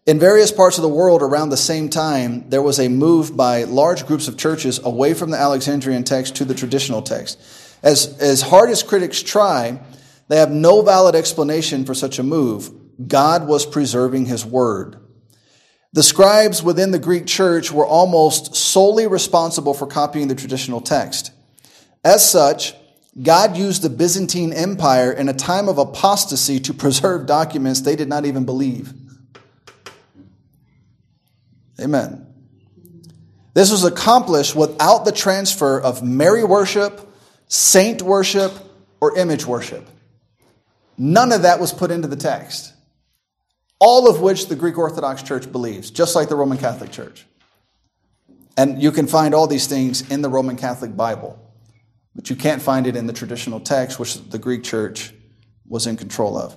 In 0.06 0.20
various 0.20 0.52
parts 0.52 0.78
of 0.78 0.82
the 0.82 0.88
world 0.88 1.20
around 1.20 1.48
the 1.48 1.56
same 1.56 1.88
time, 1.88 2.48
there 2.48 2.62
was 2.62 2.78
a 2.78 2.86
move 2.86 3.36
by 3.36 3.64
large 3.64 4.06
groups 4.06 4.28
of 4.28 4.38
churches 4.38 4.78
away 4.84 5.14
from 5.14 5.30
the 5.30 5.36
Alexandrian 5.36 6.04
text 6.04 6.36
to 6.36 6.44
the 6.44 6.54
traditional 6.54 7.02
text. 7.02 7.40
As, 7.82 8.16
as 8.18 8.40
hard 8.40 8.70
as 8.70 8.84
critics 8.84 9.20
try, 9.20 9.80
they 10.28 10.36
have 10.36 10.52
no 10.52 10.82
valid 10.82 11.16
explanation 11.16 11.84
for 11.84 11.92
such 11.92 12.20
a 12.20 12.22
move. 12.22 12.70
God 13.08 13.48
was 13.48 13.66
preserving 13.66 14.26
his 14.26 14.46
word. 14.46 14.96
The 15.92 16.04
scribes 16.04 16.62
within 16.62 16.92
the 16.92 17.00
Greek 17.00 17.26
church 17.26 17.72
were 17.72 17.86
almost 17.86 18.54
solely 18.54 19.08
responsible 19.08 19.74
for 19.74 19.88
copying 19.88 20.28
the 20.28 20.36
traditional 20.36 20.80
text. 20.80 21.32
As 22.04 22.28
such, 22.28 22.74
God 23.20 23.56
used 23.56 23.82
the 23.82 23.90
Byzantine 23.90 24.52
Empire 24.52 25.10
in 25.10 25.28
a 25.28 25.34
time 25.34 25.68
of 25.68 25.78
apostasy 25.78 26.60
to 26.60 26.72
preserve 26.72 27.26
documents 27.26 27.80
they 27.80 27.96
did 27.96 28.08
not 28.08 28.24
even 28.24 28.44
believe. 28.44 28.94
Amen. 31.80 32.26
This 33.54 33.70
was 33.70 33.84
accomplished 33.84 34.54
without 34.54 35.04
the 35.04 35.12
transfer 35.12 35.80
of 35.80 36.02
Mary 36.02 36.44
worship, 36.44 37.00
saint 37.48 38.02
worship, 38.02 38.52
or 39.00 39.16
image 39.18 39.46
worship. 39.46 39.88
None 40.98 41.32
of 41.32 41.42
that 41.42 41.60
was 41.60 41.72
put 41.72 41.90
into 41.90 42.08
the 42.08 42.16
text. 42.16 42.72
All 43.78 44.08
of 44.08 44.20
which 44.20 44.48
the 44.48 44.56
Greek 44.56 44.78
Orthodox 44.78 45.22
Church 45.22 45.50
believes, 45.50 45.90
just 45.90 46.14
like 46.14 46.28
the 46.28 46.36
Roman 46.36 46.58
Catholic 46.58 46.90
Church. 46.90 47.26
And 48.56 48.82
you 48.82 48.90
can 48.90 49.06
find 49.06 49.34
all 49.34 49.46
these 49.46 49.66
things 49.66 50.08
in 50.10 50.22
the 50.22 50.30
Roman 50.30 50.56
Catholic 50.56 50.96
Bible, 50.96 51.38
but 52.14 52.30
you 52.30 52.36
can't 52.36 52.62
find 52.62 52.86
it 52.86 52.96
in 52.96 53.06
the 53.06 53.12
traditional 53.12 53.60
text, 53.60 53.98
which 53.98 54.22
the 54.30 54.38
Greek 54.38 54.64
Church 54.64 55.12
was 55.68 55.86
in 55.86 55.96
control 55.96 56.38
of. 56.38 56.56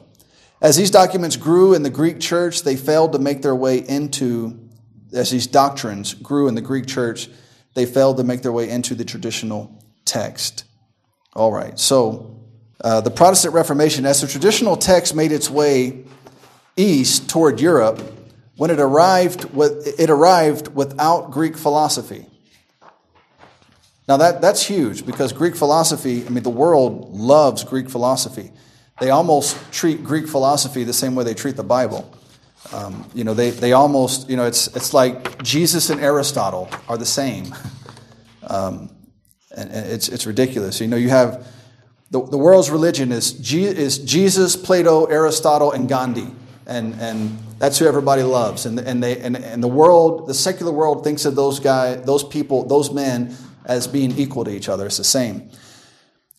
As 0.61 0.77
these 0.77 0.91
documents 0.91 1.35
grew 1.35 1.73
in 1.73 1.83
the 1.83 1.89
Greek 1.89 2.21
Church, 2.21 2.63
they 2.63 2.77
failed 2.77 3.13
to 3.13 3.19
make 3.19 3.41
their 3.41 3.55
way 3.55 3.79
into, 3.79 4.68
as 5.13 5.29
these 5.29 5.47
doctrines 5.47 6.13
grew 6.13 6.47
in 6.47 6.55
the 6.55 6.61
Greek 6.61 6.85
Church, 6.87 7.29
they 7.73 7.85
failed 7.85 8.17
to 8.17 8.23
make 8.23 8.41
their 8.41 8.51
way 8.51 8.69
into 8.69 8.95
the 8.95 9.05
traditional 9.05 9.83
text. 10.05 10.65
All 11.33 11.51
right, 11.51 11.77
so 11.79 12.39
uh, 12.83 13.01
the 13.01 13.11
Protestant 13.11 13.53
Reformation, 13.53 14.05
as 14.05 14.21
the 14.21 14.27
traditional 14.27 14.77
text 14.77 15.15
made 15.15 15.31
its 15.31 15.49
way 15.49 16.05
east 16.75 17.29
toward 17.29 17.59
Europe, 17.59 18.01
when 18.55 18.71
it 18.71 18.79
arrived, 18.79 19.45
with, 19.53 19.99
it 19.99 20.09
arrived 20.09 20.75
without 20.75 21.31
Greek 21.31 21.55
philosophy. 21.55 22.25
Now 24.07 24.17
that, 24.17 24.41
that's 24.41 24.65
huge 24.65 25.05
because 25.05 25.31
Greek 25.31 25.55
philosophy, 25.55 26.25
I 26.25 26.29
mean, 26.29 26.43
the 26.43 26.49
world 26.49 27.13
loves 27.13 27.63
Greek 27.63 27.89
philosophy. 27.89 28.51
They 28.99 29.11
almost 29.11 29.55
treat 29.71 30.03
Greek 30.03 30.27
philosophy 30.27 30.83
the 30.83 30.93
same 30.93 31.15
way 31.15 31.23
they 31.23 31.35
treat 31.35 31.55
the 31.55 31.63
Bible. 31.63 32.11
Um, 32.71 33.09
you 33.13 33.23
know, 33.23 33.33
they, 33.33 33.49
they 33.49 33.73
almost, 33.73 34.29
you 34.29 34.37
know, 34.37 34.45
it's, 34.45 34.67
it's 34.75 34.93
like 34.93 35.41
Jesus 35.41 35.89
and 35.89 36.01
Aristotle 36.01 36.69
are 36.87 36.97
the 36.97 37.05
same. 37.05 37.53
Um, 38.41 38.89
and, 39.55 39.69
and 39.69 39.91
it's, 39.91 40.09
it's 40.09 40.25
ridiculous. 40.25 40.81
You 40.81 40.87
know, 40.87 40.95
you 40.95 41.09
have 41.09 41.45
the, 42.09 42.25
the 42.25 42.37
world's 42.37 42.71
religion 42.71 43.11
is, 43.11 43.33
G, 43.33 43.65
is 43.65 43.99
Jesus, 43.99 44.55
Plato, 44.55 45.05
Aristotle, 45.05 45.71
and 45.71 45.87
Gandhi. 45.87 46.27
And, 46.65 46.95
and 46.99 47.37
that's 47.59 47.77
who 47.77 47.85
everybody 47.85 48.23
loves. 48.23 48.65
And, 48.65 48.79
and, 48.79 49.03
they, 49.03 49.19
and, 49.19 49.37
and 49.37 49.61
the 49.61 49.67
world, 49.67 50.27
the 50.27 50.33
secular 50.33 50.71
world, 50.71 51.03
thinks 51.03 51.25
of 51.25 51.35
those 51.35 51.59
guys, 51.59 52.03
those 52.03 52.23
people, 52.23 52.65
those 52.65 52.91
men 52.91 53.35
as 53.65 53.87
being 53.87 54.17
equal 54.17 54.45
to 54.45 54.51
each 54.51 54.69
other. 54.69 54.87
It's 54.87 54.97
the 54.97 55.03
same. 55.03 55.51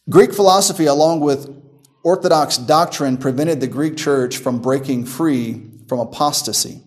Greek 0.08 0.34
philosophy, 0.34 0.86
along 0.86 1.20
with 1.20 1.48
Orthodox 2.02 2.56
doctrine, 2.56 3.16
prevented 3.16 3.60
the 3.60 3.68
Greek 3.68 3.96
church 3.96 4.38
from 4.38 4.60
breaking 4.60 5.04
free 5.04 5.69
from 5.90 5.98
apostasy. 5.98 6.80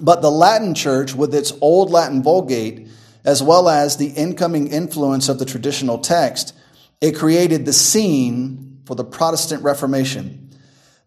But 0.00 0.22
the 0.22 0.30
Latin 0.30 0.74
church, 0.74 1.14
with 1.14 1.34
its 1.34 1.52
old 1.60 1.90
Latin 1.90 2.22
Vulgate, 2.22 2.88
as 3.26 3.42
well 3.42 3.68
as 3.68 3.98
the 3.98 4.06
incoming 4.06 4.68
influence 4.68 5.28
of 5.28 5.38
the 5.38 5.44
traditional 5.44 5.98
text, 5.98 6.54
it 7.02 7.14
created 7.14 7.66
the 7.66 7.74
scene 7.74 8.80
for 8.86 8.96
the 8.96 9.04
Protestant 9.04 9.62
Reformation. 9.62 10.50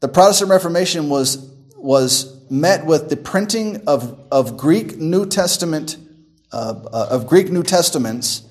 The 0.01 0.07
Protestant 0.07 0.51
Reformation 0.51 1.09
was, 1.09 1.51
was 1.75 2.47
met 2.51 2.85
with 2.85 3.09
the 3.09 3.17
printing 3.17 3.87
of, 3.87 4.23
of 4.31 4.55
Greek 4.55 4.97
New 4.97 5.25
Testament 5.25 5.97
uh, 6.51 6.75
uh, 6.93 7.07
of 7.09 7.25
Greek 7.25 7.49
New 7.49 7.63
Testaments. 7.63 8.43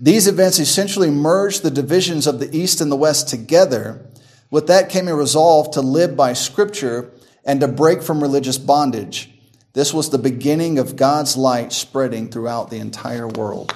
These 0.00 0.26
events 0.26 0.58
essentially 0.58 1.10
merged 1.10 1.62
the 1.62 1.70
divisions 1.70 2.26
of 2.26 2.40
the 2.40 2.54
East 2.54 2.80
and 2.80 2.90
the 2.90 2.96
West 2.96 3.28
together. 3.28 4.10
With 4.50 4.66
that 4.66 4.88
came 4.88 5.06
a 5.06 5.14
resolve 5.14 5.70
to 5.72 5.80
live 5.80 6.16
by 6.16 6.32
Scripture 6.32 7.12
and 7.44 7.60
to 7.60 7.68
break 7.68 8.02
from 8.02 8.22
religious 8.22 8.58
bondage. 8.58 9.30
This 9.72 9.92
was 9.92 10.10
the 10.10 10.18
beginning 10.18 10.78
of 10.78 10.96
God's 10.96 11.36
light 11.36 11.72
spreading 11.72 12.28
throughout 12.28 12.70
the 12.70 12.78
entire 12.78 13.26
world. 13.26 13.74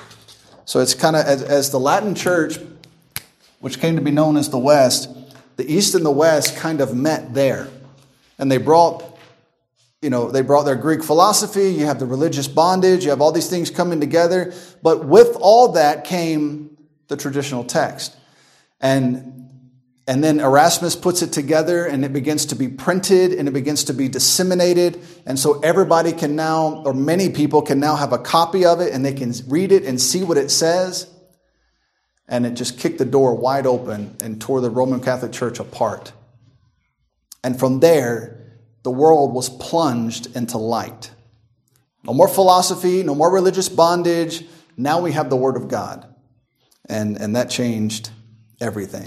So 0.65 0.81
it's 0.81 0.95
kind 0.95 1.17
of 1.17 1.25
as, 1.25 1.43
as, 1.43 1.71
the 1.71 1.81
Latin 1.81 2.15
church 2.15 2.59
which 3.61 3.81
came 3.81 3.97
to 3.97 4.03
be 4.03 4.11
known 4.11 4.37
as 4.37 4.51
the 4.51 4.59
West, 4.59 5.11
the 5.57 5.71
East 5.71 5.95
and 5.95 6.05
the 6.05 6.11
West 6.11 6.57
kind 6.57 6.81
of 6.81 6.95
met 6.95 7.35
there. 7.35 7.69
And 8.39 8.53
they 8.53 8.59
brought, 8.59 9.03
you 10.01 10.11
know, 10.11 10.31
they 10.31 10.43
brought 10.43 10.63
their 10.63 10.77
Greek 10.77 11.03
philosophy, 11.03 11.71
you 11.71 11.87
have 11.87 11.99
the 11.99 12.07
religious 12.07 12.47
bondage, 12.47 13.05
you 13.05 13.11
have 13.11 13.21
all 13.21 13.33
these 13.33 13.51
things 13.51 13.71
coming 13.71 13.99
together. 13.99 14.53
But 14.83 15.05
with 15.05 15.37
all 15.41 15.73
that 15.73 16.05
came 16.05 16.77
the 17.09 17.17
traditional 17.17 17.65
text. 17.65 18.15
And 18.81 19.48
and 20.09 20.25
then 20.25 20.41
Erasmus 20.41 20.97
puts 20.97 21.23
it 21.23 21.33
together 21.33 21.87
and 21.87 22.05
it 22.05 22.13
begins 22.13 22.47
to 22.47 22.57
be 22.57 22.67
printed 22.67 23.33
and 23.33 23.47
it 23.47 23.53
begins 23.53 23.85
to 23.85 23.95
be 23.95 24.09
disseminated. 24.09 25.01
And 25.27 25.39
so 25.39 25.61
everybody 25.61 26.13
can 26.13 26.35
now, 26.35 26.83
or 26.85 26.95
many 26.95 27.29
people 27.29 27.63
can 27.63 27.79
now 27.79 27.95
have 27.95 28.13
a 28.13 28.19
copy 28.19 28.65
of 28.65 28.81
it 28.81 28.93
and 28.93 29.05
they 29.05 29.13
can 29.13 29.33
read 29.47 29.71
it 29.71 29.85
and 29.85 30.01
see 30.01 30.25
what 30.25 30.39
it 30.39 30.51
says 30.51 31.07
and 32.29 32.45
it 32.45 32.55
just 32.55 32.79
kicked 32.79 32.99
the 32.99 33.05
door 33.05 33.35
wide 33.35 33.67
open 33.67 34.17
and 34.23 34.41
tore 34.41 34.61
the 34.61 34.71
Roman 34.71 35.01
Catholic 35.01 35.33
Church 35.33 35.59
apart. 35.59 36.13
And 37.43 37.59
from 37.59 37.81
there, 37.81 38.61
the 38.83 38.91
world 38.91 39.33
was 39.33 39.49
plunged 39.49 40.37
into 40.37 40.59
light. 40.59 41.11
No 42.05 42.13
more 42.13 42.29
philosophy, 42.29 43.03
no 43.03 43.15
more 43.15 43.33
religious 43.33 43.69
bondage. 43.69 44.45
Now 44.77 45.01
we 45.01 45.13
have 45.13 45.31
the 45.31 45.37
Word 45.37 45.57
of 45.57 45.69
God. 45.69 46.07
And, 46.89 47.17
and 47.17 47.35
that 47.35 47.51
changed 47.51 48.11
everything. 48.61 49.07